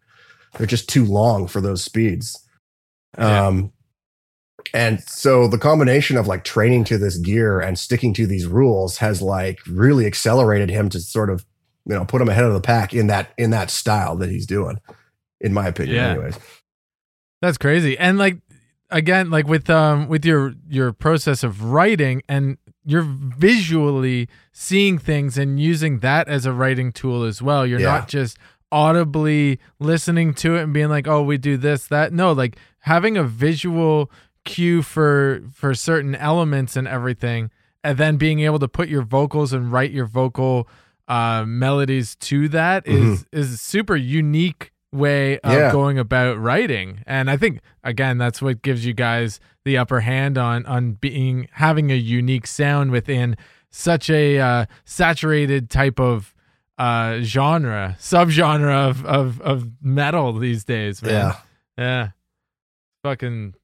They're 0.57 0.67
just 0.67 0.89
too 0.89 1.05
long 1.05 1.47
for 1.47 1.61
those 1.61 1.83
speeds. 1.83 2.47
Yeah. 3.19 3.47
Um, 3.47 3.73
and 4.75 5.01
so 5.03 5.49
the 5.49 5.59
combination 5.59 6.17
of 6.17 6.27
like 6.27 6.45
training 6.45 6.85
to 6.85 6.99
this 6.99 7.17
gear 7.17 7.61
and 7.61 7.79
sticking 7.79 8.13
to 8.15 8.27
these 8.27 8.47
rules 8.47 8.99
has 8.99 9.23
like 9.23 9.59
really 9.67 10.07
accelerated 10.07 10.69
him 10.71 10.91
to 10.91 11.01
sort 11.01 11.31
of, 11.31 11.45
you 11.87 11.95
know, 11.95 12.05
put 12.05 12.21
him 12.21 12.29
ahead 12.29 12.45
of 12.45 12.53
the 12.53 12.61
pack 12.61 12.93
in 12.93 13.07
that 13.07 13.31
in 13.39 13.51
that 13.51 13.71
style 13.71 14.17
that 14.17 14.29
he's 14.29 14.47
doing, 14.47 14.79
in 15.41 15.55
my 15.55 15.67
opinion, 15.67 15.97
Yeah. 15.97 16.11
anyways. 16.11 16.39
That's 17.41 17.57
crazy. 17.59 17.97
And 17.99 18.19
like 18.19 18.37
again, 18.91 19.31
like 19.31 19.47
with 19.47 19.69
um 19.71 20.09
with 20.09 20.25
your 20.25 20.55
your 20.69 20.93
process 20.93 21.43
of 21.43 21.63
writing 21.65 22.23
and 22.29 22.59
you're 22.85 23.07
visually 23.07 24.29
seeing 24.53 24.99
things 24.99 25.37
and 25.39 25.61
using 25.61 25.99
that 26.01 26.29
as 26.29 26.47
a 26.47 26.53
writing 26.53 26.93
tool 26.93 27.25
as 27.25 27.41
well. 27.43 27.67
You're 27.67 27.81
Yeah. 27.81 27.99
not 27.99 28.09
just 28.09 28.39
audibly 28.73 29.59
listening 29.79 30.33
to 30.35 30.57
it 30.57 30.63
and 30.63 30.73
being 30.73 30.89
like, 30.89 31.07
"Oh, 31.09 31.23
we 31.23 31.37
do 31.39 31.57
this, 31.57 31.87
that." 31.89 32.13
No, 32.13 32.33
like 32.33 32.57
having 32.81 33.17
a 33.17 33.25
visual 33.25 34.11
cue 34.45 34.83
for 34.83 35.43
for 35.53 35.75
certain 35.75 36.15
elements 36.15 36.77
and 36.77 36.89
everything 36.89 37.51
and 37.85 37.99
then 37.99 38.17
being 38.17 38.41
able 38.41 38.59
to 38.59 38.69
put 38.69 38.89
your 38.89 39.03
vocals 39.03 39.53
and 39.53 39.71
write 39.71 39.91
your 39.91 40.07
vocal 40.07 40.67
uh 41.09 41.45
melodies 41.47 42.17
to 42.17 42.49
that 42.49 42.87
is 42.87 43.27
is 43.33 43.53
a 43.53 43.57
super 43.59 43.97
unique 43.97 44.73
way 44.93 45.39
of 45.41 45.53
Yeah. 45.53 45.71
going 45.73 45.99
about 45.99 46.37
writing 46.39 47.03
and 47.07 47.31
i 47.31 47.37
think 47.37 47.61
again 47.85 48.19
that's 48.19 48.43
what 48.43 48.61
gives 48.63 48.85
you 48.85 48.93
guys 48.93 49.39
the 49.65 49.79
upper 49.79 50.01
hand 50.01 50.37
on 50.37 50.67
on 50.67 50.93
being 50.95 51.47
having 51.53 51.93
a 51.93 51.95
unique 51.95 52.47
sound 52.47 52.91
within 52.91 53.37
such 53.71 54.11
a 54.11 54.39
uh, 54.41 54.67
saturated 54.85 55.71
type 55.71 56.01
of 56.01 56.35
uh 56.79 57.21
genre 57.21 57.97
subgenre 58.01 58.89
of 58.89 59.05
of 59.07 59.41
of 59.43 59.69
metal 59.81 60.33
these 60.33 60.65
days 60.65 61.03
man 61.03 61.13
Yeah. 61.13 61.37
yeah. 61.79 62.09
Fucking 63.03 63.55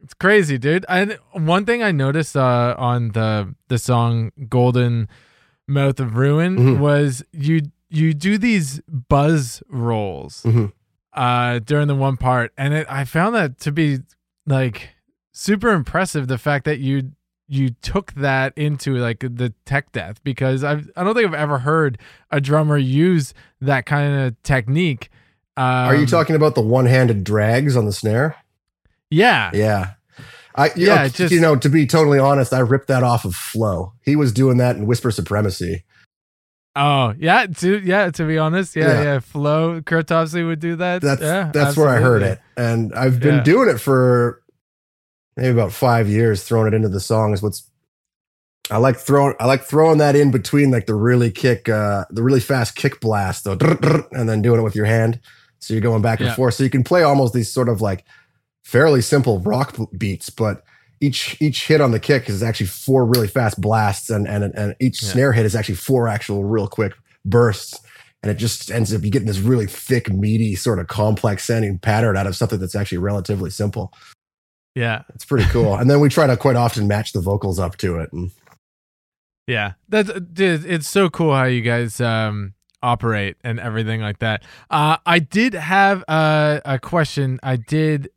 it's 0.00 0.14
crazy, 0.14 0.58
dude. 0.58 0.86
And 0.88 1.18
one 1.32 1.64
thing 1.66 1.82
I 1.82 1.90
noticed 1.90 2.36
uh 2.36 2.74
on 2.78 3.10
the 3.12 3.54
the 3.68 3.78
song 3.78 4.30
Golden 4.48 5.08
Mouth 5.66 5.98
of 6.00 6.16
Ruin 6.16 6.56
Mhm. 6.56 6.78
was 6.78 7.22
you 7.32 7.62
you 7.90 8.12
do 8.14 8.38
these 8.38 8.80
buzz 8.88 9.62
rolls 9.68 10.42
Mhm. 10.46 10.72
uh 11.14 11.58
during 11.60 11.88
the 11.88 11.94
one 11.94 12.16
part 12.16 12.52
and 12.58 12.74
it, 12.74 12.86
I 12.90 13.04
found 13.04 13.34
that 13.34 13.58
to 13.60 13.72
be 13.72 13.98
like 14.46 14.90
super 15.32 15.70
impressive 15.70 16.26
the 16.28 16.38
fact 16.38 16.64
that 16.66 16.78
you 16.80 17.12
you 17.50 17.70
took 17.80 18.12
that 18.12 18.52
into 18.56 18.96
like 18.96 19.20
the 19.20 19.54
tech 19.64 19.90
death 19.92 20.22
because 20.22 20.62
I 20.62 20.82
I 20.96 21.02
don't 21.04 21.14
think 21.14 21.26
I've 21.28 21.34
ever 21.34 21.60
heard 21.60 21.98
a 22.30 22.40
drummer 22.42 22.76
use 22.76 23.32
that 23.62 23.86
kind 23.86 24.12
of 24.20 24.42
technique. 24.42 25.08
Um, 25.56 25.64
Are 25.64 25.94
you 25.96 26.06
talking 26.06 26.36
about 26.36 26.54
the 26.54 26.60
one-handed 26.60 27.24
drags 27.24 27.74
on 27.74 27.86
the 27.86 27.92
snare? 27.92 28.36
Yeah. 29.10 29.50
Yeah. 29.54 29.92
I 30.54 30.66
you 30.76 30.86
Yeah, 30.88 31.02
know, 31.04 31.08
just- 31.08 31.32
you 31.32 31.40
know, 31.40 31.56
to 31.56 31.68
be 31.70 31.86
totally 31.86 32.18
honest, 32.18 32.52
I 32.52 32.58
ripped 32.58 32.88
that 32.88 33.02
off 33.02 33.24
of 33.24 33.34
Flo. 33.34 33.94
He 34.02 34.14
was 34.14 34.30
doing 34.32 34.58
that 34.58 34.76
in 34.76 34.86
Whisper 34.86 35.10
Supremacy. 35.10 35.84
Oh 36.80 37.12
yeah, 37.18 37.46
to 37.46 37.78
yeah. 37.80 38.10
To 38.12 38.24
be 38.26 38.38
honest, 38.38 38.76
yeah, 38.76 38.88
Yeah. 38.92 39.02
yeah. 39.02 39.18
Flo 39.18 39.80
Cryptopsy 39.80 40.46
would 40.46 40.60
do 40.60 40.76
that. 40.76 41.02
That's 41.02 41.20
yeah, 41.20 41.50
that's 41.52 41.76
where 41.76 41.88
I 41.88 41.96
heard 42.00 42.22
it. 42.22 42.40
And 42.56 42.94
I've 42.94 43.18
been 43.20 43.36
Yeah. 43.36 43.42
doing 43.42 43.68
it 43.68 43.78
for 43.78 44.40
maybe 45.36 45.48
about 45.50 45.72
five 45.72 46.08
years, 46.08 46.44
throwing 46.44 46.68
it 46.68 46.74
into 46.74 46.88
the 46.88 47.00
songs. 47.00 47.42
What's 47.42 47.68
I 48.70 48.76
like 48.76 48.96
throwing 48.96 49.34
I 49.40 49.46
like 49.46 49.62
throwing 49.62 49.98
that 49.98 50.14
in 50.14 50.30
between 50.30 50.70
like 50.70 50.86
the 50.86 50.94
really 50.94 51.30
kick 51.32 51.68
uh 51.68 52.04
the 52.10 52.22
really 52.22 52.40
fast 52.40 52.76
kick 52.76 53.00
blast 53.00 53.44
though 53.44 53.56
and 54.12 54.28
then 54.28 54.40
doing 54.42 54.60
it 54.60 54.64
with 54.64 54.76
your 54.76 54.86
hand. 54.86 55.20
So 55.58 55.74
you're 55.74 55.80
going 55.80 56.02
back 56.02 56.20
and 56.20 56.28
Yeah. 56.28 56.34
forth. 56.36 56.54
So 56.54 56.62
you 56.64 56.70
can 56.70 56.84
play 56.84 57.02
almost 57.02 57.34
these 57.34 57.50
sort 57.52 57.68
of 57.68 57.80
like 57.80 58.04
fairly 58.62 59.00
simple 59.00 59.40
rock 59.40 59.74
beats, 59.96 60.30
but 60.30 60.62
each 61.00 61.40
each 61.40 61.66
hit 61.66 61.80
on 61.80 61.90
the 61.92 62.00
kick 62.00 62.28
is 62.28 62.42
actually 62.42 62.66
four 62.66 63.04
really 63.06 63.28
fast 63.28 63.60
blasts 63.60 64.10
and 64.10 64.26
and 64.26 64.44
and 64.54 64.74
each 64.80 65.02
Yeah. 65.02 65.10
snare 65.10 65.32
hit 65.32 65.46
is 65.46 65.54
actually 65.56 65.76
four 65.76 66.08
actual 66.08 66.44
real 66.44 66.66
quick 66.68 66.94
bursts 67.24 67.78
and 68.22 68.30
it 68.32 68.34
just 68.36 68.70
ends 68.70 68.92
up 68.92 69.02
you 69.04 69.10
getting 69.10 69.28
this 69.28 69.38
really 69.38 69.66
thick 69.66 70.10
meaty 70.12 70.56
sort 70.56 70.78
of 70.78 70.88
complex 70.88 71.44
sounding 71.46 71.78
pattern 71.78 72.16
out 72.16 72.26
of 72.26 72.34
something 72.36 72.58
that's 72.58 72.74
actually 72.74 72.98
relatively 72.98 73.50
simple 73.50 73.92
Yeah, 74.74 75.02
it's 75.14 75.24
pretty 75.24 75.48
cool 75.50 75.74
and 75.76 75.88
then 75.90 76.00
we 76.00 76.08
try 76.08 76.26
to 76.26 76.36
quite 76.36 76.56
often 76.56 76.88
match 76.88 77.12
the 77.12 77.20
vocals 77.20 77.58
up 77.58 77.76
to 77.78 77.98
it 77.98 78.12
and 78.12 78.30
yeah. 79.46 79.72
That's 79.88 80.10
dude. 80.20 80.66
It's 80.66 80.86
so 80.88 81.08
cool 81.08 81.34
how 81.34 81.44
you 81.44 81.62
guys 81.62 82.00
um 82.00 82.54
operate 82.82 83.36
and 83.42 83.58
everything 83.58 84.00
like 84.00 84.18
that. 84.18 84.42
Uh, 84.70 84.98
I 85.06 85.20
did 85.20 85.54
have 85.54 86.04
a 86.06 86.60
a 86.64 86.78
question. 86.78 87.40
I 87.42 87.56
did. 87.56 88.10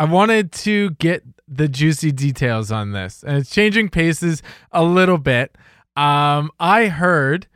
I 0.00 0.04
wanted 0.04 0.50
to 0.64 0.90
get 0.92 1.22
the 1.46 1.68
juicy 1.68 2.10
details 2.10 2.72
on 2.72 2.92
this, 2.92 3.22
and 3.22 3.36
it's 3.36 3.50
changing 3.50 3.90
paces 3.90 4.42
a 4.72 4.82
little 4.82 5.18
bit. 5.18 5.54
Um, 5.94 6.50
I 6.58 6.86
heard 6.86 7.46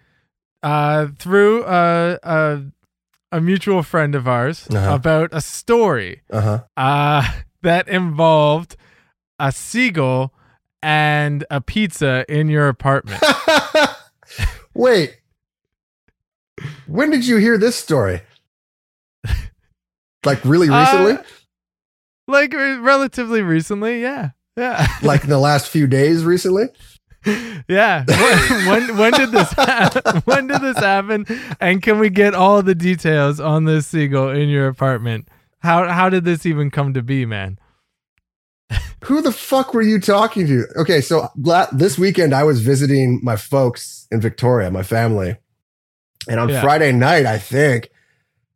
uh 0.62 1.08
through 1.18 1.64
a 1.64 2.18
a, 2.22 2.62
a 3.32 3.40
mutual 3.40 3.82
friend 3.82 4.14
of 4.14 4.28
ours 4.28 4.68
Uh-huh. 4.70 4.94
about 4.94 5.30
a 5.32 5.40
story 5.40 6.20
uh-huh 6.30 6.64
uh, 6.76 7.22
that 7.62 7.88
involved 7.88 8.76
a 9.38 9.50
seagull 9.50 10.34
and 10.82 11.44
a 11.50 11.60
pizza 11.62 12.24
in 12.28 12.48
your 12.48 12.68
apartment. 12.68 13.22
wait 14.74 15.16
when 16.86 17.10
did 17.10 17.26
you 17.26 17.36
hear 17.38 17.56
this 17.58 17.76
story 17.76 18.20
like 20.24 20.44
really 20.44 20.68
recently 20.70 21.12
Uh, 21.12 21.22
like 22.26 22.54
uh, 22.54 22.80
relatively 22.80 23.42
recently, 23.42 24.00
yeah. 24.02 24.30
Yeah. 24.56 24.86
like 25.02 25.24
in 25.24 25.30
the 25.30 25.38
last 25.38 25.68
few 25.68 25.86
days 25.86 26.24
recently 26.24 26.68
yeah. 27.68 28.04
When, 28.06 28.66
when 28.66 28.96
when 28.98 29.12
did 29.12 29.32
this 29.32 29.52
happen? 29.56 30.22
when 30.24 30.46
did 30.46 30.60
this 30.60 30.78
happen? 30.78 31.26
And 31.60 31.82
can 31.82 31.98
we 31.98 32.10
get 32.10 32.34
all 32.34 32.62
the 32.62 32.74
details 32.74 33.40
on 33.40 33.64
this 33.64 33.86
seagull 33.86 34.30
in 34.30 34.48
your 34.48 34.68
apartment? 34.68 35.28
How 35.60 35.88
how 35.88 36.08
did 36.08 36.24
this 36.24 36.44
even 36.46 36.70
come 36.70 36.94
to 36.94 37.02
be, 37.02 37.24
man? 37.24 37.58
Who 39.04 39.22
the 39.22 39.32
fuck 39.32 39.74
were 39.74 39.82
you 39.82 40.00
talking 40.00 40.46
to? 40.46 40.66
Okay, 40.76 41.00
so 41.00 41.28
this 41.72 41.98
weekend 41.98 42.34
I 42.34 42.44
was 42.44 42.60
visiting 42.60 43.20
my 43.22 43.36
folks 43.36 44.06
in 44.10 44.20
Victoria, 44.20 44.70
my 44.70 44.82
family. 44.82 45.36
And 46.28 46.40
on 46.40 46.48
Yeah. 46.48 46.62
Friday 46.62 46.92
night, 46.92 47.26
I 47.26 47.38
think, 47.38 47.90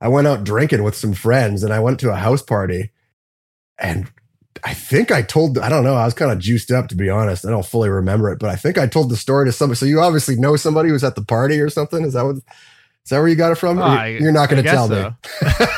I 0.00 0.08
went 0.08 0.26
out 0.26 0.44
drinking 0.44 0.82
with 0.84 0.94
some 0.94 1.12
friends 1.12 1.62
and 1.62 1.72
I 1.72 1.80
went 1.80 2.00
to 2.00 2.10
a 2.10 2.16
house 2.16 2.40
party. 2.40 2.92
And 3.78 4.10
I 4.64 4.74
think 4.74 5.10
I 5.12 5.22
told, 5.22 5.58
I 5.58 5.68
don't 5.68 5.84
know, 5.84 5.94
I 5.94 6.04
was 6.04 6.14
kind 6.14 6.32
of 6.32 6.38
juiced 6.38 6.70
up 6.70 6.88
to 6.88 6.96
be 6.96 7.08
honest. 7.08 7.46
I 7.46 7.50
don't 7.50 7.64
fully 7.64 7.88
remember 7.88 8.30
it, 8.32 8.38
but 8.38 8.50
I 8.50 8.56
think 8.56 8.76
I 8.78 8.86
told 8.86 9.10
the 9.10 9.16
story 9.16 9.46
to 9.46 9.52
somebody. 9.52 9.76
So 9.76 9.86
you 9.86 10.00
obviously 10.00 10.36
know 10.36 10.56
somebody 10.56 10.88
who's 10.88 11.04
at 11.04 11.14
the 11.14 11.24
party 11.24 11.60
or 11.60 11.70
something. 11.70 12.04
Is 12.04 12.14
that 12.14 12.24
what, 12.24 12.36
is 12.36 12.42
that 13.10 13.18
where 13.20 13.28
you 13.28 13.36
got 13.36 13.52
it 13.52 13.54
from? 13.54 13.78
Oh, 13.78 14.04
You're- 14.04 14.32
not 14.32 14.48
going 14.50 14.62
to 14.62 14.68
tell 14.68 14.88
me. 14.88 14.96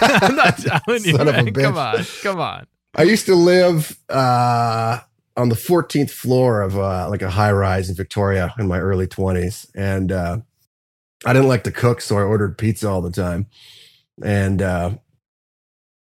I'm 0.00 0.34
not 0.34 0.58
telling 0.58 1.04
you. 1.04 1.12
Son 1.16 1.28
of 1.28 1.34
a 1.34 1.42
Man. 1.44 1.52
Come 1.52 1.76
on. 1.78 2.04
Come 2.22 2.40
on. 2.40 2.66
I 2.94 3.02
used 3.04 3.26
to 3.26 3.34
live 3.34 3.98
uh, 4.08 4.98
on 5.36 5.48
the 5.48 5.54
14th 5.54 6.10
floor 6.10 6.62
of 6.62 6.76
uh, 6.78 7.08
like 7.08 7.22
a 7.22 7.30
high 7.30 7.52
rise 7.52 7.88
in 7.88 7.94
Victoria 7.94 8.52
in 8.58 8.66
my 8.66 8.78
early 8.80 9.06
20s. 9.06 9.70
And 9.76 10.10
uh, 10.10 10.38
I 11.24 11.32
didn't 11.32 11.48
like 11.48 11.64
to 11.64 11.70
cook, 11.70 12.00
so 12.00 12.18
I 12.18 12.22
ordered 12.22 12.58
pizza 12.58 12.88
all 12.88 13.02
the 13.02 13.12
time. 13.12 13.46
And 14.24 14.60
uh, 14.60 14.94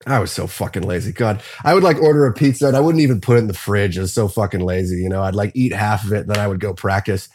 I 0.07 0.19
was 0.19 0.31
so 0.31 0.47
fucking 0.47 0.83
lazy. 0.83 1.11
God, 1.11 1.41
I 1.63 1.73
would 1.73 1.83
like 1.83 1.97
order 2.01 2.25
a 2.25 2.33
pizza 2.33 2.67
and 2.67 2.75
I 2.75 2.79
wouldn't 2.79 3.03
even 3.03 3.21
put 3.21 3.37
it 3.37 3.41
in 3.41 3.47
the 3.47 3.53
fridge. 3.53 3.97
I 3.97 4.01
was 4.01 4.13
so 4.13 4.27
fucking 4.27 4.61
lazy. 4.61 4.97
You 4.97 5.09
know, 5.09 5.21
I'd 5.21 5.35
like 5.35 5.51
eat 5.53 5.73
half 5.73 6.03
of 6.03 6.13
it, 6.13 6.27
then 6.27 6.39
I 6.39 6.47
would 6.47 6.59
go 6.59 6.73
practice. 6.73 7.29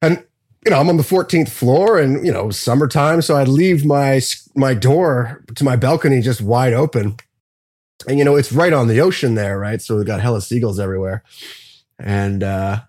And 0.00 0.24
you 0.64 0.70
know, 0.70 0.80
I'm 0.80 0.88
on 0.88 0.96
the 0.96 1.02
14th 1.02 1.50
floor 1.50 1.98
and, 1.98 2.24
you 2.24 2.32
know, 2.32 2.50
summertime. 2.50 3.20
So 3.20 3.36
I'd 3.36 3.48
leave 3.48 3.84
my, 3.84 4.20
my 4.56 4.72
door 4.72 5.44
to 5.56 5.64
my 5.64 5.76
balcony 5.76 6.22
just 6.22 6.40
wide 6.40 6.72
open. 6.72 7.16
And, 8.08 8.18
you 8.18 8.24
know, 8.24 8.36
it's 8.36 8.50
right 8.50 8.72
on 8.72 8.88
the 8.88 9.00
ocean 9.00 9.34
there, 9.34 9.58
right? 9.58 9.80
So 9.80 9.96
we've 9.96 10.06
got 10.06 10.20
hella 10.20 10.40
seagulls 10.40 10.80
everywhere. 10.80 11.22
And 11.98 12.42
uh, 12.42 12.80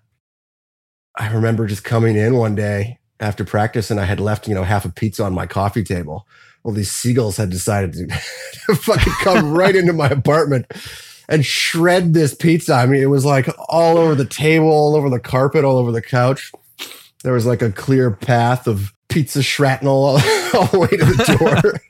I 1.16 1.28
remember 1.28 1.66
just 1.66 1.84
coming 1.84 2.16
in 2.16 2.36
one 2.36 2.54
day 2.54 2.98
after 3.20 3.44
practice 3.44 3.90
and 3.90 4.00
I 4.00 4.04
had 4.04 4.20
left, 4.20 4.48
you 4.48 4.54
know, 4.54 4.64
half 4.64 4.84
a 4.86 4.90
pizza 4.90 5.24
on 5.24 5.34
my 5.34 5.46
coffee 5.46 5.84
table. 5.84 6.26
Well, 6.66 6.74
these 6.74 6.90
seagulls 6.90 7.36
had 7.36 7.48
decided 7.48 7.92
to, 7.92 8.06
to 8.66 8.74
fucking 8.74 9.12
come 9.22 9.52
right 9.52 9.74
into 9.74 9.92
my 9.92 10.08
apartment 10.08 10.66
and 11.28 11.46
shred 11.46 12.12
this 12.12 12.34
pizza. 12.34 12.74
I 12.74 12.86
mean, 12.86 13.00
it 13.00 13.06
was 13.06 13.24
like 13.24 13.48
all 13.68 13.96
over 13.96 14.14
the 14.14 14.26
table, 14.26 14.68
all 14.68 14.96
over 14.96 15.08
the 15.08 15.20
carpet, 15.20 15.64
all 15.64 15.78
over 15.78 15.92
the 15.92 16.02
couch 16.02 16.52
there 17.26 17.32
was 17.32 17.44
like 17.44 17.60
a 17.60 17.72
clear 17.72 18.12
path 18.12 18.68
of 18.68 18.94
pizza 19.08 19.42
shrapnel 19.42 19.92
all, 19.92 20.14
all 20.54 20.66
the 20.66 20.78
way 20.78 20.86
to 20.86 21.04
the 21.04 21.80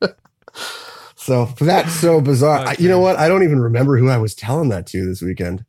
door. 0.00 0.16
so 1.14 1.44
that's 1.60 1.92
so 1.92 2.22
bizarre. 2.22 2.60
Okay. 2.60 2.70
I, 2.70 2.76
you 2.78 2.88
know 2.88 2.98
what? 2.98 3.16
I 3.16 3.28
don't 3.28 3.42
even 3.42 3.60
remember 3.60 3.98
who 3.98 4.08
I 4.08 4.16
was 4.16 4.34
telling 4.34 4.70
that 4.70 4.86
to 4.86 5.06
this 5.06 5.20
weekend. 5.20 5.66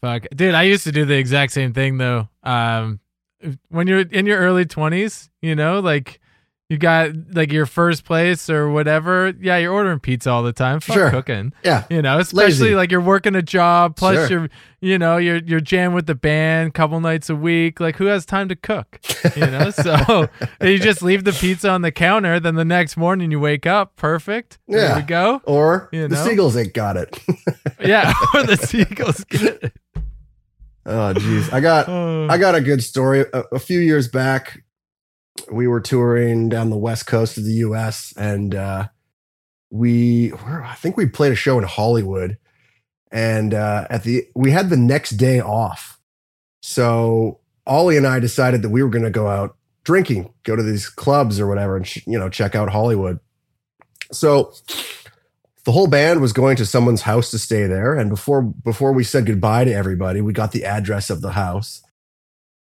Fuck, 0.00 0.26
dude! 0.36 0.54
I 0.54 0.62
used 0.62 0.84
to 0.84 0.92
do 0.92 1.04
the 1.04 1.16
exact 1.16 1.52
same 1.52 1.72
thing 1.72 1.98
though. 1.98 2.28
Um, 2.44 3.00
when 3.70 3.88
you're 3.88 4.02
in 4.02 4.24
your 4.24 4.38
early 4.38 4.66
twenties, 4.66 5.30
you 5.42 5.56
know, 5.56 5.80
like 5.80 6.20
you 6.70 6.78
got 6.78 7.10
like 7.32 7.50
your 7.50 7.66
first 7.66 8.04
place 8.04 8.48
or 8.48 8.70
whatever. 8.70 9.34
Yeah, 9.40 9.56
you're 9.56 9.72
ordering 9.72 9.98
pizza 9.98 10.30
all 10.30 10.44
the 10.44 10.52
time. 10.52 10.78
Fuck 10.78 10.94
sure. 10.94 11.10
cooking. 11.10 11.52
Yeah. 11.64 11.84
You 11.90 12.00
know, 12.00 12.20
especially 12.20 12.66
Lazy. 12.66 12.74
like 12.76 12.92
you're 12.92 13.00
working 13.00 13.34
a 13.34 13.42
job, 13.42 13.96
plus 13.96 14.28
sure. 14.28 14.42
you're 14.42 14.48
you 14.80 14.96
know, 14.96 15.16
you're 15.16 15.38
you're 15.38 15.60
jammed 15.60 15.96
with 15.96 16.06
the 16.06 16.14
band 16.14 16.72
couple 16.72 17.00
nights 17.00 17.28
a 17.28 17.34
week. 17.34 17.80
Like 17.80 17.96
who 17.96 18.04
has 18.04 18.24
time 18.24 18.48
to 18.50 18.56
cook? 18.56 19.00
You 19.34 19.46
know? 19.46 19.70
so 19.72 20.28
you 20.62 20.78
just 20.78 21.02
leave 21.02 21.24
the 21.24 21.32
pizza 21.32 21.68
on 21.68 21.82
the 21.82 21.90
counter, 21.90 22.38
then 22.38 22.54
the 22.54 22.64
next 22.64 22.96
morning 22.96 23.32
you 23.32 23.40
wake 23.40 23.66
up, 23.66 23.96
perfect. 23.96 24.60
Yeah. 24.68 24.76
There 24.76 24.96
we 24.96 25.02
go. 25.02 25.42
Or 25.46 25.88
you 25.92 26.02
know? 26.02 26.08
the 26.14 26.22
seagulls 26.22 26.56
ain't 26.56 26.72
got 26.72 26.96
it. 26.96 27.18
yeah, 27.84 28.14
or 28.32 28.44
the 28.44 28.56
seagulls 28.56 29.24
get 29.24 29.64
it. 29.64 29.72
Oh 30.86 31.14
jeez. 31.14 31.52
I 31.52 31.58
got. 31.58 31.88
I 32.30 32.38
got 32.38 32.54
a 32.54 32.60
good 32.60 32.84
story. 32.84 33.24
A, 33.32 33.42
a 33.52 33.58
few 33.58 33.80
years 33.80 34.06
back, 34.06 34.62
we 35.50 35.66
were 35.66 35.80
touring 35.80 36.48
down 36.48 36.70
the 36.70 36.76
west 36.76 37.06
coast 37.06 37.38
of 37.38 37.44
the 37.44 37.52
U.S. 37.52 38.12
and 38.16 38.54
uh, 38.54 38.88
we, 39.70 40.32
were, 40.32 40.62
I 40.64 40.74
think 40.74 40.96
we 40.96 41.06
played 41.06 41.32
a 41.32 41.36
show 41.36 41.58
in 41.58 41.64
Hollywood, 41.64 42.38
and 43.12 43.54
uh, 43.54 43.86
at 43.90 44.02
the 44.04 44.26
we 44.34 44.50
had 44.50 44.70
the 44.70 44.76
next 44.76 45.10
day 45.10 45.40
off, 45.40 45.98
so 46.62 47.40
Oli 47.66 47.96
and 47.96 48.06
I 48.06 48.20
decided 48.20 48.62
that 48.62 48.70
we 48.70 48.82
were 48.82 48.90
going 48.90 49.04
to 49.04 49.10
go 49.10 49.28
out 49.28 49.56
drinking, 49.84 50.32
go 50.44 50.56
to 50.56 50.62
these 50.62 50.88
clubs 50.88 51.40
or 51.40 51.46
whatever, 51.46 51.76
and 51.76 51.96
you 52.06 52.18
know 52.18 52.28
check 52.28 52.54
out 52.54 52.70
Hollywood. 52.70 53.18
So 54.12 54.52
the 55.64 55.72
whole 55.72 55.86
band 55.86 56.20
was 56.20 56.32
going 56.32 56.56
to 56.56 56.66
someone's 56.66 57.02
house 57.02 57.30
to 57.30 57.38
stay 57.38 57.66
there, 57.66 57.94
and 57.94 58.10
before 58.10 58.42
before 58.42 58.92
we 58.92 59.04
said 59.04 59.26
goodbye 59.26 59.64
to 59.64 59.72
everybody, 59.72 60.20
we 60.20 60.32
got 60.32 60.52
the 60.52 60.64
address 60.64 61.10
of 61.10 61.20
the 61.20 61.32
house 61.32 61.82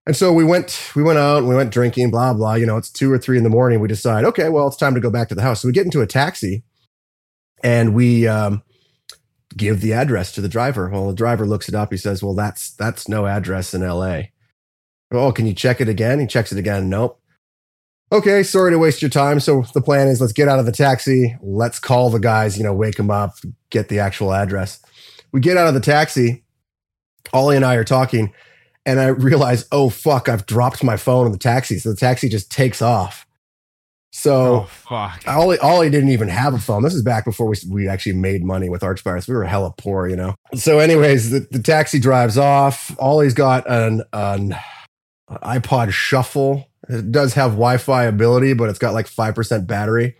and 0.06 0.16
so 0.16 0.32
we 0.32 0.44
went, 0.44 0.90
we 0.96 1.02
went 1.02 1.18
out 1.18 1.44
we 1.44 1.54
went 1.54 1.72
drinking, 1.72 2.10
blah, 2.10 2.34
blah. 2.34 2.54
You 2.54 2.66
know, 2.66 2.76
it's 2.76 2.90
two 2.90 3.10
or 3.12 3.18
three 3.18 3.38
in 3.38 3.44
the 3.44 3.50
morning. 3.50 3.80
We 3.80 3.88
decide, 3.88 4.24
okay, 4.24 4.48
well, 4.48 4.66
it's 4.66 4.76
time 4.76 4.94
to 4.94 5.00
go 5.00 5.10
back 5.10 5.28
to 5.28 5.34
the 5.34 5.42
house. 5.42 5.62
So 5.62 5.68
we 5.68 5.72
get 5.72 5.84
into 5.84 6.00
a 6.00 6.06
taxi 6.06 6.64
and 7.62 7.94
we 7.94 8.26
um, 8.26 8.62
give 9.56 9.80
the 9.80 9.92
address 9.92 10.32
to 10.32 10.40
the 10.40 10.48
driver. 10.48 10.88
Well, 10.88 11.08
the 11.08 11.14
driver 11.14 11.46
looks 11.46 11.68
it 11.68 11.74
up. 11.74 11.92
He 11.92 11.96
says, 11.96 12.22
well, 12.22 12.34
that's, 12.34 12.72
that's 12.72 13.08
no 13.08 13.26
address 13.26 13.74
in 13.74 13.82
LA. 13.82 14.22
Oh, 15.12 15.30
can 15.30 15.46
you 15.46 15.54
check 15.54 15.80
it 15.80 15.88
again? 15.88 16.18
He 16.18 16.26
checks 16.26 16.52
it 16.52 16.58
again. 16.58 16.88
Nope. 16.88 17.20
Okay, 18.10 18.42
sorry 18.42 18.72
to 18.72 18.78
waste 18.78 19.00
your 19.00 19.08
time. 19.08 19.40
So 19.40 19.64
the 19.72 19.80
plan 19.80 20.08
is 20.08 20.20
let's 20.20 20.32
get 20.32 20.48
out 20.48 20.58
of 20.58 20.66
the 20.66 20.72
taxi. 20.72 21.36
Let's 21.40 21.78
call 21.78 22.10
the 22.10 22.18
guys, 22.18 22.58
you 22.58 22.64
know, 22.64 22.74
wake 22.74 22.96
them 22.96 23.10
up, 23.10 23.36
get 23.70 23.88
the 23.88 24.00
actual 24.00 24.34
address. 24.34 24.80
We 25.32 25.40
get 25.40 25.56
out 25.56 25.68
of 25.68 25.74
the 25.74 25.80
taxi. 25.80 26.44
Oli 27.32 27.56
and 27.56 27.64
I 27.64 27.76
are 27.76 27.84
talking 27.84 28.34
and 28.84 29.00
I 29.00 29.08
realized, 29.08 29.68
oh 29.72 29.90
fuck, 29.90 30.28
I've 30.28 30.46
dropped 30.46 30.82
my 30.82 30.96
phone 30.96 31.26
in 31.26 31.32
the 31.32 31.38
taxi. 31.38 31.78
So 31.78 31.90
the 31.90 31.96
taxi 31.96 32.28
just 32.28 32.50
takes 32.50 32.82
off. 32.82 33.26
So 34.14 34.34
oh, 34.34 34.68
fuck. 34.68 35.22
Oli, 35.26 35.58
Oli 35.60 35.88
didn't 35.88 36.10
even 36.10 36.28
have 36.28 36.52
a 36.52 36.58
phone. 36.58 36.82
This 36.82 36.94
is 36.94 37.02
back 37.02 37.24
before 37.24 37.46
we, 37.46 37.56
we 37.68 37.88
actually 37.88 38.12
made 38.12 38.44
money 38.44 38.68
with 38.68 38.82
Archspires. 38.82 39.26
We 39.26 39.34
were 39.34 39.44
hella 39.44 39.72
poor, 39.78 40.06
you 40.06 40.16
know. 40.16 40.34
So, 40.54 40.80
anyways, 40.80 41.30
the, 41.30 41.40
the 41.50 41.62
taxi 41.62 41.98
drives 41.98 42.36
off. 42.36 42.94
Oli's 42.98 43.32
got 43.32 43.68
an, 43.70 44.02
an 44.12 44.54
iPod 45.30 45.92
Shuffle. 45.92 46.68
It 46.90 47.10
does 47.10 47.34
have 47.34 47.52
Wi-Fi 47.52 48.04
ability, 48.04 48.52
but 48.52 48.68
it's 48.68 48.78
got 48.78 48.92
like 48.92 49.06
five 49.06 49.34
percent 49.34 49.66
battery. 49.66 50.16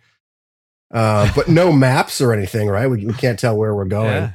Uh, 0.93 1.31
but 1.35 1.49
no 1.49 1.71
maps 1.73 2.23
or 2.23 2.33
anything, 2.33 2.69
right? 2.69 2.87
We, 2.87 3.05
we 3.05 3.13
can't 3.13 3.39
tell 3.39 3.57
where 3.59 3.75
we're 3.75 3.85
going. 3.85 4.07
Yeah. 4.07 4.33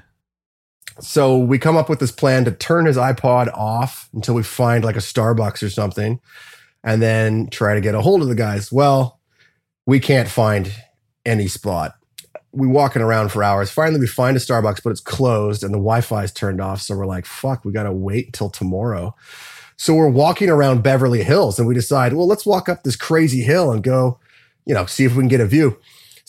So 0.99 1.37
we 1.37 1.59
come 1.59 1.77
up 1.77 1.89
with 1.89 1.99
this 1.99 2.11
plan 2.11 2.45
to 2.45 2.51
turn 2.51 2.85
his 2.85 2.97
iPod 2.97 3.55
off 3.55 4.09
until 4.13 4.35
we 4.35 4.43
find 4.43 4.83
like 4.83 4.95
a 4.95 4.99
Starbucks 4.99 5.61
or 5.61 5.69
something, 5.69 6.19
and 6.83 7.01
then 7.01 7.49
try 7.49 7.75
to 7.75 7.81
get 7.81 7.95
a 7.95 8.01
hold 8.01 8.21
of 8.21 8.27
the 8.27 8.35
guys. 8.35 8.71
Well, 8.71 9.19
we 9.85 9.99
can't 9.99 10.27
find 10.27 10.71
any 11.25 11.47
spot. 11.47 11.95
We're 12.51 12.69
walking 12.69 13.01
around 13.01 13.31
for 13.31 13.43
hours. 13.43 13.69
Finally, 13.69 13.99
we 13.99 14.07
find 14.07 14.35
a 14.35 14.39
Starbucks, 14.39 14.81
but 14.83 14.89
it's 14.89 15.01
closed 15.01 15.63
and 15.63 15.73
the 15.73 15.77
Wi-Fi 15.77 16.23
is 16.23 16.33
turned 16.33 16.59
off. 16.59 16.81
So 16.81 16.95
we're 16.95 17.05
like, 17.05 17.25
fuck, 17.25 17.63
we 17.63 17.71
got 17.71 17.83
to 17.83 17.91
wait 17.91 18.27
until 18.27 18.49
tomorrow. 18.49 19.15
So 19.75 19.93
we're 19.93 20.09
walking 20.09 20.49
around 20.49 20.81
Beverly 20.81 21.23
Hills 21.23 21.59
and 21.59 21.67
we 21.67 21.75
decide, 21.75 22.13
well, 22.13 22.27
let's 22.27 22.45
walk 22.45 22.67
up 22.67 22.83
this 22.83 22.95
crazy 22.95 23.41
hill 23.41 23.71
and 23.71 23.83
go, 23.83 24.19
you 24.65 24.73
know, 24.73 24.87
see 24.87 25.05
if 25.05 25.15
we 25.15 25.21
can 25.21 25.27
get 25.27 25.41
a 25.41 25.45
view. 25.45 25.77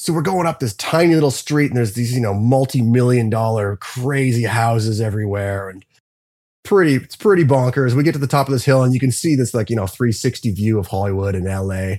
So 0.00 0.12
we're 0.12 0.22
going 0.22 0.46
up 0.46 0.60
this 0.60 0.74
tiny 0.74 1.14
little 1.14 1.32
street, 1.32 1.72
and 1.72 1.76
there's 1.76 1.94
these, 1.94 2.14
you 2.14 2.20
know, 2.20 2.32
multi-million 2.32 3.30
dollar 3.30 3.74
crazy 3.78 4.44
houses 4.44 5.00
everywhere, 5.00 5.68
and 5.68 5.84
pretty, 6.62 6.94
it's 6.94 7.16
pretty 7.16 7.42
bonkers. 7.42 7.94
We 7.94 8.04
get 8.04 8.12
to 8.12 8.20
the 8.20 8.28
top 8.28 8.46
of 8.46 8.52
this 8.52 8.64
hill, 8.64 8.84
and 8.84 8.94
you 8.94 9.00
can 9.00 9.10
see 9.10 9.34
this 9.34 9.54
like, 9.54 9.70
you 9.70 9.74
know, 9.74 9.88
360 9.88 10.52
view 10.52 10.78
of 10.78 10.86
Hollywood 10.86 11.34
and 11.34 11.46
LA. 11.46 11.96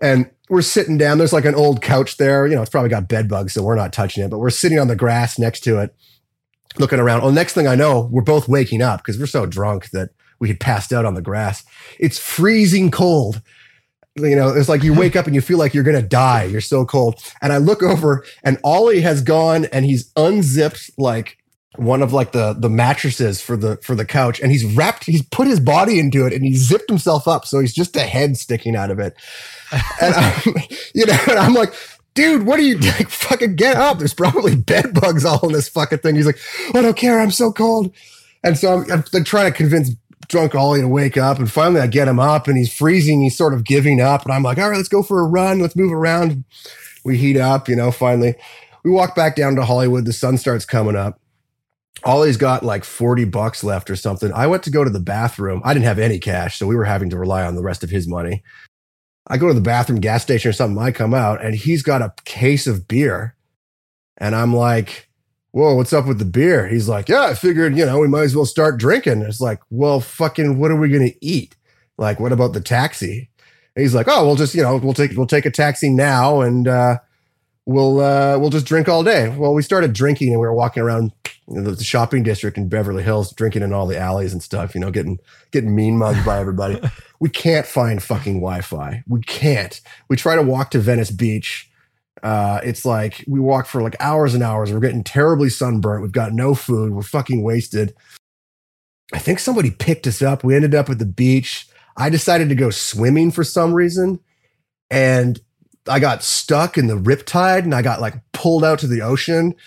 And 0.00 0.32
we're 0.48 0.62
sitting 0.62 0.98
down. 0.98 1.18
There's 1.18 1.32
like 1.32 1.44
an 1.44 1.54
old 1.54 1.80
couch 1.80 2.16
there. 2.16 2.48
You 2.48 2.56
know, 2.56 2.62
it's 2.62 2.72
probably 2.72 2.90
got 2.90 3.06
bed 3.06 3.28
bugs, 3.28 3.52
so 3.52 3.62
we're 3.62 3.76
not 3.76 3.92
touching 3.92 4.24
it, 4.24 4.28
but 4.28 4.40
we're 4.40 4.50
sitting 4.50 4.80
on 4.80 4.88
the 4.88 4.96
grass 4.96 5.38
next 5.38 5.60
to 5.60 5.78
it, 5.78 5.94
looking 6.80 6.98
around. 6.98 7.22
Well, 7.22 7.30
next 7.30 7.52
thing 7.52 7.68
I 7.68 7.76
know, 7.76 8.08
we're 8.10 8.22
both 8.22 8.48
waking 8.48 8.82
up 8.82 8.98
because 8.98 9.16
we're 9.16 9.26
so 9.26 9.46
drunk 9.46 9.90
that 9.90 10.10
we 10.40 10.48
had 10.48 10.58
passed 10.58 10.92
out 10.92 11.04
on 11.04 11.14
the 11.14 11.22
grass. 11.22 11.64
It's 12.00 12.18
freezing 12.18 12.90
cold 12.90 13.42
you 14.16 14.36
know, 14.36 14.48
it's 14.48 14.68
like 14.68 14.82
you 14.82 14.92
wake 14.92 15.16
up 15.16 15.26
and 15.26 15.34
you 15.34 15.40
feel 15.40 15.58
like 15.58 15.72
you're 15.72 15.84
gonna 15.84 16.02
die. 16.02 16.44
You're 16.44 16.60
so 16.60 16.84
cold. 16.84 17.22
And 17.40 17.52
I 17.52 17.56
look 17.56 17.82
over 17.82 18.24
and 18.44 18.58
Oli 18.62 19.00
has 19.00 19.22
gone 19.22 19.66
and 19.66 19.84
he's 19.84 20.12
unzipped 20.16 20.90
like 20.98 21.38
one 21.76 22.02
of 22.02 22.12
like 22.12 22.32
the 22.32 22.52
the 22.52 22.68
mattresses 22.68 23.40
for 23.40 23.56
the 23.56 23.78
for 23.78 23.94
the 23.94 24.04
couch. 24.04 24.38
And 24.40 24.52
he's 24.52 24.64
wrapped 24.64 25.04
he's 25.04 25.22
put 25.22 25.46
his 25.46 25.60
body 25.60 25.98
into 25.98 26.26
it 26.26 26.34
and 26.34 26.44
he 26.44 26.54
zipped 26.54 26.90
himself 26.90 27.26
up. 27.26 27.46
So 27.46 27.58
he's 27.60 27.72
just 27.72 27.96
a 27.96 28.02
head 28.02 28.36
sticking 28.36 28.76
out 28.76 28.90
of 28.90 28.98
it. 28.98 29.16
And 30.00 30.14
I'm, 30.14 30.34
you 30.94 31.06
know 31.06 31.18
and 31.28 31.38
i'm 31.38 31.54
like 31.54 31.72
dude 32.14 32.44
what 32.44 32.58
are 32.58 32.62
you 32.62 32.76
like 32.78 33.08
fucking 33.08 33.56
get 33.56 33.76
up? 33.76 33.98
There's 33.98 34.14
probably 34.14 34.56
bed 34.56 34.92
bugs 34.92 35.24
all 35.24 35.46
in 35.46 35.52
this 35.52 35.70
fucking 35.70 35.98
thing. 35.98 36.16
He's 36.16 36.26
like 36.26 36.38
oh, 36.74 36.78
i 36.78 36.82
don't 36.82 36.96
care. 36.96 37.18
I'm 37.18 37.30
so 37.30 37.50
cold. 37.50 37.94
And 38.44 38.58
so 38.58 38.84
i'm, 38.90 39.04
I'm 39.14 39.24
trying 39.24 39.50
to 39.50 39.56
convince 39.56 39.94
drunk 40.28 40.54
Oli 40.54 40.80
to 40.80 40.88
wake 40.88 41.16
up. 41.16 41.38
And 41.38 41.50
finally, 41.50 41.80
I 41.80 41.86
get 41.86 42.08
him 42.08 42.20
up 42.20 42.48
and 42.48 42.56
he's 42.56 42.72
freezing. 42.72 43.22
He's 43.22 43.36
sort 43.36 43.54
of 43.54 43.64
giving 43.64 44.00
up. 44.00 44.24
And 44.24 44.32
I'm 44.32 44.42
like, 44.42 44.58
all 44.58 44.70
right, 44.70 44.76
let's 44.76 44.88
go 44.88 45.02
for 45.02 45.20
a 45.20 45.26
run. 45.26 45.60
Let's 45.60 45.76
move 45.76 45.92
around. 45.92 46.44
We 47.04 47.18
heat 47.18 47.36
up, 47.36 47.68
you 47.68 47.76
know, 47.76 47.90
finally. 47.90 48.34
We 48.84 48.90
walk 48.90 49.14
back 49.14 49.36
down 49.36 49.56
to 49.56 49.64
Hollywood. 49.64 50.04
The 50.04 50.12
sun 50.12 50.38
starts 50.38 50.64
coming 50.64 50.96
up. 50.96 51.20
Oli's 52.04 52.36
got 52.36 52.64
like 52.64 52.84
40 52.84 53.26
bucks 53.26 53.62
left 53.62 53.88
or 53.88 53.96
something. 53.96 54.32
I 54.32 54.46
went 54.46 54.64
to 54.64 54.70
go 54.70 54.82
to 54.82 54.90
the 54.90 55.00
bathroom. 55.00 55.62
I 55.64 55.72
didn't 55.72 55.86
have 55.86 56.00
any 56.00 56.18
cash, 56.18 56.58
so 56.58 56.66
we 56.66 56.74
were 56.74 56.84
having 56.84 57.10
to 57.10 57.18
rely 57.18 57.44
on 57.44 57.54
the 57.54 57.62
rest 57.62 57.84
of 57.84 57.90
his 57.90 58.08
money. 58.08 58.42
I 59.28 59.36
go 59.36 59.46
to 59.46 59.54
the 59.54 59.60
bathroom, 59.60 60.00
gas 60.00 60.22
station 60.22 60.48
or 60.48 60.52
something. 60.52 60.82
I 60.82 60.90
come 60.90 61.14
out 61.14 61.44
and 61.44 61.54
he's 61.54 61.82
got 61.82 62.02
a 62.02 62.12
case 62.24 62.66
of 62.66 62.88
beer. 62.88 63.36
And 64.18 64.34
I'm 64.34 64.54
like, 64.54 65.08
whoa, 65.52 65.74
what's 65.74 65.92
up 65.92 66.06
with 66.06 66.18
the 66.18 66.24
beer? 66.24 66.66
He's 66.66 66.88
like, 66.88 67.08
yeah, 67.08 67.24
I 67.24 67.34
figured, 67.34 67.76
you 67.76 67.84
know, 67.84 67.98
we 67.98 68.08
might 68.08 68.22
as 68.22 68.34
well 68.34 68.46
start 68.46 68.78
drinking. 68.78 69.22
It's 69.22 69.40
like, 69.40 69.60
well, 69.70 70.00
fucking, 70.00 70.58
what 70.58 70.70
are 70.70 70.76
we 70.76 70.88
going 70.88 71.08
to 71.08 71.24
eat? 71.24 71.54
Like, 71.98 72.18
what 72.18 72.32
about 72.32 72.54
the 72.54 72.60
taxi? 72.60 73.30
And 73.76 73.82
he's 73.82 73.94
like, 73.94 74.08
oh, 74.08 74.26
we'll 74.26 74.36
just, 74.36 74.54
you 74.54 74.62
know, 74.62 74.76
we'll 74.76 74.94
take, 74.94 75.12
we'll 75.12 75.26
take 75.26 75.46
a 75.46 75.50
taxi 75.50 75.90
now 75.90 76.40
and, 76.40 76.66
uh, 76.66 76.98
we'll, 77.66 78.00
uh, 78.00 78.38
we'll 78.38 78.50
just 78.50 78.66
drink 78.66 78.88
all 78.88 79.04
day. 79.04 79.28
Well, 79.28 79.52
we 79.52 79.62
started 79.62 79.92
drinking 79.92 80.30
and 80.30 80.40
we 80.40 80.46
were 80.46 80.54
walking 80.54 80.82
around 80.82 81.12
the 81.48 81.76
shopping 81.84 82.22
district 82.22 82.56
in 82.56 82.68
Beverly 82.68 83.02
Hills, 83.02 83.32
drinking 83.32 83.62
in 83.62 83.74
all 83.74 83.86
the 83.86 83.98
alleys 83.98 84.32
and 84.32 84.42
stuff, 84.42 84.74
you 84.74 84.80
know, 84.80 84.90
getting, 84.90 85.18
getting 85.50 85.74
mean 85.74 85.98
mugged 85.98 86.24
by 86.24 86.38
everybody. 86.40 86.80
we 87.20 87.28
can't 87.28 87.66
find 87.66 88.02
fucking 88.02 88.40
Wi-Fi. 88.40 89.04
We 89.06 89.20
can't. 89.20 89.78
We 90.08 90.16
try 90.16 90.34
to 90.34 90.42
walk 90.42 90.70
to 90.70 90.78
Venice 90.78 91.10
Beach 91.10 91.70
uh, 92.22 92.60
it's 92.62 92.84
like 92.84 93.24
we 93.26 93.40
walk 93.40 93.66
for 93.66 93.82
like 93.82 93.96
hours 94.00 94.34
and 94.34 94.42
hours. 94.42 94.72
We're 94.72 94.80
getting 94.80 95.04
terribly 95.04 95.48
sunburnt. 95.48 96.02
We've 96.02 96.12
got 96.12 96.32
no 96.32 96.54
food. 96.54 96.92
We're 96.92 97.02
fucking 97.02 97.42
wasted. 97.42 97.94
I 99.12 99.18
think 99.18 99.38
somebody 99.38 99.70
picked 99.70 100.06
us 100.06 100.22
up. 100.22 100.44
We 100.44 100.54
ended 100.54 100.74
up 100.74 100.88
at 100.88 100.98
the 100.98 101.06
beach. 101.06 101.66
I 101.96 102.08
decided 102.08 102.48
to 102.48 102.54
go 102.54 102.70
swimming 102.70 103.30
for 103.30 103.44
some 103.44 103.74
reason. 103.74 104.20
And 104.90 105.40
I 105.88 105.98
got 105.98 106.22
stuck 106.22 106.78
in 106.78 106.86
the 106.86 106.96
riptide 106.96 107.64
and 107.64 107.74
I 107.74 107.82
got 107.82 108.00
like 108.00 108.14
pulled 108.32 108.64
out 108.64 108.78
to 108.80 108.86
the 108.86 109.02
ocean. 109.02 109.54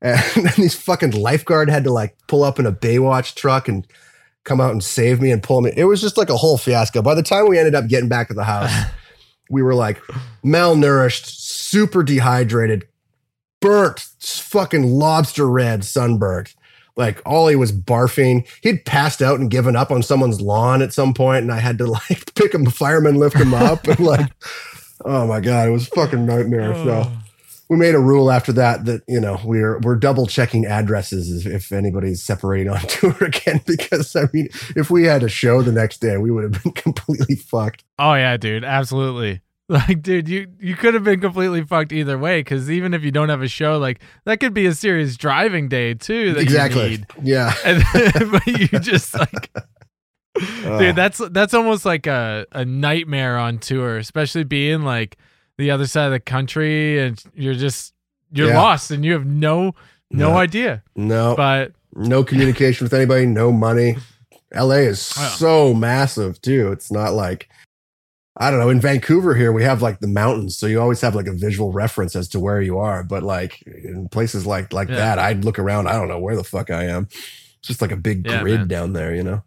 And 0.00 0.46
then 0.46 0.52
these 0.56 0.76
fucking 0.76 1.10
lifeguard 1.10 1.68
had 1.68 1.82
to 1.82 1.90
like 1.90 2.16
pull 2.28 2.44
up 2.44 2.60
in 2.60 2.66
a 2.66 2.72
Baywatch 2.72 3.34
truck 3.34 3.66
and 3.66 3.84
come 4.44 4.60
out 4.60 4.70
and 4.70 4.84
save 4.84 5.20
me 5.20 5.32
and 5.32 5.42
pull 5.42 5.60
me. 5.60 5.72
It 5.76 5.86
was 5.86 6.00
just 6.00 6.16
like 6.16 6.30
a 6.30 6.36
whole 6.36 6.56
fiasco. 6.56 7.02
By 7.02 7.16
the 7.16 7.22
time 7.24 7.48
we 7.48 7.58
ended 7.58 7.74
up 7.74 7.88
getting 7.88 8.08
back 8.08 8.28
to 8.28 8.34
the 8.34 8.44
house, 8.44 8.72
we 9.50 9.60
were 9.60 9.74
like 9.74 10.00
malnourished, 10.44 11.26
super 11.68 12.02
dehydrated, 12.02 12.88
burnt, 13.60 14.00
fucking 14.20 14.84
lobster 14.84 15.48
red, 15.48 15.84
sunburnt. 15.84 16.54
Like 16.96 17.22
Oli 17.24 17.54
was 17.54 17.70
barfing. 17.70 18.48
He'd 18.60 18.84
passed 18.84 19.22
out 19.22 19.38
and 19.38 19.50
given 19.50 19.76
up 19.76 19.90
on 19.90 20.02
someone's 20.02 20.40
lawn 20.40 20.82
at 20.82 20.92
some 20.92 21.14
point, 21.14 21.42
and 21.42 21.52
I 21.52 21.60
had 21.60 21.78
to 21.78 21.86
like 22.10 22.34
pick 22.34 22.54
him, 22.54 22.66
fireman 22.66 23.16
lift 23.16 23.36
him 23.36 23.54
up, 23.54 23.86
and 23.86 24.00
like, 24.00 24.30
oh 25.04 25.26
my 25.26 25.40
god, 25.40 25.68
it 25.68 25.72
was 25.72 25.86
fucking 25.88 26.26
nightmare. 26.26 26.74
So 26.74 27.10
we 27.68 27.76
made 27.76 27.94
a 27.94 28.00
rule 28.00 28.30
after 28.30 28.52
that 28.54 28.84
that 28.86 29.02
you 29.06 29.20
know 29.20 29.38
we're 29.44 29.78
we're 29.80 29.96
double 29.96 30.26
checking 30.26 30.66
addresses 30.66 31.46
if, 31.46 31.52
if 31.52 31.72
anybody's 31.72 32.22
separating 32.22 32.72
on 32.72 32.80
tour 32.88 33.16
again 33.20 33.60
because 33.66 34.16
I 34.16 34.24
mean 34.32 34.48
if 34.74 34.90
we 34.90 35.04
had 35.04 35.22
a 35.22 35.28
show 35.28 35.62
the 35.62 35.72
next 35.72 36.00
day 36.00 36.16
we 36.16 36.30
would 36.30 36.44
have 36.44 36.62
been 36.62 36.72
completely 36.82 37.36
fucked. 37.36 37.84
Oh 37.98 38.14
yeah, 38.14 38.36
dude, 38.36 38.64
absolutely. 38.64 39.40
Like, 39.88 40.00
dude, 40.02 40.28
you 40.30 40.46
you 40.58 40.74
could 40.74 40.94
have 40.94 41.04
been 41.04 41.20
completely 41.20 41.62
fucked 41.62 41.92
either 41.92 42.16
way 42.16 42.40
because 42.40 42.70
even 42.70 42.94
if 42.94 43.02
you 43.02 43.10
don't 43.10 43.28
have 43.28 43.42
a 43.42 43.48
show, 43.48 43.76
like 43.76 44.00
that 44.24 44.40
could 44.40 44.54
be 44.54 44.64
a 44.64 44.72
serious 44.74 45.14
driving 45.18 45.68
day 45.68 45.92
too. 45.92 46.32
That 46.32 46.40
exactly. 46.40 47.04
Yeah. 47.22 47.52
And, 47.66 47.84
but 48.32 48.46
you 48.46 48.66
just 48.78 49.12
like, 49.12 49.50
ah. 50.64 50.78
dude, 50.78 50.96
that's 50.96 51.18
that's 51.32 51.52
almost 51.52 51.84
like 51.84 52.06
a 52.06 52.46
a 52.52 52.64
nightmare 52.64 53.36
on 53.36 53.58
tour, 53.58 53.98
especially 53.98 54.44
being 54.44 54.82
like 54.84 55.18
the 55.58 55.70
other 55.70 55.86
side 55.86 56.06
of 56.06 56.12
the 56.12 56.20
country 56.20 56.98
and 57.00 57.22
you're 57.34 57.54
just 57.54 57.92
you're 58.32 58.48
Yeah. 58.48 58.60
lost 58.62 58.90
and 58.90 59.04
you 59.04 59.12
have 59.12 59.26
no 59.26 59.74
no 60.10 60.30
No. 60.30 60.36
idea. 60.38 60.82
no 60.96 61.34
But 61.36 61.72
no 61.94 62.24
communication 62.24 62.86
with 62.86 62.94
anybody, 62.94 63.26
no 63.26 63.52
money. 63.52 63.96
LA 64.54 64.76
is 64.88 64.98
so 65.02 65.74
massive 65.74 66.40
too. 66.40 66.72
It's 66.72 66.90
not 66.90 67.12
like 67.12 67.50
I 68.40 68.50
don't 68.50 68.60
know. 68.60 68.70
In 68.70 68.80
Vancouver 68.80 69.34
here, 69.34 69.52
we 69.52 69.64
have 69.64 69.82
like 69.82 69.98
the 70.00 70.06
mountains, 70.06 70.56
so 70.56 70.66
you 70.66 70.80
always 70.80 71.00
have 71.00 71.14
like 71.14 71.26
a 71.26 71.32
visual 71.32 71.72
reference 71.72 72.14
as 72.14 72.28
to 72.28 72.40
where 72.40 72.62
you 72.62 72.78
are. 72.78 73.02
But 73.02 73.22
like 73.24 73.62
in 73.66 74.08
places 74.08 74.46
like 74.46 74.72
like 74.72 74.88
Yeah. 74.88 74.96
that, 74.96 75.18
I'd 75.18 75.44
look 75.44 75.58
around. 75.58 75.88
I 75.88 75.94
don't 75.94 76.08
know 76.08 76.20
where 76.20 76.36
the 76.36 76.44
fuck 76.44 76.70
I 76.70 76.84
am. 76.84 77.08
It's 77.10 77.66
just 77.68 77.82
like 77.82 77.90
a 77.92 77.96
big 77.96 78.26
Yeah, 78.26 78.40
grid 78.42 78.58
man. 78.60 78.68
down 78.68 78.92
there, 78.92 79.14
you 79.14 79.24
know. 79.24 79.42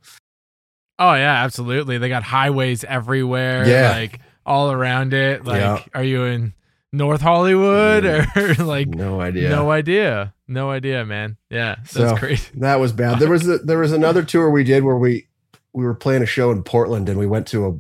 oh 1.00 1.14
yeah, 1.14 1.44
absolutely. 1.44 1.98
They 1.98 2.10
got 2.10 2.24
highways 2.24 2.84
everywhere. 2.84 3.66
Yeah. 3.68 3.92
Like 3.92 4.20
all 4.46 4.72
around 4.72 5.14
it. 5.14 5.46
Like, 5.46 5.62
Yeah. 5.62 5.84
are 5.94 6.04
you 6.04 6.24
in 6.26 6.54
North 6.92 7.22
Hollywood 7.22 8.04
Mm. 8.04 8.60
or 8.60 8.64
like 8.66 8.88
no 8.90 9.22
idea. 9.22 9.50
no 9.50 9.72
idea? 9.72 10.34
No 10.48 10.70
idea, 10.70 11.06
man. 11.06 11.38
Yeah, 11.50 11.76
that's 11.78 11.92
So- 11.94 12.18
crazy. 12.18 12.50
That 12.60 12.80
was 12.82 12.92
bad. 12.92 13.20
There 13.20 13.30
was 13.30 13.48
a, 13.48 13.60
there 13.60 13.80
was 13.80 13.94
another 13.94 14.24
tour 14.24 14.50
we 14.52 14.64
did 14.66 14.84
where 14.84 14.98
we 14.98 15.28
we 15.74 15.86
were 15.86 15.94
playing 15.96 16.22
a 16.24 16.26
show 16.26 16.52
in 16.52 16.64
Portland 16.64 17.08
and 17.08 17.18
we 17.18 17.26
went 17.26 17.48
to 17.48 17.66
a 17.66 17.74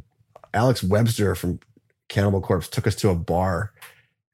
Alex 0.53 0.83
Webster 0.83 1.35
from 1.35 1.59
Cannibal 2.09 2.41
Corpse 2.41 2.67
took 2.67 2.87
us 2.87 2.95
to 2.95 3.09
a 3.09 3.15
bar 3.15 3.71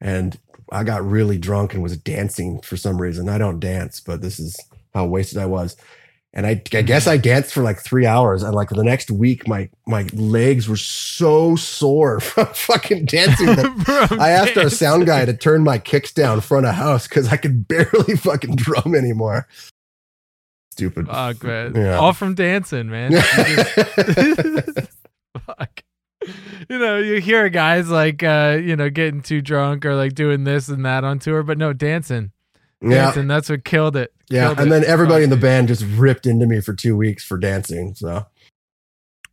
and 0.00 0.38
I 0.70 0.84
got 0.84 1.04
really 1.04 1.38
drunk 1.38 1.74
and 1.74 1.82
was 1.82 1.96
dancing 1.96 2.60
for 2.60 2.76
some 2.76 3.00
reason. 3.00 3.28
I 3.28 3.38
don't 3.38 3.60
dance, 3.60 4.00
but 4.00 4.20
this 4.20 4.38
is 4.38 4.56
how 4.94 5.06
wasted 5.06 5.38
I 5.38 5.46
was. 5.46 5.76
And 6.34 6.46
I, 6.46 6.62
I 6.74 6.82
guess 6.82 7.06
I 7.06 7.16
danced 7.16 7.54
for 7.54 7.62
like 7.62 7.80
three 7.80 8.04
hours. 8.04 8.42
And 8.42 8.54
like 8.54 8.68
the 8.68 8.84
next 8.84 9.10
week, 9.10 9.48
my 9.48 9.70
my 9.86 10.06
legs 10.12 10.68
were 10.68 10.76
so 10.76 11.56
sore 11.56 12.20
from 12.24 12.46
fucking 12.46 13.06
dancing. 13.06 13.46
that 13.46 14.16
I 14.20 14.30
asked 14.30 14.58
our 14.58 14.68
sound 14.68 15.06
guy 15.06 15.24
to 15.24 15.34
turn 15.34 15.64
my 15.64 15.78
kicks 15.78 16.12
down 16.12 16.42
front 16.42 16.66
of 16.66 16.74
house 16.74 17.08
because 17.08 17.28
I 17.28 17.38
could 17.38 17.66
barely 17.68 18.16
fucking 18.16 18.56
drum 18.56 18.94
anymore. 18.94 19.48
Stupid. 20.72 21.06
Fuck, 21.06 21.42
man. 21.42 21.74
Yeah. 21.74 21.96
All 21.96 22.12
from 22.12 22.34
dancing, 22.34 22.88
man. 22.90 23.12
Fuck. 25.46 25.82
You 26.68 26.78
know, 26.78 26.98
you 26.98 27.20
hear 27.20 27.48
guys 27.48 27.88
like 27.88 28.22
uh, 28.22 28.58
you 28.62 28.76
know, 28.76 28.90
getting 28.90 29.22
too 29.22 29.40
drunk 29.40 29.86
or 29.86 29.94
like 29.94 30.14
doing 30.14 30.44
this 30.44 30.68
and 30.68 30.84
that 30.84 31.02
on 31.04 31.18
tour, 31.18 31.42
but 31.42 31.56
no, 31.56 31.72
dancing. 31.72 32.32
yeah, 32.82 33.04
Dancing, 33.06 33.26
that's 33.26 33.48
what 33.48 33.64
killed 33.64 33.96
it. 33.96 34.12
yeah. 34.28 34.46
Killed 34.48 34.58
And 34.60 34.66
it. 34.68 34.70
then 34.70 34.84
everybody 34.84 35.22
Fuck, 35.24 35.24
in 35.24 35.30
the 35.30 35.36
band 35.46 35.68
just 35.68 35.84
ripped 35.96 36.26
into 36.26 36.46
me 36.46 36.60
for 36.60 36.74
two 36.74 36.96
weeks 36.96 37.24
for 37.24 37.38
dancing. 37.38 37.94
So 37.94 38.26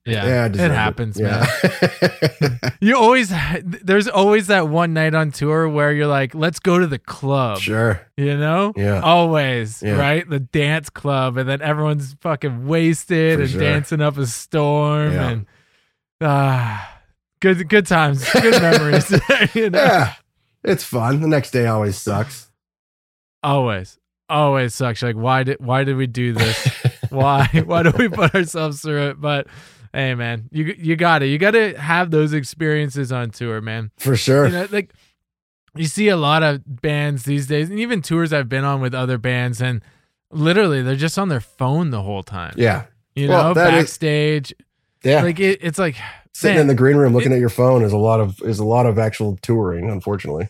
Yeah, 0.05 0.25
yeah, 0.25 0.45
it 0.45 0.55
happens, 0.71 1.19
man. 1.19 1.45
Yeah. 1.61 2.69
You 2.79 2.95
always 2.97 3.33
there's 3.63 4.07
always 4.07 4.47
that 4.47 4.67
one 4.69 4.93
night 4.93 5.15
on 5.15 5.31
tour 5.31 5.67
where 5.67 5.91
you're 5.91 6.07
like, 6.07 6.35
let's 6.35 6.59
go 6.59 6.77
to 6.77 6.85
the 6.87 6.99
club. 6.99 7.57
sure. 7.59 8.01
You 8.15 8.37
know? 8.37 8.73
Yeah. 8.75 9.01
Always, 9.01 9.81
Yeah. 9.81 9.97
right? 9.97 10.29
The 10.29 10.39
dance 10.39 10.89
club, 10.89 11.37
and 11.37 11.49
then 11.49 11.61
everyone's 11.61 12.15
fucking 12.21 12.67
wasted 12.67 13.37
For 13.37 13.41
and 13.43 13.51
sure. 13.51 13.59
dancing 13.61 14.01
up 14.01 14.17
a 14.17 14.25
storm, 14.27 15.11
Yeah. 15.13 15.29
and 15.29 15.45
ah, 16.21 16.99
good 17.39 17.67
good 17.69 17.85
times, 17.87 18.29
good 18.31 18.61
memories. 18.61 19.11
you 19.53 19.69
know? 19.69 19.79
Yeah. 19.83 20.13
It's 20.63 20.83
fun. 20.83 21.21
The 21.21 21.27
next 21.27 21.51
day 21.51 21.67
always 21.67 21.97
sucks. 21.97 22.49
Always, 23.43 23.99
always 24.29 24.73
sucks. 24.73 25.01
You're 25.01 25.13
like, 25.13 25.21
why 25.21 25.43
did 25.43 25.57
why 25.59 25.83
did 25.83 25.95
we 25.97 26.07
do 26.07 26.33
this? 26.33 26.67
why 27.09 27.47
why 27.65 27.83
do 27.83 27.91
we 27.97 28.09
put 28.09 28.33
ourselves 28.33 28.81
through 28.81 29.09
it? 29.09 29.21
But 29.21 29.47
hey, 29.93 30.15
man, 30.15 30.49
you 30.51 30.73
you 30.77 30.95
got 30.95 31.19
to 31.19 31.27
you 31.27 31.37
got 31.37 31.51
to 31.51 31.73
have 31.79 32.09
those 32.11 32.33
experiences 32.33 33.11
on 33.11 33.29
tour, 33.29 33.61
man. 33.61 33.91
For 33.97 34.15
sure. 34.15 34.47
you 34.47 34.51
know, 34.53 34.67
like 34.71 34.93
you 35.75 35.85
see 35.85 36.07
a 36.07 36.17
lot 36.17 36.41
of 36.41 36.61
bands 36.81 37.23
these 37.23 37.45
days, 37.47 37.69
and 37.69 37.79
even 37.79 38.01
tours 38.01 38.33
I've 38.33 38.49
been 38.49 38.63
on 38.63 38.81
with 38.81 38.95
other 38.95 39.17
bands, 39.19 39.61
and 39.61 39.83
literally 40.31 40.81
they're 40.81 40.95
just 40.95 41.19
on 41.19 41.29
their 41.29 41.41
phone 41.41 41.91
the 41.91 42.01
whole 42.01 42.23
time. 42.23 42.53
yeah. 42.57 42.85
You 43.15 43.29
Well, 43.29 43.49
know, 43.49 43.53
that 43.53 43.73
is- 43.75 43.83
backstage, 43.83 44.53
Yeah. 45.05 45.21
like 45.21 45.39
it, 45.39 45.59
it's 45.61 45.79
like 45.79 45.95
Sitting 46.33 46.55
man, 46.55 46.61
in 46.63 46.67
the 46.67 46.75
green 46.75 46.97
room 46.97 47.13
looking 47.13 47.31
at 47.31 47.39
your 47.39 47.47
phone 47.49 47.81
is 47.81 47.93
a 47.93 47.97
lot 47.97 48.19
of 48.19 48.41
is 48.41 48.59
a 48.59 48.65
lot 48.65 48.85
of 48.85 48.99
actual 48.99 49.37
touring, 49.41 49.89
unfortunately. 49.89 50.49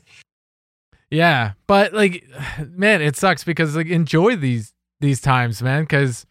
yeah, 1.11 1.51
but 1.67 1.93
like, 1.93 2.27
man, 2.69 3.01
it 3.01 3.15
sucks 3.15 3.43
because 3.43 3.75
like 3.75 3.87
enjoy 3.87 4.35
these 4.35 4.73
these 4.99 5.21
times, 5.21 5.61
man, 5.61 5.83
because 5.83 6.25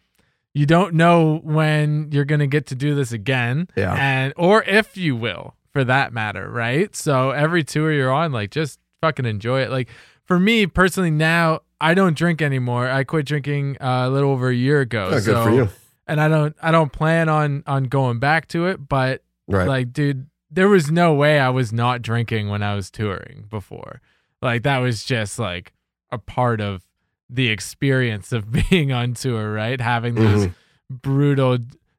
you 0.53 0.65
don't 0.65 0.93
know 0.95 1.39
when 1.43 2.09
you're 2.11 2.25
gonna 2.25 2.47
get 2.47 2.65
to 2.67 2.75
do 2.75 2.95
this 2.95 3.11
again, 3.11 3.67
Yeah. 3.75 3.93
and 3.93 4.33
or 4.35 4.63
if 4.63 4.97
you 4.97 5.15
will, 5.15 5.55
for 5.71 5.83
that 5.85 6.11
matter, 6.13 6.49
right? 6.49 6.93
So 6.95 7.31
every 7.31 7.63
tour 7.63 7.91
you're 7.91 8.11
on, 8.11 8.31
like, 8.31 8.51
just 8.51 8.79
fucking 9.01 9.25
enjoy 9.25 9.61
it. 9.61 9.69
Like 9.71 9.89
for 10.25 10.39
me 10.39 10.65
personally, 10.67 11.11
now 11.11 11.61
I 11.79 11.93
don't 11.93 12.17
drink 12.17 12.41
anymore. 12.41 12.89
I 12.89 13.03
quit 13.03 13.25
drinking 13.25 13.77
uh, 13.81 14.05
a 14.07 14.09
little 14.09 14.31
over 14.31 14.49
a 14.49 14.55
year 14.55 14.81
ago. 14.81 15.05
Oh, 15.05 15.11
good 15.11 15.23
so, 15.23 15.43
for 15.43 15.51
you. 15.51 15.69
And 16.07 16.21
I 16.21 16.27
don't, 16.27 16.55
I 16.61 16.71
don't 16.71 16.91
plan 16.91 17.29
on 17.29 17.63
on 17.65 17.85
going 17.85 18.19
back 18.19 18.47
to 18.49 18.67
it. 18.67 18.87
But 18.87 19.23
Right. 19.47 19.67
like, 19.67 19.93
dude, 19.93 20.27
there 20.49 20.67
was 20.69 20.89
no 20.91 21.13
way 21.13 21.39
I 21.39 21.49
was 21.49 21.71
not 21.73 22.01
drinking 22.01 22.49
when 22.49 22.63
I 22.63 22.75
was 22.75 22.89
touring 22.89 23.45
before. 23.49 24.01
Like 24.41 24.63
that 24.63 24.79
was 24.79 25.03
just 25.03 25.37
like 25.39 25.73
a 26.11 26.17
part 26.17 26.61
of 26.61 26.83
the 27.29 27.49
experience 27.49 28.31
of 28.31 28.51
being 28.69 28.91
on 28.91 29.13
tour, 29.13 29.51
right? 29.53 29.79
Having 29.81 30.15
those 30.15 30.47
brutal 30.89 31.57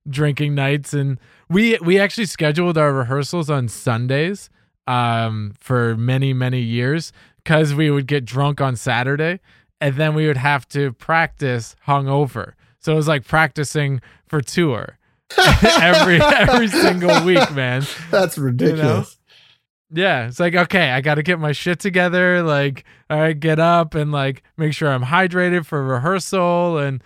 drinking 0.08 0.54
nights 0.54 0.94
and 0.94 1.18
we 1.48 1.76
we 1.78 1.98
actually 1.98 2.26
scheduled 2.26 2.78
our 2.78 2.92
rehearsals 2.92 3.50
on 3.50 3.66
Sundays 3.66 4.48
um 4.86 5.52
for 5.58 5.96
many 5.96 6.32
many 6.32 6.60
years 6.60 7.12
cuz 7.44 7.74
we 7.74 7.90
would 7.90 8.06
get 8.06 8.24
drunk 8.24 8.60
on 8.60 8.76
Saturday 8.76 9.40
and 9.80 9.96
then 9.96 10.14
we 10.14 10.28
would 10.28 10.36
have 10.36 10.68
to 10.68 10.92
practice 10.92 11.74
hungover. 11.88 12.52
So 12.86 12.92
it 12.92 12.94
was 12.94 13.08
like 13.08 13.26
practicing 13.26 14.00
for 14.28 14.40
tour 14.40 14.96
every 15.36 16.22
every 16.22 16.68
single 16.68 17.24
week, 17.24 17.50
man. 17.50 17.82
That's 18.12 18.38
ridiculous. 18.38 19.18
Yeah, 19.90 20.28
it's 20.28 20.38
like 20.38 20.54
okay, 20.54 20.90
I 20.90 21.00
got 21.00 21.16
to 21.16 21.24
get 21.24 21.40
my 21.40 21.50
shit 21.50 21.80
together. 21.80 22.44
Like, 22.44 22.84
all 23.10 23.18
right, 23.18 23.38
get 23.38 23.58
up 23.58 23.96
and 23.96 24.12
like 24.12 24.44
make 24.56 24.72
sure 24.72 24.88
I'm 24.88 25.02
hydrated 25.02 25.66
for 25.66 25.82
rehearsal, 25.82 26.78
and 26.78 27.02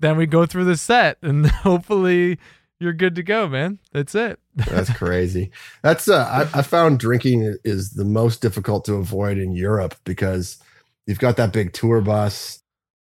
then 0.00 0.18
we 0.18 0.26
go 0.26 0.44
through 0.44 0.66
the 0.66 0.76
set, 0.76 1.16
and 1.22 1.46
hopefully 1.50 2.38
you're 2.78 2.92
good 2.92 3.14
to 3.14 3.22
go, 3.22 3.48
man. 3.48 3.78
That's 3.90 4.14
it. 4.14 4.38
That's 4.54 4.92
crazy. 4.98 5.50
That's 5.80 6.08
uh, 6.08 6.28
I, 6.54 6.58
I 6.58 6.60
found 6.60 7.00
drinking 7.00 7.56
is 7.64 7.92
the 7.92 8.04
most 8.04 8.42
difficult 8.42 8.84
to 8.84 8.96
avoid 8.96 9.38
in 9.38 9.54
Europe 9.54 9.94
because 10.04 10.58
you've 11.06 11.20
got 11.20 11.38
that 11.38 11.54
big 11.54 11.72
tour 11.72 12.02
bus, 12.02 12.60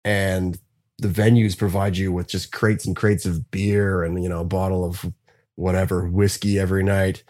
and 0.04 0.58
the 0.98 1.08
venues 1.08 1.56
provide 1.56 1.96
you 1.96 2.12
with 2.12 2.26
just 2.28 2.52
crates 2.52 2.86
and 2.86 2.96
crates 2.96 3.24
of 3.24 3.50
beer 3.50 4.02
and 4.02 4.22
you 4.22 4.28
know 4.28 4.40
a 4.40 4.44
bottle 4.44 4.84
of 4.84 5.04
whatever 5.56 6.06
whiskey 6.06 6.58
every 6.58 6.82
night. 6.82 7.22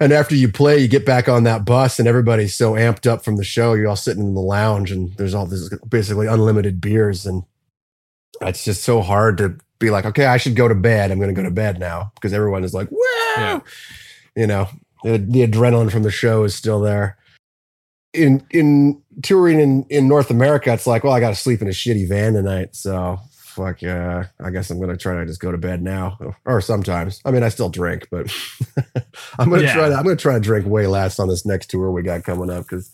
And 0.00 0.12
after 0.12 0.34
you 0.34 0.50
play, 0.50 0.78
you 0.78 0.88
get 0.88 1.06
back 1.06 1.28
on 1.28 1.44
that 1.44 1.64
bus, 1.64 1.98
and 2.00 2.08
everybody's 2.08 2.54
so 2.56 2.72
amped 2.72 3.06
up 3.06 3.24
from 3.24 3.36
the 3.36 3.44
show. 3.44 3.74
You're 3.74 3.86
all 3.88 3.94
sitting 3.94 4.24
in 4.24 4.34
the 4.34 4.40
lounge, 4.40 4.90
and 4.90 5.12
there's 5.16 5.32
all 5.34 5.46
this 5.46 5.72
basically 5.88 6.26
unlimited 6.26 6.80
beers, 6.80 7.24
and 7.24 7.44
it's 8.40 8.64
just 8.64 8.82
so 8.82 9.00
hard 9.00 9.38
to 9.38 9.56
be 9.78 9.90
like, 9.90 10.04
okay, 10.04 10.26
I 10.26 10.38
should 10.38 10.56
go 10.56 10.66
to 10.66 10.74
bed. 10.74 11.10
I'm 11.12 11.18
going 11.18 11.32
to 11.32 11.40
go 11.40 11.46
to 11.46 11.54
bed 11.54 11.78
now 11.78 12.10
because 12.16 12.32
everyone 12.32 12.64
is 12.64 12.74
like, 12.74 12.90
wow, 12.90 12.98
Yeah. 13.36 13.60
you 14.34 14.46
know, 14.48 14.68
the, 15.04 15.18
the 15.18 15.46
adrenaline 15.46 15.92
from 15.92 16.02
the 16.02 16.10
show 16.10 16.42
is 16.42 16.54
still 16.54 16.80
there. 16.80 17.16
In 18.14 18.44
in 18.50 19.02
touring 19.22 19.58
in 19.60 19.84
in 19.88 20.06
North 20.08 20.30
America, 20.30 20.72
it's 20.72 20.86
like, 20.86 21.02
well, 21.04 21.12
I 21.14 21.20
got 21.20 21.30
to 21.30 21.34
sleep 21.34 21.62
in 21.62 21.68
a 21.68 21.72
shitty 21.72 22.06
van 22.08 22.34
tonight, 22.34 22.76
so 22.76 23.18
fuck 23.32 23.80
yeah. 23.82 24.26
I 24.42 24.50
guess 24.50 24.70
I'm 24.70 24.78
gonna 24.80 24.96
try 24.96 25.14
to 25.14 25.26
just 25.26 25.40
go 25.40 25.50
to 25.50 25.58
bed 25.58 25.82
now, 25.82 26.18
or 26.44 26.60
sometimes. 26.60 27.20
I 27.24 27.30
mean, 27.30 27.42
I 27.42 27.48
still 27.48 27.68
drink, 27.70 28.08
but 28.10 28.26
I'm 29.38 29.48
gonna 29.50 29.62
Yeah. 29.62 29.74
try. 29.74 29.88
To, 29.88 29.94
I'm 29.94 30.02
gonna 30.04 30.16
try 30.16 30.34
to 30.34 30.40
drink 30.40 30.66
way 30.66 30.86
less 30.86 31.18
on 31.18 31.28
this 31.28 31.46
next 31.46 31.70
tour 31.70 31.90
we 31.90 32.02
got 32.02 32.24
coming 32.24 32.50
up 32.50 32.64
because. 32.64 32.92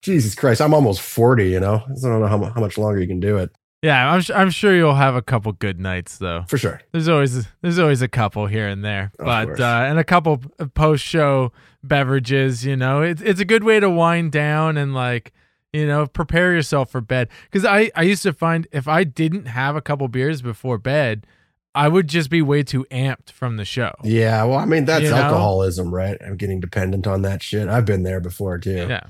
Jesus 0.00 0.36
Christ, 0.36 0.60
I'm 0.60 0.74
almost 0.74 1.00
40, 1.00 1.48
you 1.50 1.58
know? 1.58 1.82
I 1.84 1.88
don't 2.08 2.20
know 2.20 2.28
how, 2.28 2.38
how 2.38 2.60
much 2.60 2.78
longer 2.78 3.00
you 3.00 3.08
can 3.08 3.18
do 3.18 3.36
it. 3.36 3.50
Yeah, 3.82 4.12
I'm, 4.12 4.22
I'm 4.34 4.50
sure 4.50 4.74
you'll 4.74 4.94
have 4.94 5.14
a 5.14 5.22
couple 5.22 5.52
good 5.52 5.78
nights 5.78 6.18
though. 6.18 6.44
For 6.48 6.58
sure. 6.58 6.80
There's 6.92 7.08
always 7.08 7.46
there's 7.62 7.78
always 7.78 8.02
a 8.02 8.08
couple 8.08 8.46
here 8.46 8.66
and 8.66 8.84
there, 8.84 9.12
Of 9.18 9.26
but 9.26 9.60
uh, 9.60 9.84
and 9.86 9.98
a 9.98 10.04
couple 10.04 10.38
post 10.74 11.04
show 11.04 11.52
beverages. 11.82 12.64
You 12.64 12.76
know, 12.76 13.02
it's 13.02 13.22
it's 13.22 13.40
a 13.40 13.44
good 13.44 13.62
way 13.62 13.78
to 13.78 13.88
wind 13.88 14.32
down 14.32 14.76
and 14.76 14.94
like 14.94 15.32
you 15.72 15.86
know 15.86 16.06
prepare 16.06 16.52
yourself 16.52 16.90
for 16.90 17.00
bed. 17.00 17.28
Because 17.44 17.64
I 17.64 17.90
I 17.94 18.02
used 18.02 18.24
to 18.24 18.32
find 18.32 18.66
if 18.72 18.88
I 18.88 19.04
didn't 19.04 19.46
have 19.46 19.76
a 19.76 19.80
couple 19.80 20.08
beers 20.08 20.42
before 20.42 20.78
bed, 20.78 21.24
I 21.72 21.86
would 21.86 22.08
just 22.08 22.30
be 22.30 22.42
way 22.42 22.64
too 22.64 22.84
amped 22.90 23.30
from 23.30 23.58
the 23.58 23.64
show. 23.64 23.92
Yeah, 24.02 24.42
well, 24.42 24.58
I 24.58 24.64
mean 24.64 24.86
that's 24.86 25.04
You 25.04 25.10
know? 25.10 25.16
alcoholism, 25.16 25.94
right? 25.94 26.18
I'm 26.26 26.36
getting 26.36 26.58
dependent 26.58 27.06
on 27.06 27.22
that 27.22 27.44
shit. 27.44 27.68
I've 27.68 27.84
been 27.84 28.02
there 28.02 28.18
before 28.18 28.58
too. 28.58 28.88
Yeah, 28.88 29.06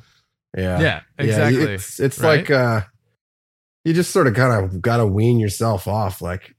yeah, 0.54 0.80
yeah, 0.80 1.00
exactly. 1.16 1.72
it's 1.72 1.98
it's 1.98 2.18
right? 2.18 2.40
like 2.40 2.50
uh, 2.50 2.82
you 3.85 3.93
just 3.95 4.11
sort 4.11 4.26
of 4.26 4.35
kind 4.35 4.64
of 4.64 4.81
got 4.83 4.99
to 4.99 5.07
wean 5.07 5.39
yourself 5.39 5.87
off. 5.89 6.20
Like, 6.20 6.55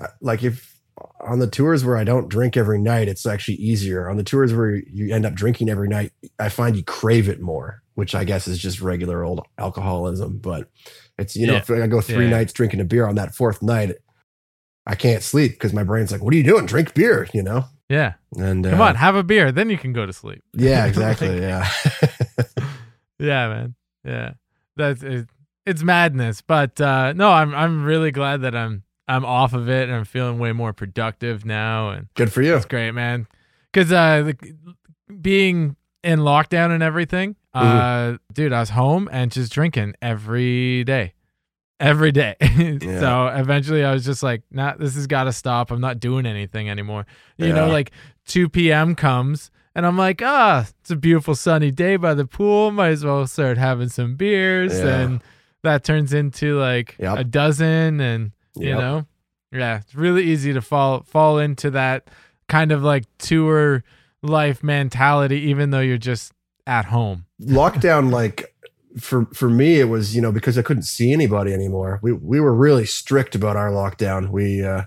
uh, 0.00 0.08
like 0.20 0.42
if 0.42 0.78
on 1.20 1.38
the 1.38 1.46
tours 1.48 1.84
where 1.84 1.96
I 1.96 2.04
don't 2.04 2.28
drink 2.28 2.56
every 2.56 2.78
night, 2.80 3.08
it's 3.08 3.26
actually 3.26 3.56
easier. 3.56 4.08
On 4.08 4.16
the 4.16 4.22
tours 4.24 4.52
where 4.54 4.74
you 4.76 5.14
end 5.14 5.26
up 5.26 5.34
drinking 5.34 5.68
every 5.68 5.88
night, 5.88 6.12
I 6.38 6.48
find 6.48 6.76
you 6.76 6.84
crave 6.84 7.28
it 7.28 7.40
more, 7.40 7.82
which 7.94 8.14
I 8.14 8.24
guess 8.24 8.46
is 8.48 8.58
just 8.58 8.80
regular 8.80 9.24
old 9.24 9.40
alcoholism. 9.58 10.38
But 10.38 10.68
it's 11.18 11.34
you 11.36 11.46
know, 11.46 11.54
Yeah. 11.54 11.58
if 11.60 11.70
I 11.70 11.86
go 11.86 12.00
three 12.00 12.24
Yeah. 12.26 12.30
nights 12.30 12.52
drinking 12.52 12.80
a 12.80 12.84
beer 12.84 13.06
on 13.06 13.14
that 13.16 13.34
fourth 13.34 13.62
night. 13.62 13.92
I 14.86 14.94
can't 14.94 15.22
sleep 15.22 15.52
because 15.52 15.74
my 15.74 15.84
brain's 15.84 16.10
like, 16.10 16.22
"What 16.22 16.32
are 16.32 16.36
you 16.38 16.42
doing? 16.44 16.64
Drink 16.64 16.94
beer," 16.94 17.28
you 17.34 17.42
know. 17.42 17.66
yeah. 17.90 18.14
And 18.38 18.64
Come 18.64 18.80
uh, 18.80 18.84
on, 18.86 18.94
have 18.94 19.16
a 19.16 19.22
beer, 19.22 19.52
then 19.52 19.68
you 19.68 19.76
can 19.76 19.92
go 19.92 20.06
to 20.06 20.12
sleep. 20.14 20.42
Yeah, 20.54 20.86
exactly. 20.90 21.38
yeah. 21.40 21.68
Yeah, 23.18 23.48
man. 23.48 23.74
Yeah, 24.04 24.32
that's 24.76 25.02
it, 25.02 25.28
it's 25.68 25.82
madness. 25.82 26.40
But 26.42 26.80
uh, 26.80 27.12
no, 27.12 27.30
I'm 27.30 27.54
I'm 27.54 27.84
really 27.84 28.10
glad 28.10 28.42
that 28.42 28.54
I'm 28.56 28.82
I'm 29.06 29.24
off 29.24 29.52
of 29.54 29.68
it 29.68 29.88
and 29.88 29.94
I'm 29.96 30.04
feeling 30.04 30.38
way 30.38 30.52
more 30.52 30.72
productive 30.72 31.44
now, 31.44 31.90
and 31.90 32.08
Good 32.14 32.32
for 32.32 32.42
you. 32.42 32.56
it's 32.56 32.66
great, 32.66 32.92
man. 32.92 33.26
Because 33.72 33.92
uh, 33.92 34.22
the, 34.22 34.36
being 35.20 35.76
in 36.02 36.20
lockdown 36.20 36.70
and 36.70 36.82
everything, 36.82 37.36
uh, 37.54 37.60
Mm-hmm. 37.62 38.16
dude, 38.32 38.52
I 38.52 38.60
was 38.60 38.70
home 38.70 39.08
and 39.12 39.30
just 39.30 39.52
drinking 39.52 39.94
every 40.02 40.84
day. 40.84 41.14
Every 41.80 42.10
day. 42.12 42.34
so 42.82 43.28
eventually 43.28 43.84
I 43.84 43.92
was 43.92 44.04
just 44.04 44.22
like, 44.22 44.42
nah, 44.50 44.74
this 44.76 44.94
has 44.96 45.06
got 45.06 45.24
to 45.24 45.32
stop. 45.32 45.70
I'm 45.70 45.80
not 45.80 46.00
doing 46.00 46.26
anything 46.26 46.68
anymore. 46.68 47.06
You 47.36 47.52
know, 47.52 47.68
like 47.68 47.92
2 48.26 48.48
p.m. 48.48 48.94
comes 48.96 49.50
and 49.76 49.86
I'm 49.86 49.96
like, 49.96 50.20
ah, 50.22 50.66
it's 50.80 50.90
a 50.90 50.96
beautiful 50.96 51.36
sunny 51.36 51.70
day 51.70 51.96
by 51.96 52.14
the 52.14 52.26
pool. 52.26 52.72
Might 52.72 52.88
as 52.88 53.04
well 53.04 53.26
start 53.28 53.58
having 53.58 53.90
some 53.90 54.16
beers. 54.16 54.76
Yeah. 54.78 54.98
And 55.00 55.22
that 55.62 55.84
turns 55.84 56.12
into 56.12 56.58
like 56.58 56.96
Yep. 56.98 57.18
a 57.18 57.24
dozen. 57.24 58.00
And, 58.00 58.32
you 58.56 58.68
Yep. 58.68 58.78
know, 58.78 59.06
yeah, 59.52 59.78
it's 59.78 59.94
really 59.94 60.24
easy 60.24 60.52
to 60.52 60.60
fall 60.60 61.02
fall 61.02 61.38
into 61.38 61.70
that 61.70 62.08
kind 62.48 62.72
of 62.72 62.82
like 62.82 63.04
tour 63.18 63.82
life 64.22 64.62
mentality, 64.62 65.40
even 65.42 65.70
though 65.70 65.80
you're 65.80 65.96
just 65.98 66.32
at 66.66 66.86
home. 66.86 67.24
Lockdown, 67.40 68.10
like 68.20 68.54
for 68.98 69.26
for 69.34 69.48
me, 69.48 69.78
it 69.80 69.84
was 69.84 70.14
you 70.16 70.20
know 70.22 70.32
because 70.32 70.58
I 70.58 70.62
couldn't 70.62 70.82
see 70.84 71.12
anybody 71.12 71.52
anymore. 71.52 71.98
We 72.02 72.12
we 72.12 72.40
were 72.40 72.54
really 72.54 72.84
strict 72.86 73.34
about 73.34 73.56
our 73.56 73.70
lockdown. 73.70 74.30
We 74.30 74.62
uh, 74.64 74.82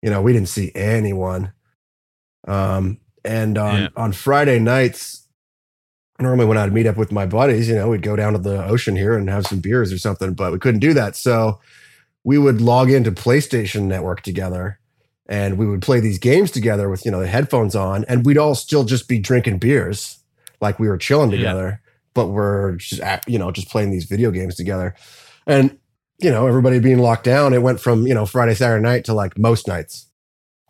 you 0.00 0.10
know 0.10 0.22
we 0.22 0.32
didn't 0.32 0.48
see 0.48 0.70
anyone. 0.74 1.52
Um, 2.46 2.98
and 3.24 3.56
on 3.58 3.78
Yeah. 3.82 3.88
on 3.96 4.12
Friday 4.12 4.58
nights, 4.58 5.21
normally 6.18 6.46
when 6.46 6.58
I'd 6.58 6.72
meet 6.72 6.86
up 6.86 6.96
with 6.96 7.12
my 7.12 7.26
buddies, 7.26 7.68
you 7.68 7.74
know, 7.74 7.88
we'd 7.88 8.02
go 8.02 8.16
down 8.16 8.32
to 8.34 8.38
the 8.38 8.64
ocean 8.64 8.96
here 8.96 9.16
and 9.16 9.28
have 9.28 9.46
some 9.46 9.60
beers 9.60 9.92
or 9.92 9.98
something, 9.98 10.34
but 10.34 10.52
we 10.52 10.58
couldn't 10.58 10.80
do 10.80 10.94
that. 10.94 11.16
So 11.16 11.60
we 12.24 12.38
would 12.38 12.60
log 12.60 12.90
into 12.90 13.10
PlayStation 13.10 13.82
Network 13.84 14.22
together 14.22 14.78
and 15.26 15.56
we 15.58 15.66
would 15.66 15.82
play 15.82 16.00
these 16.00 16.18
games 16.18 16.50
together 16.50 16.88
with, 16.88 17.04
you 17.04 17.10
know, 17.10 17.20
the 17.20 17.26
headphones 17.26 17.74
on 17.74 18.04
and 18.04 18.24
we'd 18.24 18.38
all 18.38 18.54
still 18.54 18.84
just 18.84 19.08
be 19.08 19.18
drinking 19.18 19.58
beers 19.58 20.18
like 20.60 20.78
we 20.78 20.88
were 20.88 20.98
chilling 20.98 21.30
Yeah. 21.30 21.38
together, 21.38 21.80
but 22.14 22.28
we're 22.28 22.72
just, 22.76 23.02
you 23.26 23.38
know, 23.38 23.50
just 23.50 23.68
playing 23.68 23.90
these 23.90 24.04
video 24.04 24.30
games 24.30 24.54
together. 24.54 24.94
And, 25.46 25.76
you 26.18 26.30
know, 26.30 26.46
everybody 26.46 26.78
being 26.78 26.98
locked 27.00 27.24
down, 27.24 27.52
it 27.52 27.62
went 27.62 27.80
from, 27.80 28.06
you 28.06 28.14
know, 28.14 28.26
Friday, 28.26 28.54
Saturday 28.54 28.82
night 28.82 29.04
to 29.06 29.14
like 29.14 29.36
most 29.38 29.66
nights. 29.66 30.06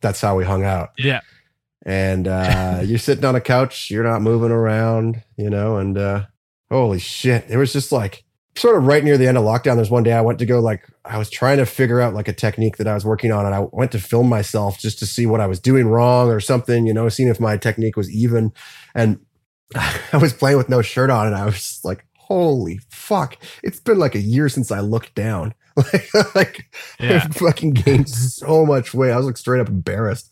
That's 0.01 0.21
how 0.21 0.37
we 0.37 0.45
hung 0.45 0.65
out 0.65 0.91
Yeah. 0.99 1.21
And 1.85 2.29
uh, 2.29 2.81
you're 2.85 2.99
sitting 2.99 3.25
on 3.25 3.35
a 3.35 3.41
couch, 3.41 3.91
you're 3.91 4.05
not 4.05 4.23
moving 4.23 4.51
around, 4.51 5.23
you 5.37 5.51
know, 5.51 5.77
and 5.77 5.99
uh, 5.99 6.27
holy 6.71 6.99
shit, 6.99 7.45
it 7.49 7.57
was 7.57 7.73
just 7.73 7.93
like 7.93 8.25
sort 8.55 8.77
of 8.77 8.87
right 8.87 9.03
near 9.03 9.17
the 9.17 9.27
end 9.27 9.39
of 9.39 9.45
lockdown. 9.45 9.77
There's 9.77 9.91
one 9.91 10.03
day 10.03 10.13
I 10.13 10.21
went 10.21 10.39
to 10.41 10.47
go 10.47 10.61
like 10.61 10.87
I 11.05 11.19
was 11.19 11.31
trying 11.31 11.59
to 11.59 11.67
figure 11.67 12.01
out 12.01 12.15
like 12.15 12.29
a 12.29 12.33
technique 12.33 12.77
that 12.77 12.87
I 12.87 12.95
was 12.95 13.05
working 13.05 13.33
on, 13.33 13.47
and 13.47 13.55
I 13.55 13.67
went 13.73 13.93
to 13.93 13.99
film 13.99 14.29
myself 14.29 14.79
just 14.79 14.99
to 15.01 15.07
see 15.07 15.27
what 15.27 15.41
I 15.41 15.47
was 15.47 15.61
doing 15.61 15.87
wrong 15.89 16.29
or 16.31 16.41
something, 16.41 16.87
you 16.87 16.95
know, 16.95 17.09
seeing 17.09 17.29
if 17.29 17.41
my 17.41 17.57
technique 17.57 17.97
was 17.97 18.11
even, 18.11 18.53
and 18.95 19.19
I 19.75 20.19
was 20.19 20.33
playing 20.33 20.59
with 20.59 20.69
no 20.69 20.83
shirt 20.83 21.11
on, 21.11 21.27
and 21.27 21.37
I 21.37 21.45
was 21.45 21.81
like. 21.85 22.05
Holy 22.27 22.81
fuck! 22.89 23.37
It's 23.63 23.79
been 23.79 23.99
like 23.99 24.15
a 24.15 24.21
year 24.21 24.49
since 24.49 24.71
I 24.71 24.81
looked 24.81 25.15
down. 25.15 25.53
Like, 25.77 26.35
like 26.35 26.75
Yeah. 26.99 27.25
I 27.25 27.29
fucking 27.29 27.73
gained 27.73 28.09
so 28.09 28.65
much 28.65 28.95
weight. 28.95 29.11
I 29.11 29.17
was 29.17 29.27
like 29.27 29.37
straight 29.37 29.61
up 29.61 29.69
embarrassed. 29.69 30.32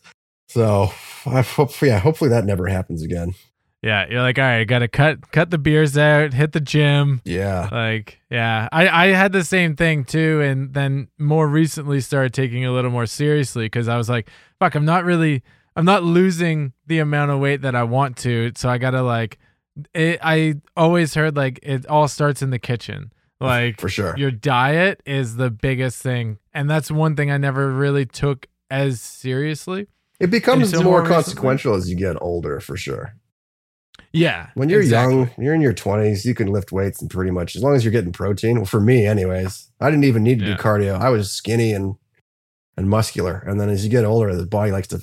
So 0.51 0.91
I 1.25 1.41
hope, 1.41 1.81
yeah, 1.81 1.99
hopefully 1.99 2.29
that 2.29 2.45
never 2.45 2.67
happens 2.67 3.03
again. 3.03 3.35
Yeah. 3.81 4.05
You're 4.09 4.21
like, 4.21 4.37
all 4.37 4.45
right, 4.45 4.63
gotta 4.65 4.87
cut 4.87 5.31
cut 5.31 5.49
the 5.49 5.57
beers 5.57 5.97
out, 5.97 6.33
hit 6.33 6.51
the 6.51 6.59
gym. 6.59 7.21
Yeah, 7.25 7.67
Like, 7.71 8.19
yeah, 8.29 8.69
I, 8.71 9.07
I 9.07 9.07
had 9.07 9.31
the 9.31 9.43
same 9.43 9.75
thing 9.75 10.05
too, 10.05 10.41
and 10.41 10.73
then 10.73 11.07
more 11.17 11.47
recently 11.47 11.99
started 11.99 12.33
taking 12.33 12.61
it 12.61 12.67
a 12.67 12.71
little 12.71 12.91
more 12.91 13.07
seriously 13.07 13.65
because 13.65 13.87
I 13.87 13.97
was 13.97 14.07
like, 14.07 14.29
fuck, 14.59 14.75
I'm 14.75 14.85
not 14.85 15.03
really, 15.03 15.41
I'm 15.75 15.85
not 15.85 16.03
losing 16.03 16.73
the 16.85 16.99
amount 16.99 17.31
of 17.31 17.39
weight 17.39 17.61
that 17.63 17.75
I 17.75 17.83
want 17.83 18.17
to, 18.17 18.51
so 18.55 18.69
I 18.69 18.77
gotta 18.77 19.01
like, 19.01 19.39
it, 19.95 20.19
I 20.21 20.55
always 20.77 21.15
heard 21.15 21.35
like 21.35 21.59
it 21.63 21.87
all 21.87 22.07
starts 22.07 22.43
in 22.43 22.51
the 22.51 22.59
kitchen, 22.59 23.11
like 23.39 23.81
for 23.81 23.89
sure. 23.89 24.15
your 24.15 24.31
diet 24.31 25.01
is 25.07 25.37
the 25.37 25.49
biggest 25.49 26.03
thing, 26.03 26.37
and 26.53 26.69
that's 26.69 26.91
one 26.91 27.15
thing 27.15 27.31
I 27.31 27.37
never 27.37 27.71
really 27.71 28.05
took 28.05 28.47
as 28.69 29.01
seriously. 29.01 29.87
It 30.21 30.29
becomes 30.31 30.73
more 30.73 30.83
more 30.83 31.05
consequential 31.05 31.73
as 31.75 31.89
you 31.89 31.95
get 31.95 32.15
older, 32.21 32.59
for 32.59 32.77
sure. 32.77 33.15
Yeah, 34.13 34.47
When 34.55 34.67
you're 34.69 34.81
exactly. 34.81 35.15
young, 35.15 35.29
you're 35.37 35.53
in 35.53 35.61
your 35.61 35.73
20s, 35.73 36.25
you 36.25 36.35
can 36.35 36.47
lift 36.47 36.71
weights 36.73 37.01
and 37.01 37.09
pretty 37.09 37.31
much 37.31 37.55
as 37.55 37.63
long 37.63 37.75
as 37.75 37.85
you're 37.85 37.93
getting 37.93 38.11
protein. 38.11 38.57
Well, 38.57 38.65
for 38.65 38.81
me, 38.81 39.05
anyways, 39.05 39.69
I 39.79 39.89
didn't 39.89 40.03
even 40.03 40.21
need 40.23 40.39
to 40.39 40.45
Yeah. 40.45 40.57
do 40.57 40.61
cardio. 40.61 40.99
I 40.99 41.09
was 41.09 41.31
skinny 41.31 41.71
and 41.73 41.95
and 42.77 42.89
muscular, 42.89 43.43
and 43.47 43.59
then 43.59 43.69
as 43.69 43.83
you 43.85 43.89
get 43.91 44.05
older, 44.05 44.33
the 44.35 44.45
body 44.45 44.71
likes 44.71 44.87
to 44.89 45.01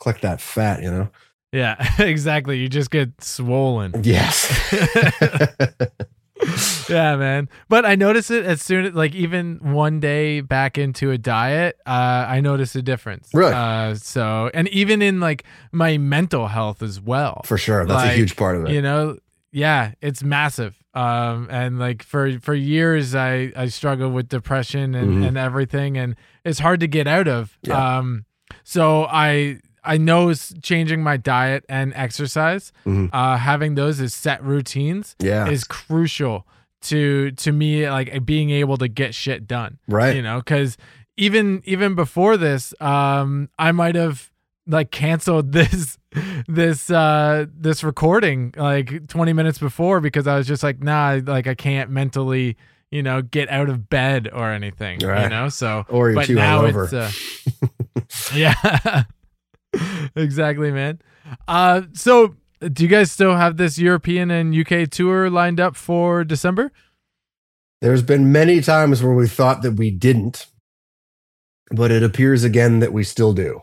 collect 0.00 0.22
that 0.22 0.40
fat. 0.40 0.82
You 0.82 0.90
know. 0.90 1.08
yeah, 1.52 1.76
exactly. 2.02 2.58
You 2.58 2.68
just 2.68 2.90
get 2.90 3.22
swollen. 3.22 3.92
Yes. 4.02 4.48
yeah, 6.88 7.16
man. 7.16 7.48
But 7.68 7.84
I 7.84 7.94
noticed 7.94 8.30
it 8.30 8.44
as 8.44 8.62
soon 8.62 8.86
as, 8.86 8.94
like, 8.94 9.14
even 9.14 9.58
one 9.62 10.00
day 10.00 10.40
back 10.40 10.78
into 10.78 11.10
a 11.10 11.18
diet, 11.18 11.76
uh, 11.86 12.26
I 12.28 12.40
noticed 12.40 12.74
a 12.76 12.82
difference. 12.82 13.28
Really? 13.34 13.52
Uh, 13.52 13.94
so, 13.94 14.50
and 14.54 14.68
even 14.68 15.02
in 15.02 15.20
like 15.20 15.44
my 15.72 15.98
mental 15.98 16.48
health 16.48 16.82
as 16.82 17.00
well. 17.00 17.42
for 17.44 17.58
sure, 17.58 17.84
that's 17.86 18.04
a 18.12 18.16
huge 18.16 18.36
part 18.36 18.56
of 18.56 18.64
it. 18.66 18.72
You 18.72 18.82
know, 18.82 19.18
yeah, 19.52 19.92
it's 20.00 20.22
massive. 20.22 20.76
Um, 20.94 21.46
and 21.50 21.78
like 21.78 22.02
for 22.02 22.38
for 22.40 22.54
years, 22.54 23.14
I 23.14 23.52
I 23.54 23.66
struggled 23.68 24.12
with 24.14 24.28
depression 24.28 24.94
and 24.94 25.22
Mhm. 25.22 25.28
and 25.28 25.38
everything, 25.38 25.96
and 25.96 26.16
it's 26.44 26.58
hard 26.58 26.80
to 26.80 26.86
get 26.88 27.06
out 27.06 27.28
of. 27.28 27.56
Yeah. 27.62 27.98
Um, 27.98 28.24
so 28.64 29.04
I. 29.04 29.60
I 29.84 29.96
know 29.96 30.28
s- 30.30 30.54
changing 30.62 31.02
my 31.02 31.16
diet 31.16 31.64
and 31.68 31.92
exercise, 31.94 32.72
Mhm. 32.86 33.10
uh, 33.12 33.36
having 33.36 33.74
those 33.74 34.00
as 34.00 34.14
set 34.14 34.42
routines, 34.42 35.16
yeah. 35.20 35.48
is 35.48 35.64
crucial 35.64 36.46
to 36.82 37.32
to 37.32 37.50
me 37.52 37.88
like 37.90 38.24
being 38.24 38.50
able 38.50 38.76
to 38.76 38.86
get 38.86 39.12
shit 39.12 39.48
done 39.48 39.78
right. 39.88 40.14
you 40.14 40.22
know 40.22 40.38
because 40.38 40.76
even 41.16 41.60
even 41.64 41.96
before 41.96 42.36
this 42.36 42.72
um 42.80 43.48
i 43.58 43.72
might 43.72 43.96
have 43.96 44.30
like 44.68 44.92
canceled 44.92 45.50
this 45.58 45.98
this 46.46 46.88
uh 46.88 47.46
this 47.52 47.82
recording 47.82 48.54
like 48.56 49.08
20 49.08 49.32
minutes 49.32 49.58
before 49.58 50.00
because 50.00 50.28
i 50.28 50.36
was 50.36 50.46
just 50.46 50.62
like 50.62 50.80
nah 50.80 51.18
like 51.26 51.48
i 51.48 51.54
can't 51.56 51.90
mentally 51.90 52.56
you 52.90 53.02
know, 53.02 53.20
get 53.20 53.50
out 53.50 53.68
of 53.68 53.90
bed 53.90 54.30
or 54.32 54.50
anything. 54.50 54.98
You 55.02 55.08
know, 55.08 55.50
so 55.50 55.84
Or 55.90 56.08
you're 56.08 56.14
but 56.14 56.24
too 56.24 56.36
now 56.36 56.62
hungover. 56.62 56.84
it's 56.84 58.32
uh, 58.32 58.32
yeah, 58.34 59.02
exactly, 60.16 60.70
man. 60.70 61.00
Uh, 61.46 61.82
so 61.92 62.34
do 62.60 62.82
you 62.82 62.88
guys 62.88 63.12
still 63.12 63.36
have 63.36 63.56
this 63.56 63.78
European 63.78 64.30
and 64.30 64.54
UK 64.54 64.90
tour 64.90 65.30
lined 65.30 65.60
up 65.60 65.76
for 65.76 66.24
December? 66.24 66.72
There's 67.80 68.02
been 68.02 68.32
many 68.32 68.60
times 68.60 69.02
where 69.02 69.14
we 69.14 69.28
thought 69.28 69.62
that 69.62 69.72
we 69.72 69.90
didn't, 69.90 70.46
but 71.70 71.90
it 71.90 72.02
appears 72.02 72.42
again 72.42 72.80
that 72.80 72.92
we 72.92 73.04
still 73.04 73.32
do. 73.32 73.62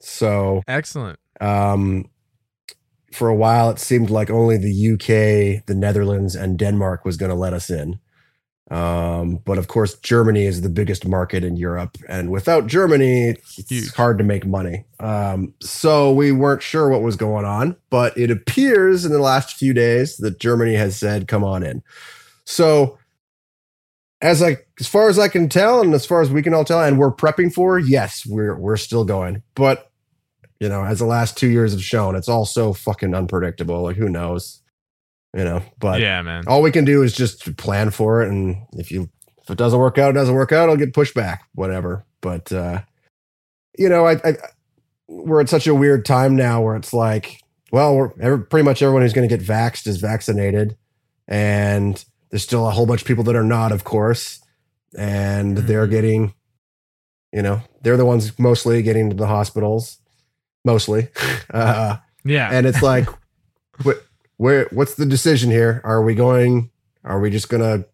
So, 0.00 0.62
Excellent. 0.68 1.18
um, 1.40 2.08
for 3.12 3.28
a 3.28 3.34
while, 3.34 3.70
it 3.70 3.80
seemed 3.80 4.10
like 4.10 4.30
only 4.30 4.56
the 4.56 4.92
UK, 4.92 5.66
the 5.66 5.74
Netherlands, 5.74 6.36
and 6.36 6.56
Denmark 6.56 7.04
was 7.04 7.16
going 7.16 7.30
to 7.30 7.34
let 7.36 7.52
us 7.52 7.68
in. 7.68 7.98
Um, 8.70 9.36
but 9.46 9.56
of 9.56 9.68
course, 9.68 9.94
Germany 10.00 10.44
is 10.44 10.60
the 10.60 10.68
biggest 10.68 11.06
market 11.06 11.42
in 11.42 11.56
Europe, 11.56 11.96
and 12.06 12.30
without 12.30 12.66
Germany, 12.66 13.30
it's 13.30 13.70
Huge. 13.70 13.94
hard 13.94 14.18
to 14.18 14.24
make 14.24 14.44
money. 14.44 14.84
Um, 15.00 15.54
so 15.60 16.12
we 16.12 16.32
weren't 16.32 16.62
sure 16.62 16.90
what 16.90 17.00
was 17.02 17.16
going 17.16 17.46
on, 17.46 17.76
but 17.88 18.16
it 18.18 18.30
appears 18.30 19.06
in 19.06 19.12
the 19.12 19.20
last 19.20 19.56
few 19.56 19.72
days 19.72 20.18
that 20.18 20.38
Germany 20.38 20.74
has 20.74 20.98
said, 20.98 21.28
"Come 21.28 21.44
on 21.44 21.62
in." 21.62 21.82
So, 22.44 22.98
as 24.20 24.42
I, 24.42 24.58
as 24.78 24.86
far 24.86 25.08
as 25.08 25.18
I 25.18 25.28
can 25.28 25.48
tell, 25.48 25.80
and 25.80 25.94
as 25.94 26.04
far 26.04 26.20
as 26.20 26.30
we 26.30 26.42
can 26.42 26.52
all 26.52 26.64
tell, 26.64 26.82
and 26.82 26.98
we're 26.98 27.14
prepping 27.14 27.52
for, 27.52 27.78
yes, 27.78 28.26
we're 28.26 28.58
we're 28.58 28.76
still 28.76 29.04
going, 29.04 29.42
but 29.54 29.90
you 30.60 30.68
know, 30.68 30.84
as 30.84 30.98
the 30.98 31.06
last 31.06 31.38
two 31.38 31.48
years 31.48 31.72
have 31.72 31.82
shown, 31.82 32.16
it's 32.16 32.28
all 32.28 32.44
so 32.44 32.72
fucking 32.72 33.14
unpredictable. 33.14 33.82
Like, 33.82 33.96
who 33.96 34.08
knows? 34.08 34.60
You 35.36 35.44
know, 35.44 35.62
but 35.78 36.00
yeah, 36.00 36.22
man. 36.22 36.44
all 36.46 36.62
we 36.62 36.70
can 36.70 36.84
do 36.86 37.02
is 37.02 37.12
just 37.14 37.54
plan 37.58 37.90
for 37.90 38.22
it 38.22 38.30
and 38.30 38.56
if 38.72 38.90
you 38.90 39.10
if 39.42 39.50
it 39.50 39.58
doesn't 39.58 39.78
work 39.78 39.98
out 39.98 40.10
it 40.10 40.14
doesn't 40.14 40.34
work 40.34 40.52
out 40.52 40.68
I'll 40.70 40.76
get 40.76 40.94
pushed 40.94 41.14
back 41.14 41.44
whatever 41.54 42.04
but 42.22 42.50
uh 42.50 42.80
you 43.78 43.88
know 43.90 44.06
i, 44.06 44.12
I 44.24 44.36
we're 45.06 45.40
at 45.42 45.48
such 45.50 45.66
a 45.66 45.74
weird 45.74 46.04
time 46.06 46.34
now 46.34 46.62
where 46.62 46.76
it's 46.76 46.92
like 46.94 47.40
well 47.70 47.94
we're 47.94 48.10
every, 48.20 48.44
pretty 48.46 48.64
much 48.64 48.80
everyone 48.82 49.02
who's 49.02 49.12
going 49.12 49.28
to 49.28 49.36
get 49.36 49.46
vaxxed 49.46 49.86
is 49.86 49.98
vaccinated 49.98 50.76
and 51.28 52.02
there's 52.30 52.42
still 52.42 52.66
a 52.66 52.70
whole 52.70 52.86
bunch 52.86 53.02
of 53.02 53.06
people 53.06 53.24
that 53.24 53.36
are 53.36 53.44
not 53.44 53.70
of 53.70 53.84
course 53.84 54.40
and 54.96 55.58
they're 55.58 55.86
Mhm. 55.86 55.90
getting 55.90 56.34
you 57.32 57.42
know 57.42 57.60
they're 57.82 57.98
the 57.98 58.06
ones 58.06 58.36
mostly 58.38 58.82
getting 58.82 59.10
to 59.10 59.16
the 59.16 59.26
hospitals 59.26 59.98
mostly 60.64 61.08
uh 61.52 61.96
Yeah. 62.24 62.48
and 62.50 62.66
it's 62.66 62.82
like 62.82 63.06
where 64.38 64.68
what's 64.72 64.94
the 64.94 65.06
decision 65.06 65.50
here? 65.50 65.82
Are 65.84 66.02
we 66.02 66.14
going 66.14 66.70
are 67.04 67.20
we 67.20 67.30
just 67.30 67.48
gonna 67.48 67.84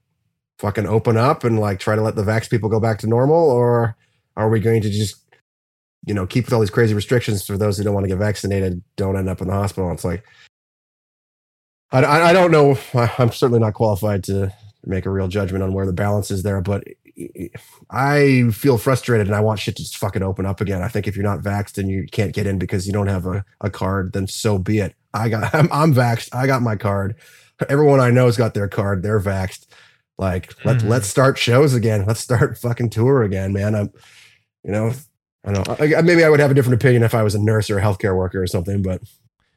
fucking 0.58 0.86
open 0.86 1.16
up 1.16 1.44
and 1.44 1.58
like 1.58 1.80
try 1.80 1.96
to 1.96 2.02
let 2.02 2.14
the 2.14 2.22
vax 2.22 2.48
people 2.48 2.68
go 2.68 2.80
back 2.80 2.98
to 3.00 3.06
normal? 3.06 3.50
Or 3.50 3.96
are 4.36 4.48
we 4.48 4.60
going 4.60 4.82
to 4.82 4.90
just 4.90 5.16
you 6.06 6.14
know 6.14 6.26
keep 6.26 6.44
with 6.44 6.54
all 6.54 6.60
these 6.60 6.70
crazy 6.70 6.94
restrictions 6.94 7.44
for 7.44 7.58
those 7.58 7.76
who 7.76 7.84
don't 7.84 7.94
want 7.94 8.04
to 8.04 8.08
get 8.08 8.18
vaccinated 8.18 8.82
don't 8.96 9.16
end 9.16 9.28
up 9.28 9.40
in 9.40 9.48
the 9.48 9.54
hospital? 9.54 9.90
It's 9.90 10.04
like 10.04 10.24
i, 11.92 12.04
I, 12.04 12.32
don't 12.32 12.50
know. 12.50 12.78
I'm 13.18 13.32
certainly 13.32 13.60
not 13.60 13.74
qualified 13.74 14.24
to 14.24 14.52
make 14.84 15.06
a 15.06 15.10
real 15.10 15.28
judgment 15.28 15.64
on 15.64 15.72
where 15.72 15.86
the 15.86 15.92
balance 15.92 16.30
is 16.30 16.42
there 16.42 16.60
but 16.60 16.84
i 17.90 18.44
feel 18.52 18.76
frustrated 18.76 19.28
and 19.28 19.36
i 19.36 19.40
want 19.40 19.60
shit 19.60 19.76
to 19.76 19.82
just 19.82 19.96
fucking 19.96 20.22
open 20.22 20.44
up 20.44 20.60
again. 20.60 20.82
I 20.82 20.88
think 20.88 21.06
if 21.06 21.16
you're 21.16 21.24
not 21.24 21.40
vaxxed 21.40 21.78
and 21.78 21.88
you 21.88 22.06
can't 22.10 22.34
get 22.34 22.46
in 22.46 22.58
because 22.58 22.86
you 22.86 22.92
don't 22.92 23.06
have 23.06 23.24
a, 23.24 23.44
a 23.62 23.70
card 23.70 24.12
then 24.12 24.26
so 24.26 24.58
be 24.58 24.80
it 24.80 24.94
i 25.14 25.28
got 25.28 25.54
I'm, 25.54 25.68
I'm 25.72 25.94
vaxxed 25.94 26.34
i 26.34 26.46
got 26.46 26.60
my 26.62 26.76
card 26.76 27.14
everyone 27.68 28.00
i 28.00 28.10
know's 28.10 28.36
got 28.36 28.52
their 28.54 28.68
card 28.68 29.02
they're 29.02 29.20
vaxxed 29.20 29.66
like 30.18 30.52
let, 30.64 30.78
Mhm. 30.78 30.88
let's 30.88 31.06
start 31.08 31.38
shows 31.38 31.72
again 31.74 32.04
let's 32.06 32.20
start 32.20 32.58
fucking 32.64 32.90
tour 32.90 33.22
again 33.22 33.52
man 33.52 33.74
i'm 33.74 33.90
you 34.64 34.70
know 34.72 34.92
i 35.44 35.52
don't 35.52 35.66
know 35.66 35.76
I- 35.96 36.02
maybe 36.02 36.24
i 36.24 36.28
would 36.28 36.40
have 36.40 36.50
a 36.50 36.54
different 36.54 36.82
opinion 36.82 37.02
if 37.02 37.14
i 37.14 37.22
was 37.22 37.34
a 37.34 37.42
nurse 37.42 37.70
or 37.70 37.78
a 37.78 37.82
healthcare 37.82 38.16
worker 38.16 38.42
or 38.42 38.46
something 38.46 38.82
but 38.82 39.00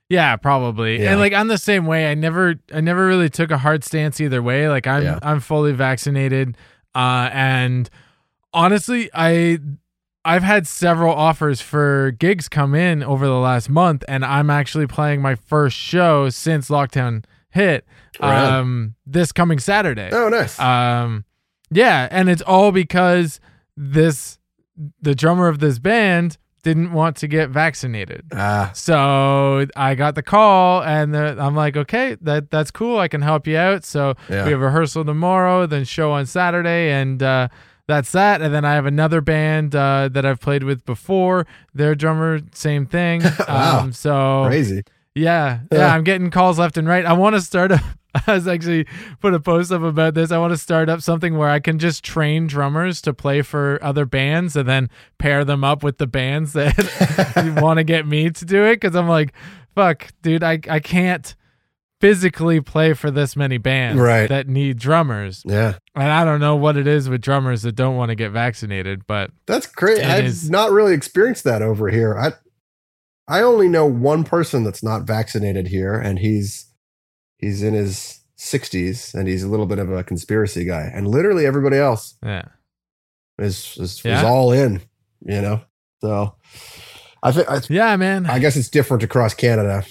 Yeah, 0.10 0.38
probably. 0.38 1.01
Yeah. 1.03 1.12
And 1.12 1.20
like 1.20 1.34
I'm 1.34 1.49
the 1.49 1.58
same 1.58 1.86
way. 1.86 2.10
I 2.10 2.14
never 2.16 2.55
I 2.74 2.80
never 2.80 3.05
really 3.05 3.30
took 3.30 3.51
a 3.51 3.58
hard 3.58 3.84
stance 3.84 4.22
either 4.22 4.41
way. 4.41 4.70
Like 4.70 4.88
I'm 4.88 5.03
Yeah. 5.03 5.20
I'm 5.22 5.41
fully 5.41 5.74
vaccinated. 5.74 6.55
Uh 6.95 7.28
and 7.34 7.89
honestly, 8.53 9.10
I 9.14 9.60
I've 10.28 10.44
had 10.44 10.68
several 10.68 11.14
offers 11.14 11.62
for 11.62 12.12
gigs 12.12 12.48
come 12.50 12.76
in 12.76 13.02
over 13.04 13.26
the 13.26 13.40
last 13.40 13.70
month 13.70 14.04
and 14.08 14.26
I'm 14.26 14.50
actually 14.50 14.88
playing 14.88 15.22
my 15.22 15.36
first 15.36 15.78
show 15.78 16.30
since 16.30 16.70
lockdown 16.70 17.24
hit 17.50 17.86
Right. 18.20 18.44
um 18.60 18.96
this 19.06 19.32
coming 19.32 19.60
Saturday. 19.60 20.10
oh 20.12 20.30
nice 20.30 20.60
Um, 20.60 21.24
yeah, 21.72 22.08
and 22.12 22.30
it's 22.30 22.42
all 22.42 22.72
because 22.72 23.40
this 23.76 24.38
the 25.02 25.16
drummer 25.16 25.48
of 25.48 25.60
this 25.60 25.80
band 25.80 26.38
didn't 26.64 26.92
want 26.92 27.16
to 27.18 27.28
get 27.28 27.50
vaccinated. 27.50 28.24
ah 28.36 28.72
So 28.74 29.66
I 29.76 29.96
got 29.96 30.16
the 30.16 30.24
call, 30.24 30.84
and 30.84 31.14
the, 31.14 31.38
I'm 31.40 31.56
like, 31.56 31.78
okay, 31.78 32.18
that 32.22 32.52
that's 32.52 32.72
cool. 32.72 33.00
I 33.00 33.08
can 33.08 33.22
help 33.22 33.48
you 33.48 33.58
out. 33.58 33.86
So 33.86 34.16
Yeah. 34.30 34.44
we 34.46 34.52
have 34.52 34.60
rehearsal 34.62 35.06
tomorrow, 35.06 35.66
then 35.66 35.86
show 35.86 36.12
on 36.12 36.26
Saturday, 36.26 36.92
and 36.92 37.24
uh, 37.24 37.48
that's 37.88 38.12
that. 38.12 38.42
And 38.42 38.54
then 38.54 38.66
I 38.66 38.74
have 38.76 38.86
another 38.86 39.22
band 39.22 39.76
uh, 39.76 40.10
that 40.12 40.26
I've 40.26 40.40
played 40.40 40.64
with 40.64 40.86
before. 40.86 41.48
Their 41.74 41.96
drummer, 41.96 42.40
same 42.54 42.86
thing. 42.86 43.22
Wow. 43.48 43.80
Um, 43.82 43.94
so 43.94 44.46
crazy 44.48 44.84
yeah, 45.16 45.62
Yeah. 45.72 45.80
yeah, 45.80 45.96
I'm 45.96 46.04
getting 46.04 46.30
calls 46.30 46.60
left 46.60 46.78
and 46.78 46.88
right. 46.88 47.06
I 47.06 47.14
want 47.14 47.36
to 47.36 47.42
start 47.42 47.72
up. 47.72 47.82
I 48.28 48.34
was 48.34 48.48
actually 48.48 48.86
put 49.20 49.34
a 49.34 49.40
post 49.40 49.72
up 49.72 49.82
about 49.82 50.14
this. 50.14 50.32
I 50.32 50.38
want 50.38 50.54
to 50.54 50.58
start 50.58 50.90
up 50.90 51.02
something 51.02 51.38
where 51.38 51.50
I 51.50 51.60
can 51.60 51.80
just 51.80 52.04
train 52.04 52.48
drummers 52.48 53.02
to 53.02 53.14
play 53.14 53.42
for 53.42 53.80
other 53.84 54.06
bands 54.06 54.56
and 54.56 54.68
then 54.68 54.90
pair 55.18 55.44
them 55.44 55.64
up 55.64 55.84
with 55.84 55.98
the 55.98 56.08
bands 56.08 56.54
that 56.54 57.58
want 57.62 57.78
to 57.78 57.84
get 57.84 58.08
me 58.08 58.30
to 58.30 58.46
do 58.46 58.64
it. 58.66 58.76
Because 58.80 58.96
I'm 58.96 59.08
like, 59.08 59.34
fuck, 59.76 60.08
dude, 60.22 60.44
I 60.44 60.60
I 60.70 60.80
can't 60.80 61.36
physically 62.00 62.62
play 62.62 62.93
for 62.93 63.10
this 63.10 63.36
many 63.36 63.58
bands 63.58 64.00
Right. 64.00 64.28
that 64.30 64.48
need 64.48 64.78
drummers, 64.78 65.43
yeah 65.45 65.76
and 65.95 66.12
I 66.12 66.24
don't 66.26 66.39
know 66.39 66.56
what 66.56 66.78
it 66.78 66.86
is 66.88 67.10
with 67.10 67.22
drummers 67.22 67.64
that 67.64 67.72
don't 67.74 67.95
want 67.95 68.10
to 68.10 68.16
get 68.16 68.32
vaccinated, 68.32 69.08
but 69.08 69.32
That's 69.48 69.66
great. 69.66 70.04
I've 70.04 70.26
is- 70.26 70.50
not 70.50 70.72
really 70.72 70.93
experienced 70.93 71.43
that 71.45 71.62
over 71.62 71.89
here. 71.89 72.16
I 72.18 72.34
I 73.30 73.41
only 73.41 73.68
know 73.68 73.86
one 73.86 74.24
person 74.24 74.64
that's 74.64 74.82
not 74.84 75.04
vaccinated 75.04 75.68
here, 75.68 75.95
and 76.00 76.20
he's 76.20 76.68
he's 77.39 77.62
in 77.64 77.74
his 77.74 78.22
sixties, 78.36 79.14
and 79.14 79.28
he's 79.28 79.43
a 79.43 79.50
little 79.50 79.66
bit 79.66 79.80
of 79.80 79.91
a 79.91 80.04
conspiracy 80.04 80.64
guy. 80.64 80.89
And 80.93 81.08
literally 81.08 81.45
everybody 81.45 81.78
else 81.78 82.16
yeah, 82.24 82.43
is 83.38 83.76
is, 83.80 84.06
is 84.06 84.24
all 84.24 84.52
in. 84.54 84.82
You 85.26 85.41
know, 85.41 85.62
so 86.00 86.36
I 87.24 87.32
think 87.32 87.70
yeah, 87.70 87.95
man. 87.98 88.28
I 88.28 88.39
guess 88.39 88.56
it's 88.56 88.70
different 88.70 89.04
across 89.04 89.34
Canada. 89.34 89.84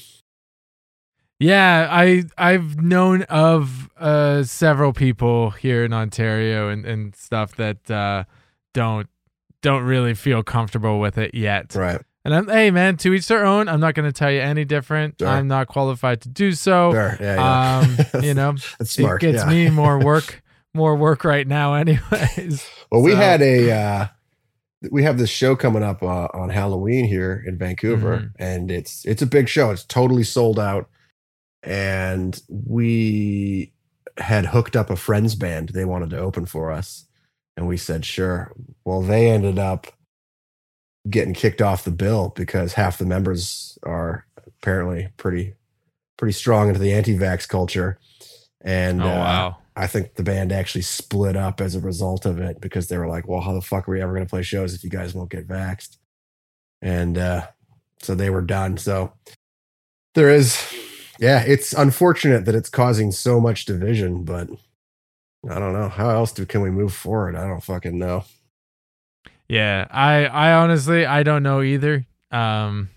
Yeah, 1.39 1.89
I 1.91 2.24
I've 2.39 2.80
known 2.80 3.22
of 3.24 3.91
uh 3.99 4.43
several 4.45 4.93
people 4.93 5.51
here 5.51 5.84
in 5.84 5.93
Ontario 5.93 6.68
and, 6.68 6.84
and 6.87 7.14
stuff 7.14 7.57
that 7.57 7.91
uh 7.91 8.24
don't 8.72 9.09
don't 9.62 9.82
really 9.82 10.14
feel 10.14 10.43
comfortable 10.43 10.99
with 11.01 11.18
it 11.18 11.34
yet. 11.34 11.74
Right. 11.74 12.01
And 12.24 12.34
I'm 12.34 12.49
hey 12.49 12.70
man, 12.70 12.97
to 12.99 13.12
each 13.12 13.28
their 13.28 13.45
own. 13.45 13.68
I'm 13.68 13.80
not 13.80 13.95
gonna 13.95 14.12
tell 14.12 14.30
you 14.30 14.41
any 14.41 14.64
different. 14.64 15.16
Sure. 15.18 15.28
I'm 15.28 15.47
not 15.47 15.68
qualified 15.68 16.22
to 16.22 16.28
do 16.28 16.53
so. 16.53 16.93
Sure. 16.93 17.16
Yeah. 17.20 17.34
yeah. 17.37 17.78
Um, 18.14 18.22
you 18.24 18.34
know, 18.34 18.55
it 18.80 19.20
gets 19.20 19.45
yeah. 19.45 19.49
me 19.49 19.68
more 19.82 19.99
work 19.99 20.43
more 20.74 20.97
work 20.97 21.24
right 21.24 21.47
now 21.47 21.74
anyways. 21.82 22.66
Well, 22.91 23.03
we 23.03 23.14
had 23.14 23.43
a 23.43 23.70
uh, 23.70 24.07
we 24.91 25.03
have 25.03 25.18
this 25.18 25.30
show 25.30 25.57
coming 25.57 25.82
up 25.82 26.03
uh, 26.03 26.28
on 26.32 26.51
Halloween 26.51 27.05
here 27.07 27.43
in 27.47 27.59
Vancouver, 27.59 28.18
Mhm. 28.18 28.32
and 28.39 28.70
it's 28.70 29.05
it's 29.05 29.22
a 29.22 29.26
big 29.26 29.49
show. 29.49 29.70
It's 29.70 29.84
totally 29.84 30.22
sold 30.22 30.59
out, 30.59 30.89
and 31.66 32.40
we 32.48 33.72
had 34.16 34.46
hooked 34.46 34.76
up 34.76 34.88
a 34.88 34.96
friends 34.96 35.34
band. 35.34 35.70
They 35.70 35.84
wanted 35.84 36.10
to 36.10 36.18
open 36.18 36.46
for 36.46 36.70
us, 36.70 37.04
and 37.56 37.68
we 37.68 37.76
said 37.76 38.06
sure. 38.06 38.52
Well, 38.84 39.02
they 39.02 39.28
ended 39.28 39.58
up 39.58 39.88
getting 41.10 41.34
kicked 41.34 41.60
off 41.60 41.84
the 41.84 41.90
bill 41.90 42.32
because 42.34 42.72
half 42.72 42.98
the 42.98 43.04
members 43.04 43.78
are 43.82 44.26
apparently 44.46 45.08
pretty 45.18 45.54
pretty 46.16 46.32
strong 46.32 46.68
into 46.68 46.80
the 46.80 46.94
anti-vax 46.94 47.46
culture, 47.46 47.98
and 48.62 49.02
oh 49.02 49.08
uh. 49.08 49.54
I 49.78 49.86
think 49.86 50.14
the 50.14 50.22
band 50.22 50.52
actually 50.52 50.82
split 50.82 51.36
up 51.36 51.60
as 51.60 51.74
a 51.74 51.80
result 51.80 52.24
of 52.24 52.40
it 52.40 52.62
because 52.62 52.88
they 52.88 52.96
were 52.96 53.08
like, 53.08 53.28
well, 53.28 53.42
how 53.42 53.52
the 53.52 53.60
fuck 53.60 53.86
are 53.86 53.92
we 53.92 54.00
ever 54.00 54.14
going 54.14 54.24
to 54.24 54.30
play 54.30 54.42
shows 54.42 54.72
if 54.72 54.82
you 54.82 54.88
guys 54.88 55.12
won't 55.12 55.30
get 55.30 55.46
vaxxed? 55.46 55.98
And 56.80 57.18
uh, 57.18 57.48
so 58.00 58.14
they 58.14 58.30
were 58.30 58.40
done. 58.40 58.78
So 58.78 59.12
there 60.14 60.30
is, 60.30 60.58
yeah, 61.18 61.42
it's 61.46 61.72
unfortunate 61.72 62.44
that 62.44 62.54
it's 62.54 62.68
causing 62.68 63.12
so 63.12 63.40
much 63.40 63.64
division, 63.64 64.24
but 64.24 64.48
I 65.48 65.58
don't 65.58 65.72
know. 65.72 65.88
How 65.88 66.10
else 66.10 66.32
do, 66.32 66.44
can 66.46 66.60
we 66.60 66.70
move 66.70 66.92
forward? 66.92 67.36
I 67.36 67.46
don't 67.46 67.62
fucking 67.62 67.98
know. 67.98 68.24
Yeah, 69.48 69.86
I 69.90 70.26
I 70.26 70.52
honestly 70.54 71.06
I 71.06 71.22
don't 71.22 71.42
know 71.42 71.62
either. 71.62 72.04
Um 72.32 72.90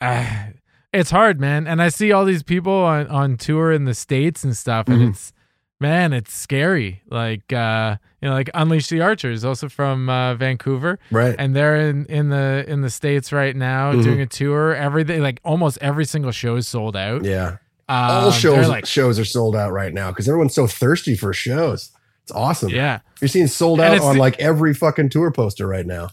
ah, 0.00 0.48
it's 0.92 1.10
hard, 1.10 1.40
man. 1.40 1.66
And 1.66 1.80
I 1.80 1.88
see 1.88 2.12
all 2.12 2.24
these 2.24 2.42
people 2.42 2.72
on 2.72 3.06
on 3.06 3.36
tour 3.38 3.72
in 3.72 3.84
the 3.86 3.94
states 3.94 4.44
and 4.44 4.56
stuff 4.56 4.88
and 4.88 5.00
Mhm. 5.00 5.10
it's 5.10 5.32
man, 5.80 6.12
it's 6.12 6.32
scary. 6.32 7.02
Like 7.10 7.52
uh, 7.52 7.96
you 8.20 8.28
know, 8.28 8.34
like 8.34 8.50
Unleash 8.54 8.88
the 8.88 9.00
Archers, 9.00 9.44
also 9.44 9.68
from 9.68 10.08
uh, 10.08 10.34
Vancouver, 10.34 10.98
Right. 11.10 11.34
and 11.38 11.56
they're 11.56 11.88
in 11.88 12.06
in 12.06 12.28
the 12.28 12.64
in 12.68 12.82
the 12.82 12.90
states 12.90 13.32
right 13.32 13.56
now 13.56 13.92
Mhm. 13.92 14.04
doing 14.04 14.20
a 14.20 14.26
tour. 14.26 14.74
Everything 14.74 15.22
like 15.22 15.40
almost 15.44 15.78
every 15.80 16.04
single 16.04 16.32
show 16.32 16.56
is 16.56 16.68
sold 16.68 16.96
out. 16.96 17.24
yeah. 17.24 17.56
Um, 17.88 18.10
All 18.26 18.30
shows 18.30 18.68
like 18.68 18.86
shows 18.86 19.18
are 19.18 19.24
sold 19.24 19.56
out 19.56 19.72
right 19.72 19.92
now 19.92 20.10
because 20.12 20.28
everyone's 20.28 20.54
so 20.54 20.68
thirsty 20.68 21.16
for 21.16 21.32
shows. 21.32 21.90
It's 22.22 22.30
awesome. 22.30 22.68
yeah, 22.68 23.00
You're 23.20 23.26
seeing 23.28 23.48
sold 23.48 23.80
out 23.80 23.98
on 24.00 24.14
the- 24.14 24.20
like 24.20 24.38
every 24.38 24.74
fucking 24.74 25.08
tour 25.08 25.32
poster 25.32 25.66
right 25.66 25.84
now. 25.86 26.10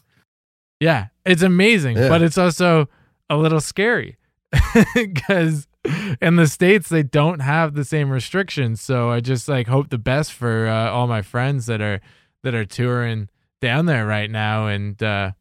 yeah, 0.79 1.07
it's 1.25 1.43
amazing, 1.43 1.97
Yeah. 1.97 2.07
but 2.09 2.23
it's 2.23 2.37
also 2.37 2.89
a 3.29 3.37
little 3.37 3.59
scary 3.61 4.17
because 4.95 5.66
in 6.21 6.35
the 6.35 6.47
states 6.47 6.89
they 6.89 7.03
don't 7.03 7.39
have 7.39 7.73
the 7.73 7.83
same 7.85 8.09
restrictions. 8.09 8.81
So 8.81 9.09
I 9.09 9.19
just 9.19 9.47
like 9.47 9.67
hope 9.67 9.89
the 9.89 9.97
best 9.97 10.33
for 10.33 10.67
uh, 10.67 10.89
all 10.91 11.07
my 11.07 11.21
friends 11.21 11.65
that 11.67 11.81
are 11.81 11.99
that 12.43 12.53
are 12.53 12.65
touring 12.65 13.29
down 13.61 13.85
there 13.87 14.05
right 14.05 14.29
now, 14.29 14.67
and 14.67 15.01
uh, 15.01 15.31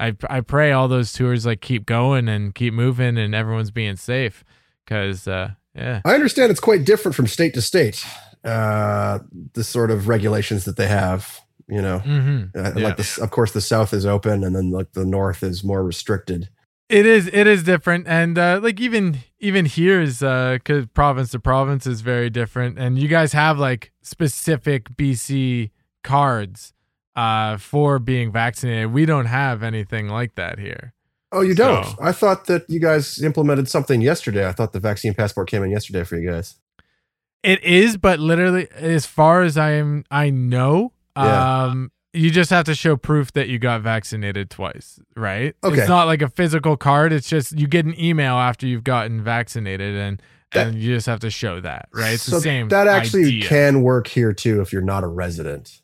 I 0.00 0.14
I 0.28 0.40
pray 0.40 0.72
all 0.72 0.88
those 0.88 1.12
tours 1.12 1.44
like 1.46 1.60
keep 1.60 1.86
going 1.86 2.28
and 2.28 2.54
keep 2.54 2.72
moving, 2.74 3.18
and 3.18 3.34
everyone's 3.34 3.70
being 3.70 3.96
safe 3.96 4.44
because 4.84 5.28
uh, 5.28 5.50
yeah, 5.74 6.00
I 6.04 6.14
understand 6.14 6.50
it's 6.50 6.60
quite 6.60 6.84
different 6.84 7.14
from 7.14 7.26
state 7.26 7.52
to 7.54 7.62
state. 7.62 8.04
Uh, 8.44 9.18
the 9.54 9.64
sort 9.64 9.90
of 9.90 10.06
regulations 10.06 10.64
that 10.66 10.76
they 10.76 10.86
have, 10.86 11.40
you 11.68 11.82
know, 11.82 11.98
hmm 11.98 12.44
Uh, 12.54 12.72
Yeah. 12.76 12.84
like 12.84 12.96
the, 12.96 13.18
of 13.20 13.30
course 13.30 13.50
the 13.52 13.60
south 13.60 13.92
is 13.92 14.06
open 14.06 14.44
and 14.44 14.54
then 14.54 14.70
like 14.70 14.92
the 14.92 15.04
north 15.04 15.42
is 15.42 15.64
more 15.64 15.82
restricted. 15.82 16.48
It 16.88 17.04
is 17.04 17.26
it 17.32 17.46
is 17.48 17.64
different 17.64 18.06
and 18.06 18.38
uh 18.38 18.60
like 18.62 18.78
even 18.80 19.18
even 19.40 19.64
here 19.64 20.00
is 20.00 20.22
uh 20.22 20.58
cuz 20.64 20.86
province 20.94 21.30
to 21.32 21.40
province 21.40 21.84
is 21.86 22.00
very 22.00 22.30
different 22.30 22.78
and 22.78 22.96
you 22.98 23.08
guys 23.08 23.32
have 23.32 23.58
like 23.58 23.90
specific 24.02 24.90
BC 24.96 25.70
cards 26.04 26.72
uh 27.16 27.56
for 27.56 27.98
being 27.98 28.30
vaccinated. 28.30 28.92
We 28.92 29.04
don't 29.04 29.26
have 29.26 29.64
anything 29.64 30.08
like 30.08 30.36
that 30.36 30.60
here. 30.60 30.92
Oh, 31.32 31.40
you 31.40 31.56
don't? 31.56 31.84
I 32.00 32.12
thought 32.12 32.46
that 32.46 32.64
you 32.68 32.78
guys 32.78 33.20
implemented 33.20 33.68
something 33.68 34.00
yesterday. 34.00 34.46
I 34.46 34.52
thought 34.52 34.72
the 34.72 34.78
vaccine 34.80 35.12
passport 35.12 35.48
came 35.50 35.64
in 35.64 35.70
yesterday 35.72 36.04
for 36.04 36.16
you 36.16 36.30
guys. 36.30 36.54
It 37.42 37.62
is 37.64 37.96
but 37.96 38.20
literally 38.20 38.68
as 38.70 39.06
far 39.06 39.42
as 39.42 39.58
I 39.58 39.72
am 39.72 40.04
I 40.10 40.30
know 40.30 40.92
Yeah. 41.16 41.64
um 41.64 41.90
you 42.16 42.30
just 42.30 42.50
have 42.50 42.64
to 42.64 42.74
show 42.74 42.96
proof 42.96 43.32
that 43.32 43.48
you 43.48 43.58
got 43.58 43.82
vaccinated 43.82 44.50
twice, 44.50 44.98
right? 45.16 45.54
Okay. 45.62 45.78
It's 45.80 45.88
not 45.88 46.06
like 46.06 46.22
a 46.22 46.28
physical 46.28 46.76
card. 46.76 47.12
It's 47.12 47.28
just 47.28 47.52
you 47.58 47.66
get 47.66 47.84
an 47.86 47.98
email 48.00 48.34
after 48.34 48.66
you've 48.66 48.84
gotten 48.84 49.22
vaccinated 49.22 49.94
and 49.96 50.22
That- 50.52 50.68
and 50.68 50.76
you 50.78 50.94
just 50.94 51.06
have 51.06 51.20
to 51.20 51.30
show 51.30 51.60
that, 51.60 51.88
right? 51.92 52.14
It's 52.14 52.22
so 52.22 52.36
the 52.36 52.42
same. 52.42 52.68
that 52.68 52.86
actually 52.88 53.26
idea. 53.26 53.48
can 53.48 53.82
work 53.82 54.06
here 54.08 54.32
too 54.32 54.60
if 54.60 54.72
you're 54.72 54.82
not 54.82 55.04
a 55.04 55.08
resident. 55.08 55.82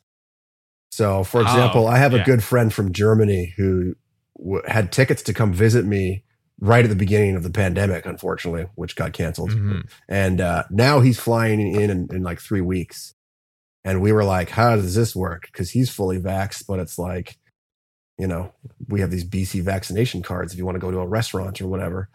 So, 0.91 1.23
for 1.23 1.39
Oh, 1.39 1.43
example, 1.43 1.87
I 1.87 1.97
have 1.97 2.13
a 2.13 2.17
yeah. 2.17 2.23
good 2.25 2.43
friend 2.43 2.71
from 2.73 2.91
Germany 2.93 3.53
who 3.57 3.95
w- 4.37 4.61
had 4.67 4.91
tickets 4.91 5.23
to 5.23 5.33
come 5.33 5.51
visit 5.53 5.85
me 5.85 6.23
right 6.59 6.85
at 6.85 6.89
the 6.89 6.95
beginning 6.95 7.35
of 7.35 7.43
the 7.43 7.49
pandemic, 7.49 8.05
unfortunately, 8.05 8.67
which 8.75 8.95
got 8.95 9.11
canceled. 9.11 9.51
Mhm. 9.51 9.89
And 10.07 10.39
uh, 10.39 10.63
now 10.69 10.99
he's 11.01 11.19
flying 11.19 11.59
in, 11.59 11.89
in 11.89 12.07
in 12.11 12.23
like 12.23 12.39
three 12.39 12.61
weeks. 12.61 13.12
And 13.85 14.01
we 14.01 14.11
were 14.11 14.23
like, 14.23 14.49
how 14.49 14.75
does 14.75 14.95
this 14.95 15.15
work? 15.15 15.43
Because 15.51 15.71
he's 15.71 15.89
fully 15.89 16.19
vaxxed, 16.19 16.65
but 16.67 16.79
it's 16.79 16.97
like, 16.97 17.37
you 18.17 18.27
know, 18.27 18.53
we 18.87 19.01
have 19.01 19.11
these 19.11 19.25
BC 19.25 19.61
vaccination 19.61 20.21
cards 20.21 20.53
if 20.53 20.57
you 20.59 20.65
want 20.65 20.75
to 20.75 20.79
go 20.79 20.91
to 20.91 20.99
a 20.99 21.07
restaurant 21.07 21.59
or 21.61 21.67
whatever. 21.67 22.09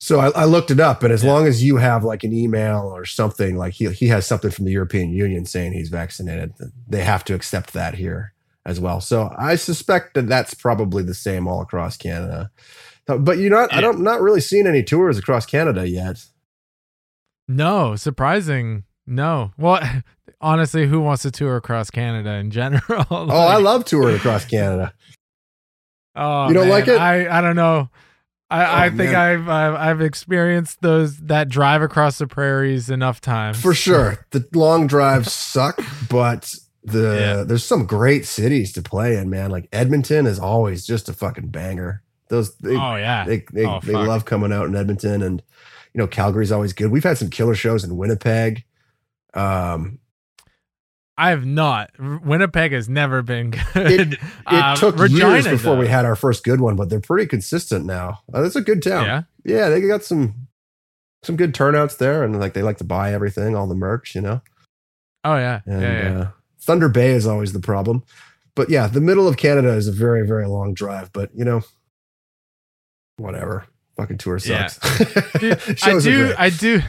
So 0.00 0.20
I, 0.20 0.28
I 0.30 0.44
looked 0.44 0.70
it 0.70 0.78
up, 0.78 1.02
and 1.02 1.12
as 1.12 1.24
Yeah. 1.24 1.32
long 1.32 1.46
as 1.48 1.64
you 1.64 1.78
have 1.78 2.04
like 2.04 2.22
an 2.22 2.32
email 2.32 2.82
or 2.94 3.04
something, 3.04 3.56
like 3.56 3.72
he 3.74 3.90
he 3.90 4.06
has 4.08 4.26
something 4.26 4.52
from 4.52 4.64
the 4.66 4.70
European 4.70 5.10
Union 5.10 5.44
saying 5.44 5.72
he's 5.72 5.88
vaccinated, 5.88 6.52
they 6.88 7.02
have 7.02 7.24
to 7.24 7.34
accept 7.34 7.72
that 7.72 7.94
here 7.94 8.32
as 8.64 8.78
well. 8.78 9.00
So 9.00 9.34
I 9.36 9.56
suspect 9.56 10.14
that 10.14 10.28
that's 10.28 10.54
probably 10.54 11.02
the 11.02 11.14
same 11.14 11.48
all 11.48 11.60
across 11.62 11.96
Canada. 11.96 12.50
Uh, 13.08 13.18
But 13.18 13.38
you 13.38 13.50
know, 13.50 13.62
what? 13.62 13.72
I 13.72 13.76
Yeah. 13.76 13.80
don't 13.80 14.00
not 14.00 14.20
really 14.20 14.40
seeing 14.40 14.68
any 14.68 14.84
tours 14.84 15.18
across 15.18 15.46
Canada 15.46 15.88
yet. 15.88 16.24
No, 17.48 17.96
surprising. 17.96 18.84
No. 19.06 19.52
Well, 19.58 19.80
honestly, 20.40 20.86
who 20.86 21.00
wants 21.00 21.22
to 21.22 21.30
tour 21.30 21.56
across 21.56 21.90
Canada 21.90 22.34
in 22.34 22.50
general? 22.50 22.82
Oh, 23.10 23.28
I 23.28 23.56
love 23.58 23.84
touring 23.84 24.16
across 24.16 24.44
Canada. 24.44 24.92
Oh, 26.14 26.48
You 26.48 26.54
don't 26.54 26.64
man, 26.64 26.70
like 26.70 26.88
it? 26.88 26.98
I 26.98 27.38
I 27.38 27.40
don't 27.40 27.56
know. 27.56 27.90
I, 28.50 28.64
I 28.64 28.86
Oh, 28.88 28.96
think. 28.96 29.14
I've, 29.14 29.48
I've 29.48 29.74
I've 29.74 30.00
experienced 30.00 30.80
those 30.80 31.18
that 31.18 31.48
drive 31.48 31.82
across 31.82 32.18
the 32.18 32.26
prairies 32.26 32.88
enough 32.90 33.20
times 33.20 33.60
For 33.60 33.74
sure. 33.74 34.24
The 34.30 34.46
long 34.54 34.86
drives 34.86 35.32
suck, 35.32 35.78
but 36.10 36.54
the 36.82 37.18
Yeah. 37.20 37.42
there's 37.44 37.64
some 37.64 37.84
great 37.86 38.24
cities 38.24 38.72
to 38.72 38.82
play 38.82 39.16
in, 39.16 39.28
man. 39.30 39.50
Like 39.50 39.68
Edmonton 39.72 40.26
is 40.26 40.38
always 40.38 40.86
just 40.86 41.08
a 41.08 41.12
fucking 41.12 41.48
banger. 41.48 42.02
Those 42.30 42.56
they 42.56 42.74
oh 42.76 42.96
yeah. 42.96 43.24
they 43.26 43.44
they, 43.52 43.66
Oh, 43.66 43.80
they 43.82 43.92
love 43.92 44.24
coming 44.24 44.52
out 44.52 44.66
in 44.66 44.74
Edmonton 44.76 45.22
and 45.22 45.42
you 45.92 45.98
know 45.98 46.06
Calgary's 46.06 46.52
always 46.52 46.72
good. 46.72 46.90
We've 46.90 47.04
had 47.04 47.18
some 47.18 47.30
killer 47.30 47.54
shows 47.54 47.84
in 47.84 47.96
Winnipeg. 47.96 48.64
Um 49.34 49.98
I 51.18 51.30
have 51.30 51.44
not. 51.44 51.90
Winnipeg 51.98 52.70
has 52.72 52.88
never 52.88 53.22
been 53.22 53.50
good. 53.74 53.90
it, 53.90 54.12
it 54.14 54.18
Uh, 54.46 54.76
took 54.76 54.96
Regina, 54.98 55.30
years 55.32 55.48
before 55.48 55.76
we 55.76 55.88
had 55.88 56.04
our 56.04 56.14
first 56.16 56.44
good 56.44 56.60
one, 56.60 56.76
but 56.76 56.88
they're 56.90 57.00
pretty 57.00 57.26
consistent 57.26 57.84
now. 57.84 58.20
Uh, 58.32 58.44
it's 58.44 58.54
a 58.56 58.60
good 58.60 58.82
town. 58.82 59.04
Yeah. 59.04 59.22
yeah, 59.44 59.68
they 59.68 59.80
got 59.80 60.04
some 60.04 60.46
some 61.24 61.36
good 61.36 61.52
turnouts 61.54 61.96
there, 61.96 62.22
and 62.22 62.38
like 62.38 62.54
they 62.54 62.62
like 62.62 62.78
to 62.78 62.84
buy 62.84 63.12
everything, 63.12 63.56
all 63.56 63.66
the 63.66 63.74
merch, 63.74 64.14
you 64.14 64.20
know. 64.20 64.40
Oh 65.24 65.36
yeah. 65.36 65.60
And 65.66 65.82
yeah, 65.82 66.02
yeah. 66.12 66.18
Uh, 66.20 66.28
Thunder 66.60 66.88
Bay 66.88 67.10
is 67.10 67.26
always 67.26 67.52
the 67.52 67.58
problem, 67.60 68.04
but 68.54 68.70
yeah, 68.70 68.86
the 68.86 69.00
middle 69.00 69.26
of 69.26 69.36
Canada 69.36 69.70
is 69.72 69.88
a 69.88 69.92
very 69.92 70.24
very 70.24 70.46
long 70.46 70.72
drive. 70.72 71.12
But 71.12 71.30
you 71.34 71.44
know, 71.44 71.62
whatever, 73.16 73.66
fucking 73.98 74.16
tour 74.18 74.38
Yeah. 74.44 74.68
sucks. 74.68 75.32
Dude, 75.38 76.34
I 76.36 76.48
do. 76.50 76.80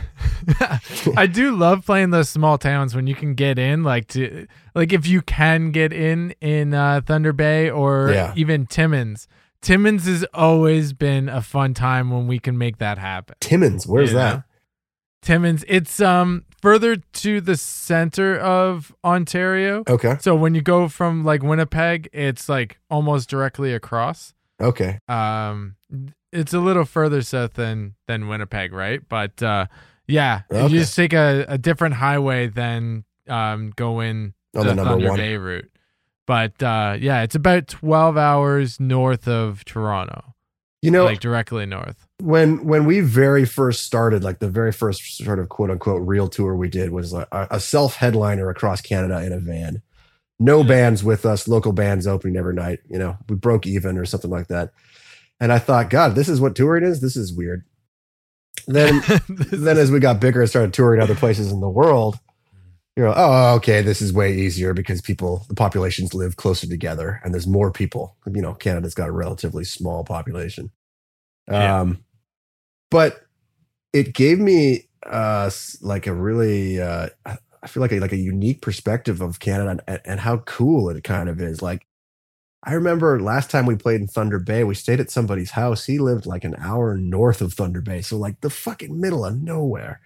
I 0.47 0.79
do, 1.03 1.13
I 1.17 1.27
do 1.27 1.55
love 1.55 1.85
playing 1.85 2.11
those 2.11 2.29
small 2.29 2.57
towns 2.57 2.95
when 2.95 3.07
you 3.07 3.15
can 3.15 3.33
get 3.33 3.59
in, 3.59 3.83
like 3.83 4.07
to, 4.09 4.47
like 4.75 4.93
if 4.93 5.05
you 5.05 5.21
can 5.21 5.71
get 5.71 5.91
in 5.91 6.31
in 6.39 6.73
uh, 6.73 7.01
Thunder 7.05 7.33
Bay 7.33 7.69
or 7.69 8.11
Yeah. 8.11 8.33
even 8.37 8.65
Timmins. 8.65 9.27
Timmins 9.61 10.05
has 10.05 10.23
always 10.33 10.93
been 10.93 11.27
a 11.27 11.41
fun 11.41 11.73
time 11.73 12.09
when 12.11 12.27
we 12.27 12.39
can 12.39 12.57
make 12.57 12.77
that 12.77 12.97
happen. 12.97 13.35
Timmins, 13.41 13.85
where's 13.85 14.11
you 14.11 14.15
that? 14.15 14.43
Timmins, 15.21 15.65
it's 15.67 15.99
um 15.99 16.45
further 16.61 16.95
to 16.95 17.41
the 17.41 17.57
center 17.57 18.37
of 18.37 18.95
Ontario. 19.03 19.83
Okay, 19.89 20.15
So 20.21 20.33
when 20.35 20.55
you 20.55 20.61
go 20.61 20.87
from 20.87 21.25
like 21.25 21.43
Winnipeg, 21.43 22.07
it's 22.13 22.47
like 22.47 22.77
almost 22.89 23.29
directly 23.29 23.73
across 23.73 24.33
okay, 24.61 24.99
um 25.09 25.75
it's 26.31 26.53
a 26.53 26.59
little 26.59 26.85
further 26.85 27.21
south 27.21 27.53
than 27.53 27.95
than 28.07 28.27
winnipeg 28.27 28.71
right 28.73 29.01
but 29.09 29.41
uh 29.43 29.65
yeah 30.07 30.41
Okay. 30.51 30.63
you 30.73 30.79
just 30.79 30.95
take 30.95 31.13
a, 31.13 31.45
a 31.47 31.57
different 31.57 31.95
highway 31.95 32.47
than 32.47 33.03
um 33.27 33.71
go 33.75 33.99
in 33.99 34.33
on 34.55 34.63
the 34.63 34.69
the 34.69 34.75
number 34.75 34.91
thunder 34.91 35.09
one. 35.09 35.17
bay 35.17 35.37
route 35.37 35.71
but 36.25 36.61
uh 36.63 36.95
yeah 36.99 37.21
it's 37.23 37.35
about 37.35 37.67
12 37.67 38.17
hours 38.17 38.79
north 38.79 39.27
of 39.27 39.63
toronto 39.65 40.33
You 40.81 40.91
know, 40.91 41.05
like 41.05 41.19
directly 41.19 41.65
north 41.65 42.05
when 42.21 42.65
when 42.65 42.85
we 42.85 42.99
very 43.01 43.45
first 43.45 43.83
started, 43.85 44.23
like 44.25 44.39
the 44.39 44.49
very 44.49 44.71
first 44.73 45.17
sort 45.17 45.39
of 45.39 45.47
quote 45.49 45.69
unquote 45.71 46.05
real 46.05 46.27
tour 46.27 46.53
we 46.55 46.67
did 46.69 46.89
was 46.91 47.13
a, 47.13 47.25
a 47.31 47.59
self 47.61 47.95
headliner 47.95 48.49
across 48.49 48.81
Canada 48.81 49.23
in 49.23 49.31
a 49.31 49.39
van. 49.39 49.81
No 50.37 50.63
bands 50.65 51.01
with 51.03 51.25
us, 51.25 51.47
local 51.47 51.71
bands 51.73 52.07
opening 52.07 52.35
every 52.37 52.53
night. 52.53 52.79
You 52.89 52.97
know, 52.99 53.17
we 53.29 53.35
broke 53.37 53.65
even 53.67 53.97
or 53.97 54.05
something 54.05 54.29
like 54.31 54.47
that. 54.47 54.71
And 55.39 55.53
I 55.53 55.59
thought, 55.59 55.89
God, 55.89 56.15
this 56.15 56.29
is 56.29 56.41
what 56.41 56.55
touring 56.55 56.83
is. 56.83 57.01
This 57.01 57.15
is 57.15 57.33
weird. 57.33 57.63
Then 58.67 59.01
then 59.51 59.77
as 59.77 59.91
we 59.91 59.99
got 59.99 60.19
bigger 60.19 60.41
and 60.41 60.49
started 60.49 60.73
touring 60.73 61.01
other 61.01 61.15
places 61.15 61.51
in 61.51 61.59
the 61.59 61.69
world, 61.69 62.19
you 62.95 63.03
know, 63.03 63.13
oh, 63.15 63.55
okay, 63.55 63.81
this 63.81 64.01
is 64.01 64.11
way 64.11 64.35
easier 64.35 64.73
because 64.73 65.01
people, 65.01 65.45
the 65.47 65.55
populations 65.55 66.13
live 66.13 66.35
closer 66.35 66.67
together 66.67 67.21
and 67.23 67.33
there's 67.33 67.47
more 67.47 67.71
people. 67.71 68.17
You 68.25 68.41
know, 68.41 68.53
Canada's 68.53 68.93
got 68.93 69.07
a 69.09 69.13
relatively 69.13 69.63
small 69.63 70.03
population. 70.03 70.71
Yeah. 71.49 71.79
Um, 71.79 72.03
but 72.91 73.21
it 73.93 74.13
gave 74.13 74.39
me 74.39 74.89
uh 75.05 75.49
like 75.81 76.05
a 76.05 76.13
really 76.13 76.81
uh 76.81 77.07
I 77.25 77.67
feel 77.67 77.81
like 77.81 77.91
a, 77.91 77.99
like 77.99 78.11
a 78.11 78.17
unique 78.17 78.61
perspective 78.61 79.21
of 79.21 79.39
Canada 79.39 79.81
and, 79.87 80.01
and 80.05 80.19
how 80.19 80.37
cool 80.39 80.89
it 80.89 81.03
kind 81.03 81.29
of 81.29 81.41
is. 81.41 81.61
Like 81.61 81.85
I 82.63 82.73
remember 82.73 83.19
last 83.21 83.49
time 83.49 83.65
we 83.65 83.75
played 83.75 84.01
in 84.01 84.07
Thunder 84.07 84.39
Bay, 84.39 84.63
we 84.63 84.75
stayed 84.75 84.99
at 84.99 85.09
somebody's 85.09 85.51
house. 85.51 85.85
He 85.85 85.97
lived 85.97 86.25
like 86.25 86.43
an 86.43 86.55
hour 86.59 86.97
north 86.97 87.41
of 87.41 87.53
Thunder 87.53 87.81
Bay. 87.81 88.01
So 88.01 88.17
like 88.17 88.41
the 88.41 88.49
fucking 88.49 88.99
middle 88.99 89.25
of 89.25 89.41
nowhere 89.41 90.01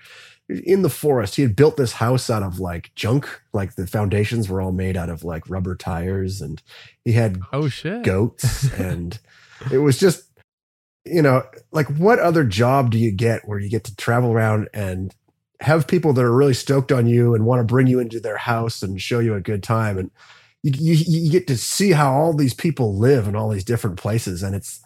in 0.48 0.84
the 0.84 0.90
forest. 0.90 1.36
He 1.36 1.42
had 1.42 1.56
built 1.56 1.78
this 1.78 1.94
house 1.94 2.30
out 2.30 2.44
of 2.44 2.60
like 2.60 2.94
junk. 2.96 3.42
Like 3.54 3.76
the 3.76 3.88
foundations 3.88 4.50
were 4.50 4.62
all 4.62 4.72
made 4.72 4.98
out 4.98 5.10
of 5.10 5.24
like 5.24 5.50
rubber 5.50 5.76
tires 5.76 6.42
and 6.42 6.62
he 7.04 7.14
had 7.14 7.40
oh 7.52 7.70
shit 7.70 8.04
goats 8.04 8.72
and 8.78 9.20
it 9.72 9.80
was 9.80 9.98
just 9.98 10.26
you 11.06 11.22
know 11.22 11.44
like 11.72 11.88
what 11.98 12.20
other 12.20 12.44
job 12.44 12.92
do 12.92 12.98
you 12.98 13.12
get 13.12 13.48
where 13.48 13.60
you 13.60 13.70
get 13.70 13.86
to 13.86 13.96
travel 13.96 14.32
around 14.32 14.70
and 14.74 15.16
have 15.64 15.88
people 15.88 16.14
that 16.14 16.24
are 16.24 16.36
really 16.36 16.54
stoked 16.54 16.92
on 16.92 17.08
you 17.08 17.34
and 17.34 17.46
want 17.46 17.60
to 17.60 17.64
bring 17.64 17.88
you 17.88 18.00
into 18.00 18.20
their 18.20 18.38
house 18.38 18.84
and 18.84 19.02
show 19.02 19.20
you 19.20 19.34
a 19.34 19.42
good 19.42 19.64
time. 19.64 19.98
And 19.98 20.12
you, 20.64 20.94
you, 20.94 21.22
you 21.22 21.32
get 21.32 21.48
to 21.48 21.58
see 21.58 21.92
how 21.92 22.14
all 22.14 22.34
these 22.34 22.54
people 22.54 22.98
live 22.98 23.28
in 23.28 23.36
all 23.36 23.50
these 23.50 23.66
different 23.66 23.98
places. 23.98 24.42
And 24.44 24.56
it's, 24.56 24.82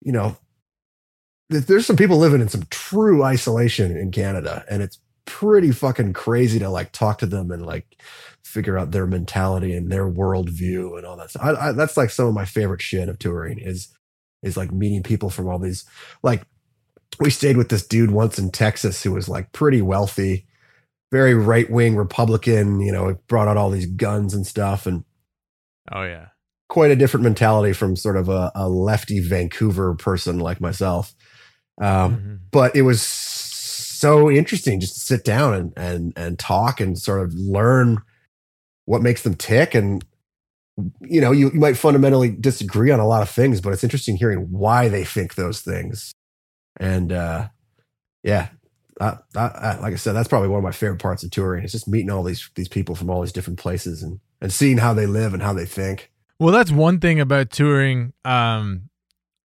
you 0.00 0.12
know, 0.12 0.36
there's 1.48 1.86
some 1.86 1.96
people 1.96 2.18
living 2.18 2.40
in 2.40 2.48
some 2.48 2.64
true 2.70 3.22
isolation 3.22 3.96
in 3.96 4.10
Canada. 4.10 4.64
And 4.68 4.82
it's 4.82 4.98
pretty 5.24 5.70
fucking 5.70 6.12
crazy 6.12 6.58
to 6.58 6.68
like 6.68 6.92
talk 6.92 7.18
to 7.18 7.26
them 7.26 7.50
and 7.50 7.64
like 7.64 8.02
figure 8.44 8.76
out 8.76 8.90
their 8.90 9.06
mentality 9.06 9.74
and 9.74 9.90
their 9.90 10.10
worldview 10.10 10.96
and 10.98 11.06
all 11.06 11.16
that. 11.16 11.30
stuff. 11.30 11.42
I, 11.42 11.68
I, 11.68 11.72
that's 11.72 11.96
like 11.96 12.10
some 12.10 12.26
of 12.26 12.34
my 12.34 12.44
favorite 12.44 12.82
shit 12.82 13.08
of 13.08 13.18
touring 13.18 13.58
is 13.58 13.88
is 14.42 14.56
like 14.56 14.72
meeting 14.72 15.04
people 15.04 15.30
from 15.30 15.46
all 15.46 15.60
these 15.60 15.84
like 16.24 16.42
we 17.20 17.30
stayed 17.30 17.56
with 17.56 17.68
this 17.68 17.86
dude 17.86 18.10
once 18.10 18.38
in 18.38 18.50
Texas 18.50 19.02
who 19.02 19.12
was 19.12 19.28
like 19.28 19.52
pretty 19.52 19.82
wealthy, 19.82 20.46
very 21.10 21.34
right 21.34 21.70
wing 21.70 21.96
Republican. 21.96 22.80
You 22.80 22.92
know, 22.92 23.18
brought 23.28 23.48
out 23.48 23.56
all 23.56 23.70
these 23.70 23.86
guns 23.86 24.34
and 24.34 24.46
stuff, 24.46 24.86
and 24.86 25.04
oh 25.90 26.02
yeah, 26.02 26.28
quite 26.68 26.90
a 26.90 26.96
different 26.96 27.24
mentality 27.24 27.72
from 27.72 27.96
sort 27.96 28.16
of 28.16 28.28
a, 28.28 28.52
a 28.54 28.68
lefty 28.68 29.20
Vancouver 29.20 29.94
person 29.94 30.38
like 30.38 30.60
myself. 30.60 31.14
Um, 31.80 32.16
mm-hmm. 32.16 32.34
But 32.50 32.76
it 32.76 32.82
was 32.82 33.02
so 33.02 34.30
interesting 34.30 34.80
just 34.80 34.94
to 34.94 35.00
sit 35.00 35.24
down 35.24 35.54
and 35.54 35.72
and 35.76 36.12
and 36.16 36.38
talk 36.38 36.80
and 36.80 36.98
sort 36.98 37.22
of 37.22 37.32
learn 37.34 37.98
what 38.84 39.00
makes 39.00 39.22
them 39.22 39.34
tick 39.34 39.74
and 39.76 40.04
you 41.00 41.20
know 41.20 41.30
you, 41.30 41.50
you 41.52 41.60
might 41.60 41.76
fundamentally 41.76 42.30
disagree 42.30 42.90
on 42.90 42.98
a 42.98 43.06
lot 43.06 43.22
of 43.22 43.30
things 43.30 43.60
but 43.60 43.72
it's 43.72 43.84
interesting 43.84 44.16
hearing 44.16 44.48
why 44.50 44.88
they 44.88 45.04
think 45.04 45.34
those 45.34 45.60
things 45.60 46.12
and 46.80 47.12
uh 47.12 47.46
yeah 48.24 48.48
I, 49.00 49.18
I, 49.36 49.78
like 49.80 49.92
i 49.92 49.96
said 49.96 50.14
that's 50.14 50.28
probably 50.28 50.48
one 50.48 50.58
of 50.58 50.64
my 50.64 50.72
favorite 50.72 51.00
parts 51.00 51.22
of 51.22 51.30
touring 51.30 51.62
it's 51.62 51.72
just 51.72 51.86
meeting 51.86 52.10
all 52.10 52.24
these 52.24 52.50
these 52.56 52.68
people 52.68 52.94
from 52.94 53.10
all 53.10 53.20
these 53.20 53.32
different 53.32 53.58
places 53.58 54.02
and 54.02 54.18
and 54.42 54.52
seeing 54.52 54.78
how 54.78 54.92
they 54.92 55.06
live 55.06 55.32
and 55.32 55.42
how 55.42 55.54
they 55.54 55.64
think. 55.64 56.10
Well 56.38 56.52
that's 56.52 56.72
one 56.72 56.98
thing 56.98 57.20
about 57.20 57.50
touring 57.50 58.12
um 58.24 58.90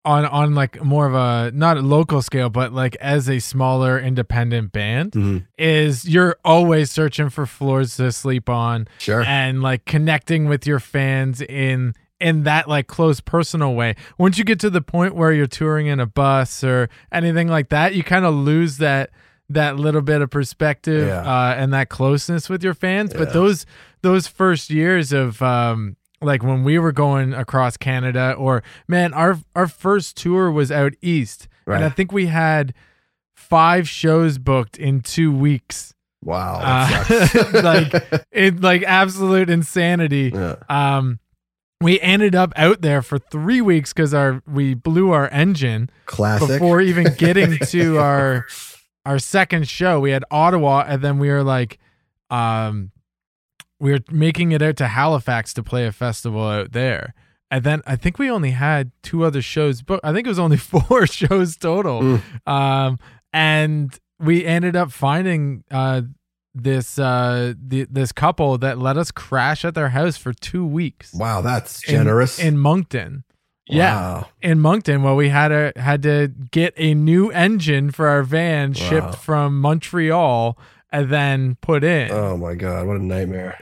on 0.06 0.26
on 0.26 0.56
like 0.56 0.82
more 0.82 1.06
of 1.06 1.14
a 1.14 1.52
not 1.54 1.76
a 1.76 1.82
local 1.82 2.22
scale 2.22 2.50
but 2.50 2.72
like 2.72 2.96
as 3.02 3.30
a 3.30 3.40
smaller 3.40 4.00
independent 4.00 4.72
band 4.72 5.12
mm-hmm. 5.12 5.40
is 5.58 6.08
you're 6.08 6.38
always 6.46 6.90
searching 6.90 7.30
for 7.30 7.46
floors 7.46 7.98
to 7.98 8.10
sleep 8.14 8.48
on 8.48 8.88
sure. 9.00 9.24
and 9.24 9.62
like 9.62 9.84
connecting 9.84 10.48
with 10.48 10.66
your 10.66 10.80
fans 10.80 11.42
in 11.42 11.94
in 12.22 12.44
that 12.44 12.68
like 12.68 12.88
close 12.88 13.20
personal 13.20 13.76
way. 13.76 13.96
Once 14.18 14.38
you 14.38 14.44
get 14.44 14.60
to 14.62 14.70
the 14.70 14.82
point 14.82 15.14
where 15.14 15.34
you're 15.34 15.46
touring 15.46 15.88
in 15.88 16.00
a 16.00 16.08
bus 16.08 16.64
or 16.64 16.90
anything 17.12 17.50
like 17.50 17.70
that 17.70 17.94
you 17.94 18.04
kind 18.04 18.26
of 18.26 18.34
lose 18.34 18.78
that 18.78 19.12
that 19.50 19.78
little 19.78 20.02
bit 20.02 20.22
of 20.22 20.30
perspective 20.30 21.08
yeah. 21.08 21.22
uh, 21.22 21.56
and 21.56 21.74
that 21.74 21.90
closeness 21.90 22.50
with 22.50 22.64
your 22.64 22.74
fans 22.74 23.12
yeah. 23.14 23.20
but 23.20 23.34
those 23.34 23.66
those 24.02 24.28
first 24.28 24.70
years 24.70 25.14
of 25.14 25.42
um 25.42 25.96
like 26.22 26.44
when 26.44 26.64
we 26.64 26.80
were 26.80 26.92
going 26.92 27.34
across 27.34 27.78
Canada 27.78 28.34
or 28.38 28.64
man 28.88 29.14
our 29.14 29.40
our 29.56 29.68
first 29.68 30.18
tour 30.18 30.52
was 30.52 30.72
out 30.72 30.94
east 31.02 31.48
right. 31.66 31.78
and 31.78 31.86
I 31.86 31.90
think 31.90 32.12
we 32.12 32.28
had 32.28 32.74
five 33.36 33.88
shows 33.88 34.38
booked 34.38 34.78
in 34.78 35.02
2 35.02 35.32
weeks. 35.32 35.94
Wow. 36.24 36.60
Uh, 36.62 37.52
like 37.64 38.26
it 38.32 38.60
like 38.60 38.84
absolute 38.84 39.50
insanity. 39.50 40.32
Yeah. 40.34 40.56
Um 40.70 41.20
we 41.80 42.02
ended 42.02 42.34
up 42.34 42.52
out 42.56 42.82
there 42.82 43.04
for 43.04 43.20
3 43.20 43.62
weeks 43.62 43.94
cuz 43.94 44.14
our 44.14 44.42
we 44.46 44.74
blew 44.74 45.12
our 45.12 45.30
engine 45.30 45.90
Classic. 46.06 46.48
before 46.48 46.82
even 46.82 47.14
getting 47.18 47.58
to 47.68 48.00
our 48.00 48.46
our 49.08 49.20
second 49.20 49.68
show. 49.68 50.00
We 50.00 50.12
had 50.12 50.26
Ottawa 50.30 50.84
and 50.88 51.02
then 51.02 51.18
we 51.18 51.30
were 51.30 51.44
like 51.44 51.80
um 52.30 52.92
we 53.80 53.92
were 53.92 54.00
making 54.12 54.52
it 54.52 54.62
out 54.62 54.76
to 54.78 54.88
Halifax 54.88 55.54
to 55.54 55.64
play 55.64 55.86
a 55.86 55.92
festival 55.92 56.46
out 56.46 56.74
there. 56.74 57.14
And 57.50 57.64
then 57.64 57.82
I 57.88 57.96
think 57.96 58.20
we 58.20 58.30
only 58.30 58.52
had 58.52 58.92
two 59.02 59.24
other 59.24 59.42
shows 59.42 59.82
but 59.82 60.02
I 60.04 60.12
think 60.14 60.28
it 60.28 60.30
was 60.30 60.40
only 60.40 60.58
four 60.74 61.08
shows 61.20 61.56
total. 61.56 62.02
Mm. 62.02 62.22
Um, 62.48 63.00
and 63.32 63.98
we 64.20 64.46
ended 64.46 64.76
up 64.76 64.92
finding 64.92 65.64
uh, 65.72 66.02
this 66.54 67.00
uh, 67.00 67.54
the, 67.62 67.88
this 67.90 68.12
couple 68.12 68.58
that 68.58 68.78
let 68.78 68.98
us 68.98 69.12
crash 69.12 69.64
at 69.64 69.76
their 69.76 69.90
house 69.90 70.18
for 70.18 70.34
two 70.34 70.66
weeks. 70.66 71.14
Wow, 71.14 71.42
that's 71.42 71.82
generous. 71.82 72.40
In, 72.40 72.48
in 72.48 72.58
Moncton. 72.58 73.24
Yeah, 73.70 74.24
in 74.42 74.60
Moncton, 74.60 75.04
well, 75.04 75.16
we 75.16 75.30
had 75.30 75.52
a 75.52 75.74
had 75.76 76.04
to 76.04 76.32
get 76.52 76.74
a 76.78 76.94
new 76.94 77.30
engine 77.32 77.92
for 77.92 78.08
our 78.08 78.24
van 78.24 78.70
wow. 78.70 78.74
shipped 78.74 79.16
from 79.16 79.60
Montreal 79.60 80.58
and 80.92 81.10
then 81.10 81.56
put 81.62 81.84
in. 81.84 82.12
Oh 82.12 82.38
my 82.38 82.56
god, 82.56 82.88
what 82.88 82.98
a 82.98 83.04
nightmare! 83.04 83.60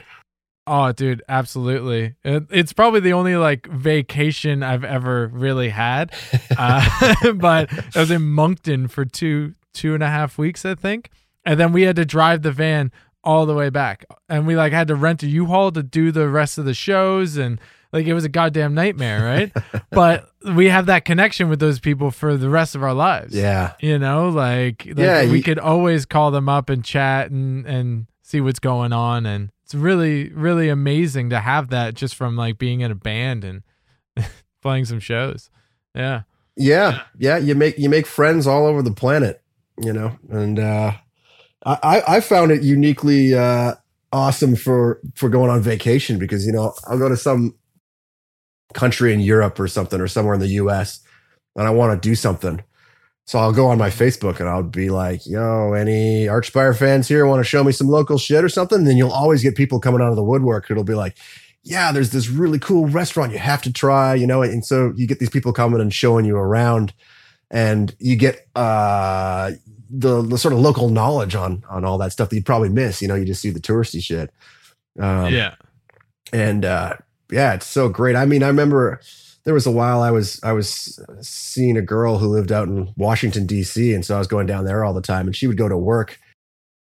Oh, 0.68 0.90
dude, 0.90 1.22
absolutely. 1.28 2.16
It, 2.24 2.44
it's 2.50 2.72
probably 2.72 2.98
the 2.98 3.12
only 3.12 3.36
like 3.36 3.68
vacation 3.68 4.64
I've 4.64 4.84
ever 4.84 5.28
really 5.28 5.70
had. 5.70 6.12
Uh, 6.58 7.32
but 7.34 7.70
I 7.94 8.00
was 8.00 8.10
in 8.10 8.22
Moncton 8.22 8.88
for 8.88 9.04
two 9.04 9.54
two 9.74 9.92
and 9.92 10.02
a 10.02 10.08
half 10.08 10.38
weeks, 10.38 10.64
I 10.64 10.74
think, 10.74 11.10
and 11.44 11.60
then 11.60 11.70
we 11.70 11.82
had 11.82 11.96
to 11.96 12.06
drive 12.06 12.40
the 12.40 12.50
van 12.50 12.90
all 13.22 13.44
the 13.44 13.54
way 13.54 13.68
back, 13.68 14.06
and 14.28 14.46
we 14.46 14.56
like 14.56 14.72
had 14.72 14.88
to 14.88 14.94
rent 14.94 15.22
a 15.22 15.26
U-Haul 15.26 15.72
to 15.72 15.82
do 15.82 16.10
the 16.12 16.28
rest 16.28 16.56
of 16.56 16.64
the 16.64 16.72
shows, 16.72 17.36
and 17.36 17.60
like 17.92 18.06
it 18.06 18.14
was 18.14 18.24
a 18.24 18.28
goddamn 18.28 18.74
nightmare, 18.74 19.24
right? 19.24 19.82
but 19.90 20.30
we 20.54 20.68
have 20.68 20.86
that 20.86 21.04
connection 21.04 21.48
with 21.48 21.60
those 21.60 21.78
people 21.78 22.10
for 22.10 22.36
the 22.36 22.48
rest 22.48 22.74
of 22.74 22.82
our 22.82 22.94
lives. 22.94 23.34
Yeah, 23.34 23.74
you 23.80 23.98
know, 23.98 24.28
like, 24.28 24.84
like 24.86 24.98
yeah, 24.98 25.30
we 25.30 25.42
could 25.42 25.58
always 25.58 26.06
call 26.06 26.30
them 26.30 26.48
up 26.48 26.70
and 26.70 26.84
chat 26.84 27.30
and 27.30 27.66
and 27.66 28.06
see 28.22 28.40
what's 28.40 28.58
going 28.58 28.92
on 28.92 29.24
and 29.24 29.52
it's 29.66 29.74
really 29.74 30.30
really 30.30 30.68
amazing 30.68 31.30
to 31.30 31.40
have 31.40 31.70
that 31.70 31.94
just 31.94 32.14
from 32.14 32.36
like 32.36 32.56
being 32.56 32.80
in 32.80 32.90
a 32.90 32.94
band 32.94 33.44
and 33.44 33.62
playing 34.62 34.84
some 34.84 35.00
shows. 35.00 35.50
Yeah. 35.94 36.22
Yeah, 36.56 37.02
yeah. 37.18 37.36
You 37.36 37.54
make 37.54 37.76
you 37.76 37.88
make 37.88 38.06
friends 38.06 38.46
all 38.46 38.64
over 38.64 38.80
the 38.80 38.92
planet, 38.92 39.42
you 39.82 39.92
know, 39.92 40.16
and 40.30 40.58
uh, 40.58 40.92
I 41.64 42.02
I 42.06 42.20
found 42.20 42.52
it 42.52 42.62
uniquely 42.62 43.34
uh, 43.34 43.74
awesome 44.12 44.56
for 44.56 45.00
for 45.14 45.28
going 45.28 45.50
on 45.50 45.60
vacation 45.60 46.18
because 46.18 46.46
you 46.46 46.52
know 46.52 46.72
I'll 46.86 46.98
go 46.98 47.08
to 47.08 47.16
some 47.16 47.54
country 48.74 49.12
in 49.12 49.20
Europe 49.20 49.58
or 49.58 49.68
something 49.68 50.00
or 50.00 50.08
somewhere 50.08 50.34
in 50.34 50.40
the 50.40 50.48
U.S. 50.48 51.00
and 51.54 51.66
I 51.66 51.70
want 51.70 52.00
to 52.00 52.08
do 52.08 52.14
something, 52.14 52.62
so 53.26 53.40
I'll 53.40 53.52
go 53.52 53.66
on 53.66 53.76
my 53.76 53.90
Facebook 53.90 54.38
and 54.38 54.48
I'll 54.48 54.62
be 54.62 54.88
like, 54.88 55.26
yo, 55.26 55.72
any 55.72 56.26
Archspire 56.26 56.76
fans 56.76 57.08
here 57.08 57.26
want 57.26 57.40
to 57.40 57.44
show 57.44 57.64
me 57.64 57.72
some 57.72 57.88
local 57.88 58.18
shit 58.18 58.44
or 58.44 58.48
something? 58.48 58.78
And 58.78 58.86
then 58.86 58.96
you'll 58.96 59.10
always 59.10 59.42
get 59.42 59.56
people 59.56 59.80
coming 59.80 60.00
out 60.00 60.10
of 60.10 60.16
the 60.16 60.22
woodwork. 60.22 60.70
It'll 60.70 60.84
be 60.84 60.94
like, 60.94 61.16
yeah, 61.64 61.90
there's 61.90 62.10
this 62.10 62.28
really 62.28 62.60
cool 62.60 62.86
restaurant 62.86 63.32
you 63.32 63.38
have 63.38 63.62
to 63.62 63.72
try, 63.72 64.14
you 64.14 64.28
know? 64.28 64.42
And 64.42 64.64
so 64.64 64.92
you 64.94 65.08
get 65.08 65.18
these 65.18 65.30
people 65.30 65.52
coming 65.52 65.80
and 65.80 65.92
showing 65.92 66.24
you 66.24 66.36
around 66.36 66.94
and 67.50 67.94
you 67.98 68.14
get 68.14 68.46
uh 68.54 69.52
the, 69.90 70.22
the 70.22 70.38
sort 70.38 70.54
of 70.54 70.60
local 70.60 70.88
knowledge 70.88 71.34
on 71.34 71.64
on 71.68 71.84
all 71.84 71.98
that 71.98 72.12
stuff 72.12 72.28
that 72.28 72.36
you'd 72.36 72.46
probably 72.46 72.68
miss. 72.68 73.02
You 73.02 73.08
know, 73.08 73.16
you 73.16 73.24
just 73.24 73.42
see 73.42 73.50
the 73.50 73.60
touristy 73.60 74.00
shit. 74.00 74.32
Um, 75.00 75.32
yeah. 75.32 75.56
And 76.32 76.64
uh 76.64 76.94
yeah, 77.30 77.54
it's 77.54 77.66
so 77.66 77.88
great. 77.88 78.16
I 78.16 78.26
mean, 78.26 78.42
I 78.42 78.48
remember 78.48 79.00
there 79.44 79.54
was 79.54 79.66
a 79.66 79.70
while 79.70 80.02
I 80.02 80.10
was 80.10 80.40
I 80.42 80.52
was 80.52 81.00
seeing 81.20 81.76
a 81.76 81.82
girl 81.82 82.18
who 82.18 82.28
lived 82.28 82.52
out 82.52 82.68
in 82.68 82.92
Washington 82.96 83.46
D.C. 83.46 83.94
and 83.94 84.04
so 84.04 84.16
I 84.16 84.18
was 84.18 84.26
going 84.26 84.46
down 84.46 84.64
there 84.64 84.84
all 84.84 84.94
the 84.94 85.00
time, 85.02 85.26
and 85.26 85.36
she 85.36 85.46
would 85.46 85.56
go 85.56 85.68
to 85.68 85.76
work, 85.76 86.18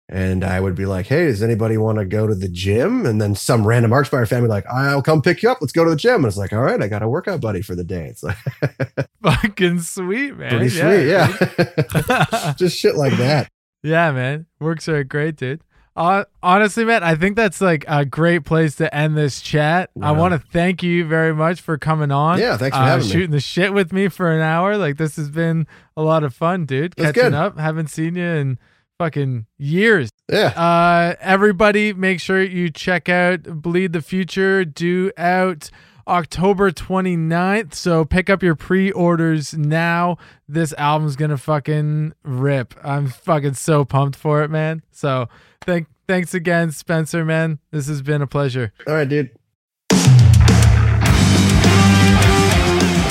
and 0.08 0.44
I 0.44 0.60
would 0.60 0.74
be 0.74 0.86
like, 0.86 1.06
"Hey, 1.06 1.26
does 1.26 1.42
anybody 1.42 1.76
want 1.76 1.98
to 1.98 2.04
go 2.04 2.26
to 2.26 2.34
the 2.34 2.48
gym?" 2.48 3.04
And 3.04 3.20
then 3.20 3.34
some 3.34 3.66
random 3.66 3.90
Archspire 3.90 4.28
family 4.28 4.48
like, 4.48 4.66
"I'll 4.66 5.02
come 5.02 5.22
pick 5.22 5.42
you 5.42 5.50
up. 5.50 5.58
Let's 5.60 5.72
go 5.72 5.84
to 5.84 5.90
the 5.90 5.96
gym." 5.96 6.16
And 6.16 6.26
it's 6.26 6.36
like, 6.36 6.52
"All 6.52 6.62
right, 6.62 6.80
I 6.80 6.88
got 6.88 7.02
a 7.02 7.08
workout 7.08 7.40
buddy 7.40 7.62
for 7.62 7.74
the 7.74 7.84
day." 7.84 8.06
It's 8.06 8.22
like 8.22 8.36
fucking 9.22 9.80
sweet, 9.80 10.36
man. 10.36 10.50
Pretty 10.50 10.76
yeah, 10.76 11.26
sweet, 11.26 11.58
yeah. 11.58 12.54
Just 12.58 12.78
shit 12.78 12.96
like 12.96 13.16
that. 13.16 13.48
Yeah, 13.84 14.12
man. 14.12 14.46
Works 14.60 14.88
are 14.88 15.02
great, 15.02 15.34
dude. 15.34 15.60
Uh, 15.94 16.24
honestly, 16.42 16.84
man, 16.84 17.02
I 17.02 17.14
think 17.16 17.36
that's 17.36 17.60
like 17.60 17.84
a 17.86 18.04
great 18.04 18.44
place 18.44 18.76
to 18.76 18.94
end 18.94 19.16
this 19.16 19.42
chat. 19.42 19.90
I 20.00 20.12
want 20.12 20.32
to 20.32 20.38
thank 20.38 20.82
you 20.82 21.04
very 21.04 21.34
much 21.34 21.60
for 21.60 21.76
coming 21.76 22.10
on. 22.10 22.38
Yeah, 22.38 22.56
thanks 22.56 22.76
for 22.76 22.82
uh, 22.82 22.86
having 22.86 23.06
shooting 23.06 23.30
me. 23.30 23.36
the 23.36 23.40
shit 23.40 23.74
with 23.74 23.92
me 23.92 24.08
for 24.08 24.32
an 24.32 24.40
hour. 24.40 24.78
Like 24.78 24.96
this 24.96 25.16
has 25.16 25.28
been 25.28 25.66
a 25.96 26.02
lot 26.02 26.24
of 26.24 26.34
fun, 26.34 26.64
dude. 26.64 26.94
That's 26.96 27.12
Catching 27.12 27.32
good. 27.32 27.38
up, 27.38 27.58
haven't 27.58 27.88
seen 27.88 28.14
you 28.16 28.24
in 28.24 28.58
fucking 28.98 29.46
years. 29.58 30.08
Yeah. 30.30 30.46
Uh, 30.48 31.14
everybody, 31.20 31.92
make 31.92 32.20
sure 32.20 32.42
you 32.42 32.70
check 32.70 33.10
out 33.10 33.42
Bleed 33.42 33.92
the 33.92 34.00
Future. 34.00 34.64
Due 34.64 35.12
out 35.18 35.70
October 36.06 36.70
29th. 36.70 37.74
So 37.74 38.04
pick 38.04 38.30
up 38.30 38.42
your 38.42 38.54
pre-orders 38.54 39.54
now. 39.54 40.16
This 40.48 40.72
album's 40.78 41.16
gonna 41.16 41.38
fucking 41.38 42.14
rip. 42.22 42.74
I'm 42.82 43.08
fucking 43.08 43.54
so 43.54 43.84
pumped 43.84 44.16
for 44.16 44.42
it, 44.42 44.50
man. 44.50 44.82
So 44.90 45.28
thank 45.62 45.86
thanks 46.06 46.34
again, 46.34 46.70
Spencer, 46.72 47.24
man. 47.24 47.58
This 47.70 47.86
has 47.88 48.02
been 48.02 48.22
a 48.22 48.26
pleasure. 48.26 48.72
All 48.86 48.94
right, 48.94 49.08
dude. 49.08 49.30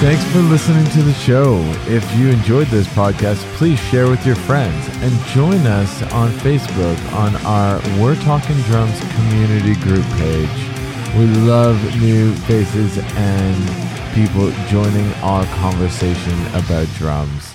Thanks 0.02 0.24
for 0.32 0.40
listening 0.40 0.84
to 0.94 1.04
the 1.04 1.14
show. 1.14 1.60
If 1.86 2.18
you 2.18 2.30
enjoyed 2.30 2.66
this 2.70 2.88
podcast, 2.88 3.38
please 3.58 3.80
share 3.80 4.10
with 4.10 4.26
your 4.26 4.36
friends 4.36 4.88
and 5.04 5.26
join 5.28 5.68
us 5.68 6.02
on 6.12 6.32
Facebook 6.40 6.98
on 7.14 7.36
our 7.46 7.80
We're 8.02 8.16
Talking 8.16 8.60
Drums 8.62 9.00
community 9.14 9.76
group 9.76 10.04
page. 10.18 10.71
We 11.18 11.26
love 11.28 11.78
new 12.02 12.34
faces 12.34 12.98
and 12.98 14.16
people 14.16 14.50
joining 14.70 15.12
our 15.16 15.46
conversation 15.56 16.40
about 16.56 16.88
drums. 16.96 17.54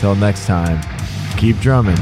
Till 0.00 0.16
next 0.16 0.46
time, 0.46 0.80
keep 1.36 1.56
drumming. 1.60 1.96